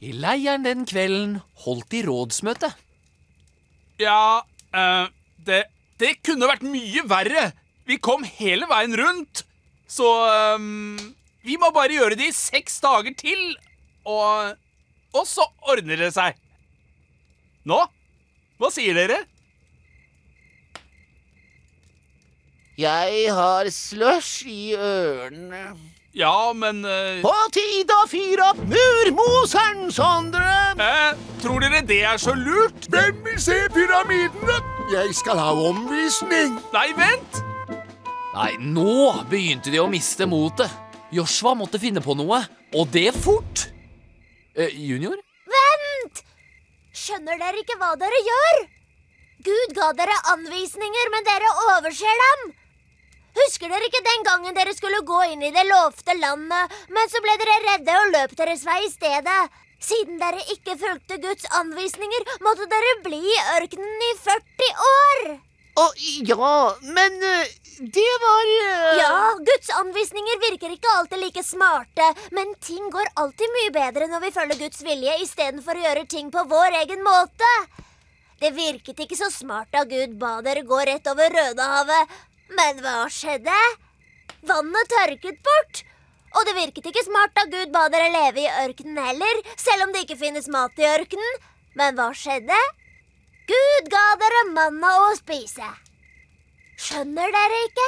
I 0.06 0.12
leiren 0.14 0.62
den 0.66 0.84
kvelden 0.86 1.38
holdt 1.64 1.88
de 1.90 2.04
rådsmøte. 2.06 2.70
Ja, 3.98 4.44
eh, 4.70 5.08
det, 5.48 5.64
det 5.98 6.12
kunne 6.26 6.46
vært 6.50 6.66
mye 6.66 7.02
verre. 7.10 7.48
Vi 7.88 7.98
kom 8.02 8.26
hele 8.26 8.68
veien 8.70 8.94
rundt. 8.98 9.42
Så 9.90 10.06
eh, 10.28 10.68
vi 11.46 11.58
må 11.58 11.72
bare 11.74 11.96
gjøre 11.96 12.18
det 12.18 12.30
i 12.30 12.36
seks 12.36 12.78
dager 12.84 13.16
til, 13.18 13.42
og, 14.06 14.54
og 15.16 15.26
så 15.26 15.46
ordner 15.66 15.98
det 16.06 16.12
seg. 16.14 16.38
Nå? 17.66 17.80
Hva 18.60 18.70
sier 18.72 18.94
dere? 18.96 19.24
Jeg 22.76 23.28
har 23.32 23.68
slush 23.72 24.46
i 24.52 24.76
ørene. 24.76 25.70
Ja, 26.16 26.52
men 26.56 26.78
eh, 26.88 27.18
På 27.20 27.32
tide 27.52 27.92
å 27.92 28.06
fyre 28.08 28.46
opp 28.50 28.60
murmoseren, 28.70 29.90
Sondre! 29.92 30.46
eh, 30.80 31.18
Tror 31.42 31.60
dere 31.60 31.82
det 31.84 31.98
er 32.08 32.16
så 32.20 32.32
lurt? 32.32 32.88
Hvem 32.88 33.18
vil 33.26 33.36
se 33.42 33.58
pyramidene? 33.74 34.56
Jeg 34.94 35.12
skal 35.18 35.36
ha 35.42 35.50
omvisning. 35.68 36.56
Nei, 36.72 36.88
vent! 36.96 37.42
Nei, 38.36 38.52
nå 38.60 39.12
begynte 39.28 39.72
de 39.72 39.80
å 39.82 39.88
miste 39.92 40.24
motet. 40.28 40.72
Joshua 41.12 41.52
måtte 41.56 41.78
finne 41.80 42.00
på 42.04 42.16
noe, 42.18 42.40
og 42.76 42.88
det 42.96 43.10
fort. 43.14 43.66
Eh, 44.56 44.72
junior? 44.72 45.20
Vent! 45.52 46.24
Skjønner 46.96 47.36
dere 47.44 47.60
ikke 47.60 47.76
hva 47.80 47.92
dere 48.00 48.24
gjør? 48.24 48.62
Gud 49.46 49.76
ga 49.76 49.92
dere 50.00 50.16
anvisninger, 50.32 51.12
men 51.12 51.28
dere 51.28 51.52
overser 51.76 52.22
dem. 52.24 52.48
Husker 53.36 53.68
dere 53.72 53.88
ikke 53.88 54.04
den 54.06 54.24
gangen 54.26 54.56
dere 54.56 54.72
skulle 54.76 55.02
gå 55.06 55.20
inn 55.32 55.44
i 55.44 55.52
det 55.54 55.66
lovte 55.68 56.16
landet, 56.18 56.76
men 56.88 57.12
så 57.12 57.20
ble 57.24 57.36
dere 57.42 57.56
redde 57.66 57.96
og 58.00 58.12
løp 58.14 58.36
deres 58.38 58.64
vei 58.68 58.80
i 58.86 58.92
stedet? 58.92 59.40
Siden 59.86 60.16
dere 60.20 60.40
ikke 60.54 60.78
fulgte 60.80 61.18
Guds 61.20 61.44
anvisninger, 61.58 62.30
måtte 62.44 62.68
dere 62.70 62.94
bli 63.04 63.20
i 63.20 63.42
ørkenen 63.58 64.08
i 64.08 64.14
40 64.22 64.72
år. 64.88 65.28
Å, 65.76 65.84
ja, 66.24 66.52
men 66.96 67.18
eh, 67.28 67.50
det 67.78 68.12
var 68.22 68.50
uh... 68.50 68.92
Ja, 68.96 69.16
Guds 69.44 69.68
anvisninger 69.76 70.38
virker 70.46 70.72
ikke 70.72 70.94
alltid 70.96 71.20
like 71.20 71.42
smarte, 71.44 72.06
men 72.32 72.54
ting 72.64 72.88
går 72.94 73.10
alltid 73.20 73.52
mye 73.58 73.74
bedre 73.74 74.08
når 74.08 74.24
vi 74.24 74.30
følger 74.38 74.62
Guds 74.62 74.80
vilje 74.86 75.18
istedenfor 75.26 75.76
å 75.76 75.84
gjøre 75.84 76.06
ting 76.08 76.32
på 76.32 76.46
vår 76.48 76.78
egen 76.80 77.04
måte. 77.04 77.50
Det 78.40 78.54
virket 78.56 79.04
ikke 79.04 79.20
så 79.20 79.28
smart 79.32 79.68
da 79.76 79.84
Gud 79.88 80.16
ba 80.20 80.38
dere 80.44 80.64
gå 80.64 80.80
rett 80.88 81.12
over 81.12 81.36
Rødehavet, 81.36 82.16
men 82.54 82.80
hva 82.84 83.06
skjedde? 83.12 83.58
Vannet 84.46 84.90
tørket 84.92 85.42
bort. 85.46 85.82
Og 86.36 86.44
det 86.46 86.56
virket 86.56 86.88
ikke 86.90 87.04
smart 87.06 87.32
da 87.36 87.46
Gud 87.50 87.72
ba 87.72 87.86
dere 87.92 88.12
leve 88.12 88.42
i 88.44 88.50
ørkenen 88.66 88.98
heller, 89.00 89.42
selv 89.56 89.86
om 89.86 89.94
det 89.94 90.04
ikke 90.04 90.20
finnes 90.20 90.50
mat 90.52 90.76
i 90.78 90.88
ørkenen. 90.88 91.38
Men 91.78 91.96
hva 91.96 92.10
skjedde? 92.16 92.58
Gud 93.48 93.90
ga 93.92 94.06
dere 94.20 94.42
manna 94.52 94.92
å 95.06 95.14
spise. 95.18 95.68
Skjønner 96.76 97.32
dere 97.32 97.62
ikke? 97.68 97.86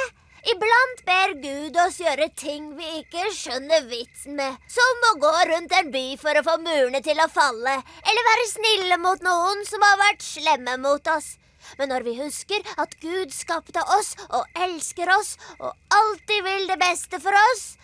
Iblant 0.49 1.01
ber 1.05 1.33
Gud 1.43 1.77
oss 1.83 1.97
gjøre 1.99 2.29
ting 2.39 2.71
vi 2.77 3.01
ikke 3.01 3.25
skjønner 3.35 3.83
vitsen 3.91 4.37
med, 4.39 4.55
som 4.71 5.03
å 5.09 5.17
gå 5.19 5.33
rundt 5.49 5.75
en 5.75 5.91
by 5.91 6.05
for 6.21 6.39
å 6.39 6.45
få 6.45 6.55
murene 6.63 7.01
til 7.03 7.19
å 7.19 7.27
falle, 7.31 7.75
eller 8.07 8.29
være 8.29 8.47
snille 8.53 8.99
mot 9.03 9.25
noen 9.25 9.65
som 9.67 9.83
har 9.83 9.99
vært 9.99 10.23
slemme 10.23 10.77
mot 10.79 11.11
oss. 11.11 11.33
Men 11.77 11.93
når 11.93 12.07
vi 12.07 12.15
husker 12.21 12.65
at 12.81 12.95
Gud 13.03 13.35
skapte 13.35 13.83
oss 13.97 14.15
og 14.29 14.47
elsker 14.65 15.11
oss 15.13 15.35
og 15.59 15.71
alltid 15.93 16.43
vil 16.47 16.67
det 16.71 16.79
beste 16.81 17.21
for 17.21 17.35
oss, 17.51 17.75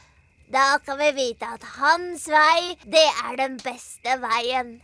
da 0.51 0.77
kan 0.85 0.99
vi 0.99 1.11
vite 1.17 1.47
at 1.57 1.63
hans 1.79 2.27
vei, 2.29 2.75
det 2.85 3.07
er 3.25 3.37
den 3.39 3.57
beste 3.61 4.17
veien. 4.21 4.77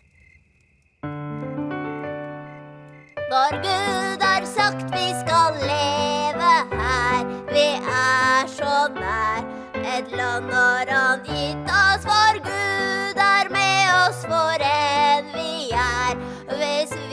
Når 3.31 3.57
Gud 3.63 4.23
har 4.25 4.45
sagt 4.45 4.89
vi 4.91 5.07
skal 5.21 5.53
leve 5.61 6.53
her, 6.71 7.21
vi 7.53 7.67
er 7.77 8.47
så 8.57 8.87
nær. 8.95 9.45
Et 9.81 10.11
land 10.17 10.51
har 10.51 10.89
han 10.89 11.23
gitt 11.29 11.71
oss, 11.71 12.03
for 12.09 12.41
Gud 12.43 13.21
er 13.23 13.49
med 13.53 13.93
oss 14.01 14.25
hvor 14.25 14.65
enn 14.65 15.31
vi 15.35 15.71
er. 15.77 16.19
Hvis 16.51 16.91
vi 16.95 17.10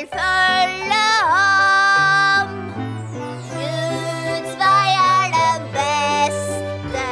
vil 0.00 0.08
følge 0.08 1.06
ham. 1.32 2.48
Guds 3.52 4.52
vei 4.62 4.88
er 5.12 5.24
den 5.38 5.62
beste, 5.76 7.06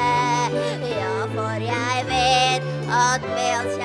ja, 1.01 1.17
for 1.35 1.55
jeg 1.73 1.97
vet 2.13 2.63
at 3.07 3.21
med 3.35 3.51
hans 3.57 3.78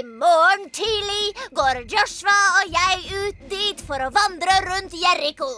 I 0.00 0.02
morgen 0.02 0.70
tidlig 0.72 1.34
går 1.52 1.78
Joshua 1.92 2.36
og 2.60 2.70
jeg 2.72 3.00
ut 3.20 3.40
dit 3.50 3.82
for 3.84 4.00
å 4.00 4.06
vandre 4.14 4.54
rundt 4.64 4.94
Jericho. 4.96 5.48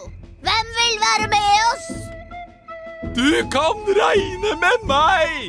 Hvem 0.43 0.71
vil 0.79 0.97
være 1.03 1.29
med 1.31 1.61
oss? 1.69 1.85
Du 3.15 3.29
kan 3.53 3.79
regne 3.87 4.51
med 4.59 4.83
meg! 4.89 5.47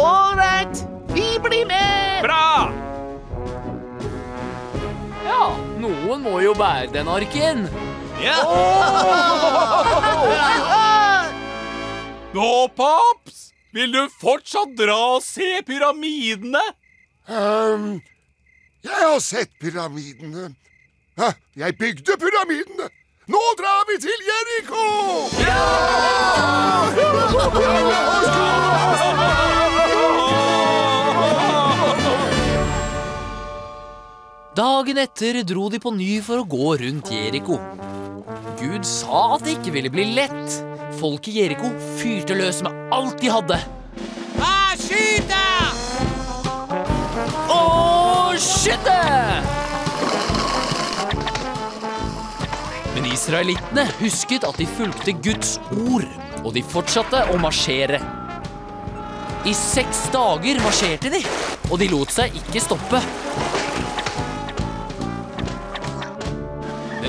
Ålreit, 0.00 0.86
vi 1.12 1.28
blir 1.44 1.68
med! 1.68 2.24
Bra! 2.24 2.72
Ja, 5.28 5.44
noen 5.84 6.24
må 6.24 6.38
jo 6.46 6.56
bære 6.56 6.88
den 6.96 7.10
arken. 7.20 7.66
Nå, 12.32 12.52
paps! 12.80 13.53
Vil 13.74 13.90
du 13.90 14.04
fortsatt 14.20 14.76
dra 14.78 14.96
og 15.16 15.22
se 15.26 15.56
pyramidene? 15.66 16.60
Um, 17.26 17.96
jeg 18.84 19.00
har 19.00 19.18
sett 19.24 19.50
pyramidene. 19.58 20.52
Jeg 21.58 21.74
bygde 21.80 22.14
pyramidene. 22.22 22.86
Nå 23.26 23.40
drar 23.58 23.82
vi 23.88 23.96
til 24.04 24.20
Jeriko! 24.28 24.84
Dagen 34.54 35.00
etter 35.02 35.40
dro 35.42 35.66
de 35.72 35.82
på 35.82 35.90
ny 35.96 36.20
for 36.22 36.44
å 36.44 36.46
gå 36.46 36.76
rundt 36.84 37.10
Jeriko. 37.10 37.58
Gud 38.60 38.86
sa 38.86 39.24
at 39.34 39.48
det 39.48 39.56
ikke 39.58 39.74
ville 39.80 39.90
bli 39.90 40.12
lett. 40.14 40.73
Folk 40.94 41.26
i 41.28 41.40
Jeriko 41.40 41.70
fyrte 41.98 42.36
løs 42.38 42.60
med 42.62 42.76
alt 42.94 43.18
de 43.20 43.30
hadde. 43.32 43.56
Ah, 44.38 44.74
skyt 44.78 45.26
da! 45.30 45.72
Og 47.50 48.38
skyte! 48.38 48.98
Men 52.94 53.10
israelittene 53.10 53.88
husket 53.98 54.46
at 54.46 54.60
de 54.60 54.68
fulgte 54.76 55.16
Guds 55.24 55.56
ord, 55.74 56.06
og 56.44 56.54
de 56.54 56.62
fortsatte 56.62 57.24
å 57.34 57.40
marsjere. 57.42 57.98
I 59.44 59.52
seks 59.58 60.06
dager 60.14 60.62
marsjerte 60.62 61.10
de, 61.12 61.24
og 61.72 61.80
de 61.82 61.90
lot 61.90 62.14
seg 62.14 62.38
ikke 62.38 62.62
stoppe. 62.64 63.02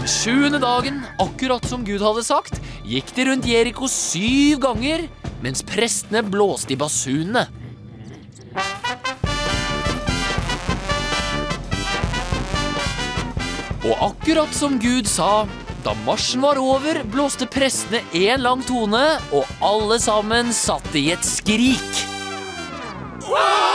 Den 0.05 0.11
sjuende 0.13 0.59
dagen, 0.61 0.99
akkurat 1.17 1.63
som 1.65 1.81
Gud 1.81 2.03
hadde 2.05 2.21
sagt, 2.21 2.59
gikk 2.85 3.07
de 3.17 3.23
rundt 3.25 3.47
Jeriko 3.49 3.87
syv 3.89 4.59
ganger, 4.61 5.07
mens 5.41 5.63
prestene 5.65 6.21
blåste 6.21 6.75
i 6.75 6.77
basunene. 6.77 7.47
Og 13.81 14.05
akkurat 14.11 14.53
som 14.53 14.77
Gud 14.77 15.09
sa, 15.09 15.47
da 15.81 15.97
marsjen 16.05 16.45
var 16.45 16.61
over, 16.61 17.01
blåste 17.09 17.49
prestene 17.49 18.05
én 18.13 18.45
lang 18.45 18.61
tone, 18.69 19.07
og 19.33 19.49
alle 19.65 19.97
sammen 20.05 20.53
satt 20.53 20.93
i 20.93 21.07
et 21.17 21.25
skrik. 21.25 22.05
Hallo! 23.25 23.74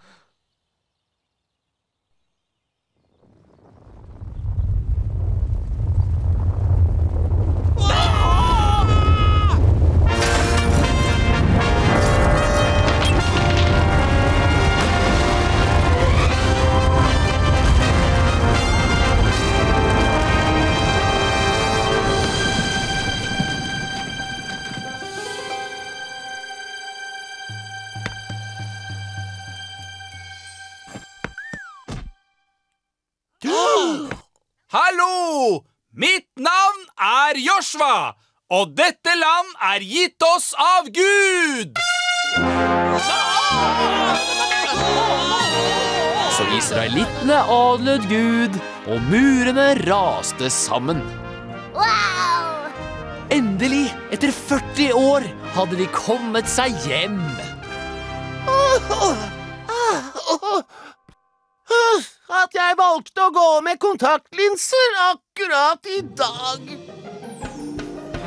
Joshua, 37.71 38.15
og 38.51 38.71
dette 38.75 39.13
land 39.15 39.51
er 39.63 39.83
gitt 39.85 40.23
oss 40.25 40.51
av 40.59 40.89
Gud! 40.91 41.77
Så 46.35 46.47
israelittene 46.57 47.37
adlød 47.53 48.07
Gud, 48.11 48.57
og 48.91 49.07
murene 49.07 49.69
raste 49.85 50.49
sammen. 50.51 50.99
Wow! 51.77 52.67
Endelig, 53.31 53.87
etter 54.11 54.35
40 54.35 54.91
år, 54.97 55.27
hadde 55.55 55.79
de 55.79 55.87
kommet 55.95 56.51
seg 56.51 56.75
hjem. 56.83 57.21
At 62.41 62.55
jeg 62.57 62.79
valgte 62.79 63.29
å 63.29 63.35
gå 63.35 63.49
med 63.63 63.79
kontaktlinser 63.79 65.03
akkurat 65.11 65.87
i 65.87 66.01
dag. 66.19 66.99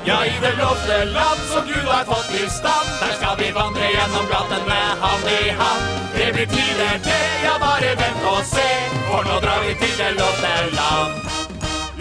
Ja, 0.07 0.24
i 0.26 0.32
det 0.40 0.55
lovte 0.59 1.05
land 1.05 1.40
som 1.52 1.66
Gud 1.66 1.88
har 1.88 2.05
fått 2.05 2.34
i 2.40 2.48
stand, 2.50 2.88
der 3.00 3.12
skal 3.16 3.38
vi 3.38 3.52
vandre 3.57 3.86
gjennom 3.88 4.26
gatene 4.28 4.80
hand 5.00 5.28
i 5.32 5.50
hand. 5.61 5.84
Det 6.16 6.32
blir 6.34 6.46
tider, 6.46 6.98
det, 7.07 7.22
ja, 7.44 7.55
bare 7.62 7.94
vent 8.00 8.26
og 8.28 8.42
se, 8.44 8.68
for 9.09 9.24
nå 9.24 9.40
drar 9.44 9.61
vi 9.64 9.72
til 9.80 9.94
det 9.96 10.12
lovte 10.18 10.52
land. 10.76 11.12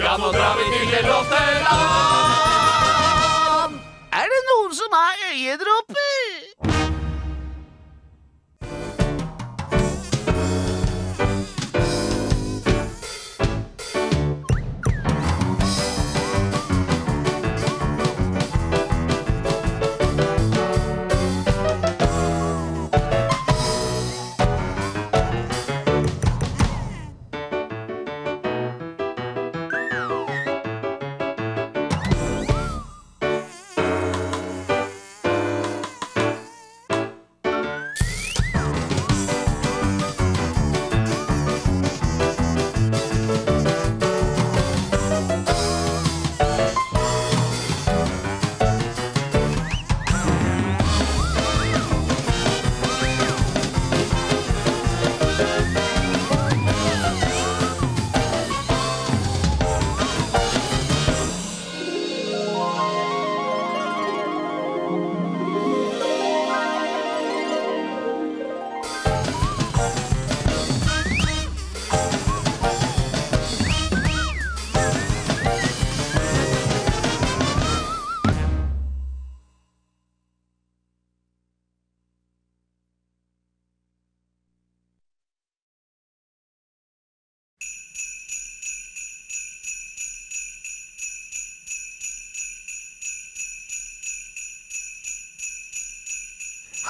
Ja, 0.04 0.18
nå 0.20 0.30
drar 0.36 0.54
vi 0.60 0.66
til 0.76 0.88
det 0.92 1.04
lovte 1.08 1.44
land. 1.70 2.04
Er 4.20 4.26
det 4.36 4.42
noen 4.52 4.74
som 4.82 4.92
har 5.00 5.16
øyedråper? 5.32 6.23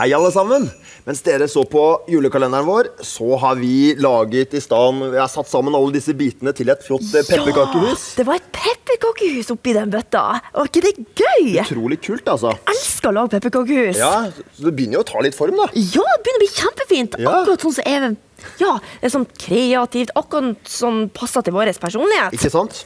Hei, 0.03 0.09
alle 0.11 0.33
sammen! 0.35 0.65
Mens 1.07 1.21
dere 1.23 1.45
så 1.47 1.61
på 1.63 1.81
julekalenderen 2.11 2.65
vår, 2.67 2.89
så 3.07 3.37
har 3.39 3.55
vi 3.55 3.93
laget 3.95 4.51
i 4.51 4.59
stand 4.59 5.05
Vi 5.13 5.15
har 5.15 5.29
satt 5.31 5.47
sammen 5.47 5.77
alle 5.77 5.93
disse 5.95 6.11
bitene 6.19 6.51
til 6.51 6.73
et 6.73 6.83
flott 6.83 7.05
ja, 7.07 7.21
pepperkakehus. 7.29 8.03
Det 8.17 8.25
var 8.27 8.41
et 8.41 8.49
pepperkakehus 8.51 9.53
oppi 9.55 9.71
den 9.77 9.93
bøtta. 9.93 10.25
Var 10.57 10.67
ikke 10.67 10.83
det 10.83 10.93
gøy? 11.15 11.53
Utrolig 11.63 12.01
kult, 12.03 12.27
altså. 12.27 12.51
Jeg 12.51 12.75
Elsker 12.75 13.13
å 13.13 13.15
lage 13.15 13.37
pepperkakehus. 13.37 14.01
Ja, 14.01 14.11
så 14.27 14.67
Det 14.67 14.75
begynner 14.75 14.99
jo 14.99 15.05
å 15.05 15.09
ta 15.13 15.23
litt 15.23 15.39
form, 15.39 15.55
da. 15.63 15.69
Ja, 15.71 16.03
det 16.03 16.19
begynner 16.27 16.41
å 16.41 16.43
bli 16.43 16.51
kjempefint. 16.51 17.15
Ja. 17.23 17.37
Akkurat 17.39 17.63
sånn 17.63 17.77
som 17.79 17.91
Even. 17.95 18.19
Ja, 18.59 18.73
det 18.99 19.07
er 19.07 19.15
sånn 19.15 19.29
kreativt, 19.39 20.11
akkurat 20.19 20.67
sånn 20.67 21.05
passer 21.15 21.47
til 21.47 21.55
vår 21.55 21.71
personlighet. 21.79 22.35
Ikke 22.35 22.51
sant? 22.51 22.83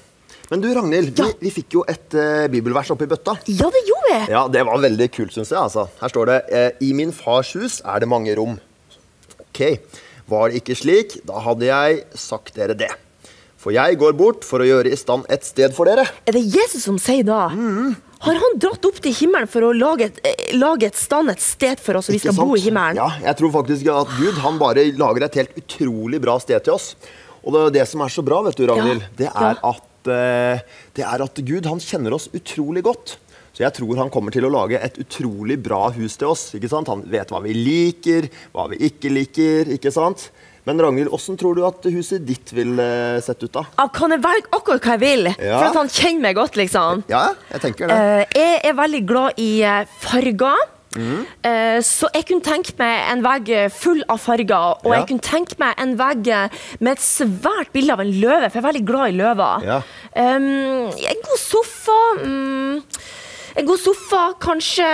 Men 0.47 0.61
du, 0.63 0.67
Ragnhild, 0.71 1.11
vi, 1.11 1.31
vi 1.43 1.51
fikk 1.51 1.75
jo 1.75 1.81
et 1.91 2.15
uh, 2.15 2.45
bibelvers 2.51 2.91
oppi 2.93 3.07
bøtta. 3.09 3.33
Ja, 3.51 3.67
det 3.73 3.81
gjorde 3.89 4.11
vi. 4.13 4.19
Ja, 4.31 4.45
Det 4.51 4.63
var 4.69 4.79
veldig 4.85 5.09
kult, 5.11 5.33
syns 5.35 5.51
jeg. 5.51 5.59
altså. 5.59 5.87
Her 5.99 6.13
står 6.13 6.29
det 6.31 6.37
eh, 6.55 6.69
I 6.87 6.93
min 6.95 7.11
fars 7.15 7.51
hus 7.59 7.81
er 7.83 8.03
det 8.03 8.07
mange 8.07 8.35
rom. 8.39 8.55
Ok, 9.49 9.61
Var 10.31 10.49
det 10.49 10.61
ikke 10.61 10.77
slik, 10.79 11.17
da 11.27 11.43
hadde 11.43 11.67
jeg 11.67 12.01
sagt 12.15 12.55
dere 12.55 12.77
det. 12.79 12.93
For 13.59 13.75
jeg 13.75 13.97
går 13.99 14.13
bort 14.15 14.45
for 14.47 14.63
å 14.63 14.67
gjøre 14.67 14.91
i 14.93 14.99
stand 14.99 15.27
et 15.33 15.43
sted 15.43 15.73
for 15.75 15.89
dere. 15.89 16.05
Er 16.29 16.35
det 16.37 16.43
Jesus 16.45 16.85
som 16.85 16.99
sier 17.01 17.25
da? 17.27 17.47
Mm. 17.51 17.95
Har 18.23 18.39
han 18.39 18.57
dratt 18.61 18.85
opp 18.87 18.99
til 19.03 19.13
himmelen 19.13 19.49
for 19.51 19.65
å 19.67 19.73
lage 19.75 20.07
et, 20.07 20.19
eh, 20.23 20.55
lage 20.55 20.87
et 20.87 20.95
stand, 20.97 21.29
et 21.33 21.43
sted 21.43 21.81
for 21.83 21.99
oss, 21.99 22.07
og 22.07 22.15
vi 22.15 22.21
skal 22.23 22.33
skal 22.33 22.47
bo 22.47 22.55
i 22.55 22.63
himmelen? 22.63 23.01
Ja, 23.01 23.09
jeg 23.27 23.35
tror 23.41 23.51
faktisk 23.59 23.89
at 23.93 24.15
Gud 24.15 24.39
han 24.45 24.61
bare 24.61 24.87
lager 24.95 25.27
et 25.27 25.39
helt 25.41 25.59
utrolig 25.59 26.21
bra 26.23 26.37
sted 26.39 26.63
til 26.63 26.77
oss. 26.77 26.93
Og 27.43 27.53
det, 27.53 27.65
det 27.79 27.87
som 27.87 28.01
er 28.03 28.11
så 28.11 28.23
bra, 28.25 28.41
vet 28.47 28.57
du, 28.57 28.65
Ragnhild, 28.67 29.03
det, 29.19 29.29
er 29.31 29.59
at, 29.59 29.83
eh, 30.11 30.61
det 30.97 31.05
er 31.05 31.23
at 31.23 31.41
Gud 31.47 31.65
han 31.69 31.79
kjenner 31.83 32.15
oss 32.17 32.29
utrolig 32.35 32.83
godt. 32.87 33.17
Så 33.57 33.63
jeg 33.65 33.73
tror 33.73 33.97
han 33.97 34.11
kommer 34.13 34.29
til 34.33 34.45
å 34.45 34.51
lage 34.53 34.77
et 34.77 34.99
utrolig 35.01 35.57
bra 35.65 35.87
hus 35.95 36.17
til 36.21 36.29
oss. 36.29 36.51
ikke 36.53 36.69
sant? 36.69 36.91
Han 36.93 37.01
vet 37.09 37.31
hva 37.33 37.39
vi 37.41 37.55
liker, 37.57 38.27
hva 38.53 38.67
vi 38.69 38.77
ikke 38.85 39.09
liker. 39.09 39.71
ikke 39.73 39.89
sant? 39.91 40.27
Men 40.67 40.81
Ragnhild, 40.83 41.09
hvordan 41.09 41.39
tror 41.39 41.55
du 41.55 41.63
at 41.65 41.85
huset 41.89 42.25
ditt 42.27 42.51
vil 42.53 42.75
uh, 42.77 43.17
sett 43.23 43.41
ut, 43.41 43.53
da? 43.55 43.63
Ah, 43.79 43.87
kan 43.87 44.11
jeg 44.11 44.19
velge 44.21 44.51
akkurat 44.51 44.83
hva 44.83 44.97
jeg 44.97 45.01
vil, 45.05 45.29
Ja. 45.39 45.61
for 45.61 45.69
at 45.71 45.79
han 45.79 45.89
kjenner 45.89 46.25
meg 46.27 46.35
godt, 46.37 46.59
liksom. 46.59 47.05
Ja, 47.09 47.29
jeg 47.53 47.63
tenker 47.63 47.87
det. 47.89 47.97
Uh, 47.97 48.23
jeg 48.35 48.59
er 48.67 48.75
veldig 48.77 49.01
glad 49.07 49.39
i 49.41 49.51
farger. 50.03 50.76
Eh, 50.97 51.79
så 51.85 52.09
jeg 52.13 52.25
kunne 52.29 52.41
tenke 52.45 52.73
meg 52.79 53.11
en 53.11 53.21
vegg 53.25 53.51
full 53.71 54.03
av 54.09 54.19
farger, 54.23 54.81
og 54.83 54.91
Ja. 54.91 54.99
jeg 54.99 55.07
kunne 55.11 55.25
tenke 55.27 55.55
meg 55.61 55.75
en 55.77 55.95
vegg 55.99 56.25
med 56.79 56.91
et 56.97 57.03
svært 57.05 57.71
bilde 57.73 57.93
av 57.93 58.01
en 58.01 58.11
løve, 58.21 58.49
for 58.49 58.57
jeg 58.59 58.63
er 58.65 58.71
veldig 58.71 58.85
glad 58.87 59.13
i 59.13 59.17
løver. 59.17 59.63
Ja. 59.67 59.81
Um, 60.15 60.89
en 60.89 61.23
god 61.27 61.37
sofa. 61.39 61.99
mm, 62.23 62.83
en 63.57 63.65
god 63.65 63.79
sofa, 63.81 64.23
kanskje 64.43 64.87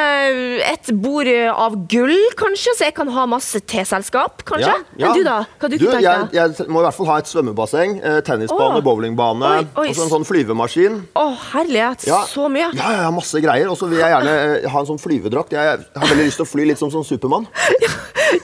et 0.69 0.91
bord 1.03 1.27
av 1.51 1.75
gull, 1.91 2.15
kanskje, 2.39 2.75
så 2.77 2.87
jeg 2.87 2.95
kan 2.95 3.09
ha 3.11 3.25
masse 3.27 3.59
teselskap, 3.67 4.45
kanskje. 4.47 4.69
Ja, 4.71 4.77
ja. 5.01 5.09
Men 5.09 5.17
du, 5.17 5.23
da? 5.27 5.35
Hva 5.59 5.69
du, 5.69 5.75
Du, 5.81 5.85
tenke 5.89 6.03
jeg, 6.05 6.29
jeg 6.37 6.67
må 6.71 6.79
i 6.79 6.85
hvert 6.85 6.95
fall 6.95 7.09
ha 7.11 7.17
et 7.19 7.31
svømmebasseng, 7.31 7.97
eh, 7.99 8.19
tennisbane, 8.23 8.79
oh. 8.79 8.85
bowlingbane 8.85 9.51
og 9.67 9.91
så 9.91 10.05
en 10.05 10.13
sånn 10.15 10.27
flyvemaskin. 10.27 11.01
Å, 11.19 11.25
herlighet, 11.51 12.07
Ja. 12.07 12.23
så 12.29 12.47
mye. 12.51 12.71
Ja, 12.77 12.93
ja, 13.01 13.11
masse 13.11 13.43
greier. 13.43 13.67
Og 13.71 13.79
så 13.79 13.89
vil 13.91 13.99
jeg 13.99 14.15
gjerne 14.15 14.37
eh, 14.63 14.69
ha 14.71 14.83
en 14.83 14.91
sånn 14.93 15.01
flyvedrakt. 15.01 15.55
Jeg 15.57 15.83
har 15.83 16.07
veldig 16.13 16.29
lyst 16.29 16.39
til 16.39 16.47
å 16.47 16.51
fly 16.53 16.69
litt 16.71 16.79
som 16.79 16.93
sånn 16.93 17.07
Supermann. 17.07 17.49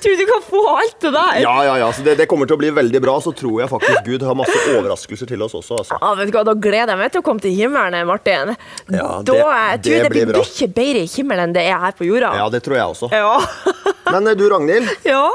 Tror 0.04 0.18
du 0.20 0.26
kan 0.30 0.44
få 0.46 0.62
alt 0.78 1.00
det 1.02 1.12
der? 1.16 1.40
Ja, 1.42 1.56
ja, 1.66 1.78
ja, 1.82 1.88
så 1.94 2.04
det, 2.06 2.16
det 2.20 2.28
kommer 2.30 2.46
til 2.50 2.60
å 2.60 2.62
bli 2.62 2.70
veldig 2.76 3.02
bra. 3.02 3.16
Så 3.24 3.34
tror 3.36 3.64
jeg 3.64 3.72
faktisk 3.72 4.06
Gud 4.06 4.26
har 4.28 4.38
masse 4.38 4.58
overraskelser 4.76 5.32
til 5.32 5.42
oss 5.46 5.56
også. 5.58 5.80
Altså. 5.82 5.98
Ja, 5.98 6.12
vet 6.20 6.30
du 6.30 6.38
hva, 6.38 6.44
Da 6.46 6.54
gleder 6.54 6.94
jeg 6.94 7.02
meg 7.02 7.14
til 7.16 7.24
å 7.24 7.26
komme 7.26 7.44
til 7.44 7.56
himmelen, 7.58 7.98
Martin. 8.08 8.54
Ja, 8.90 9.08
da 9.26 9.34
det- 9.34 9.40
jeg 9.40 9.82
tror 10.10 10.18
blir 10.18 10.34
bra. 10.34 10.42
det 10.42 10.50
blir 10.50 10.68
mye 10.68 10.74
bedre 10.80 11.04
i 11.06 11.12
himmelen 11.16 11.44
enn 11.50 11.54
det 11.56 11.68
er 11.70 11.80
her 11.86 11.94
på 12.00 12.08
jorda. 12.10 12.34
Ja, 12.42 12.50
det 12.54 12.64
tror 12.66 12.76
jeg 12.82 12.96
også. 12.96 13.12
Ja. 13.14 13.38
Men 14.14 14.28
eh, 14.28 14.36
du, 14.40 14.50
Ragnhild. 14.52 14.90
Ja. 15.08 15.28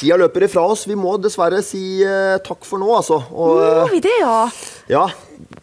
Tida 0.00 0.16
løper 0.16 0.44
ifra 0.46 0.62
oss. 0.70 0.86
Vi 0.88 0.94
må 0.96 1.16
dessverre 1.20 1.58
si 1.66 1.80
uh, 2.06 2.38
takk 2.46 2.62
for 2.64 2.80
nå, 2.80 2.86
altså. 2.94 3.18
Og, 3.34 3.58
Må 3.58 3.84
eh, 3.84 3.90
vi 3.96 3.98
det, 4.06 4.12
ja? 4.22 4.36
ja, 4.88 5.02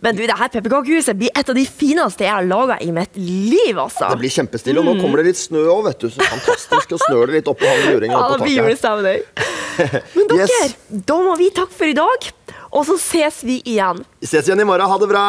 Men 0.03 0.17
du, 0.17 0.21
det 0.27 0.35
her 0.37 0.51
pepperkakehuset 0.53 1.17
blir 1.17 1.31
et 1.33 1.47
av 1.49 1.55
de 1.57 1.63
fineste 1.65 2.25
jeg 2.27 2.33
har 2.35 2.45
laga 2.45 2.75
i 2.83 2.91
mitt 2.93 3.15
liv, 3.17 3.79
altså. 3.79 4.11
det 4.11 4.19
blir 4.21 4.33
kjempestille. 4.35 4.77
Og 4.83 4.85
nå 4.85 4.93
Mm. 4.97 5.01
kommer 5.01 5.23
det 5.23 5.31
litt 5.31 5.39
snø 5.41 5.63
òg, 5.71 5.87
vet 5.87 6.03
du. 6.03 6.09
Så 6.13 6.21
fantastisk. 6.27 6.93
Og 6.97 7.01
snør 7.07 7.31
det 7.31 7.39
litt 7.39 7.49
oppå 7.49 7.65
han 7.65 7.81
luringen 7.87 8.13
Ja, 8.13 8.27
det 8.35 8.43
blir 8.43 8.77
taket. 8.77 9.07
her. 9.07 10.01
Men 10.19 10.27
dere, 10.35 10.45
Yes. 10.45 10.75
da 11.07 11.17
må 11.23 11.33
vi 11.39 11.49
takke 11.55 11.73
for 11.79 11.87
i 11.89 11.97
dag. 11.97 12.29
Og 12.77 12.83
så 12.85 12.97
ses 12.99 13.41
vi 13.47 13.61
igjen. 13.63 14.03
Vi 14.21 14.27
ses 14.27 14.45
igjen 14.45 14.59
i 14.61 14.67
morgen. 14.67 14.89
Ha 14.91 14.97
det 15.01 15.07
bra. 15.09 15.25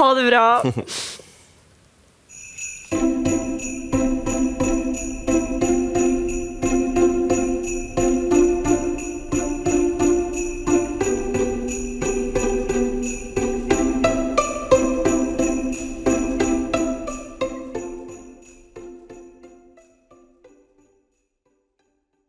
Ha 0.00 0.14
det 0.18 0.26
bra. 0.28 0.46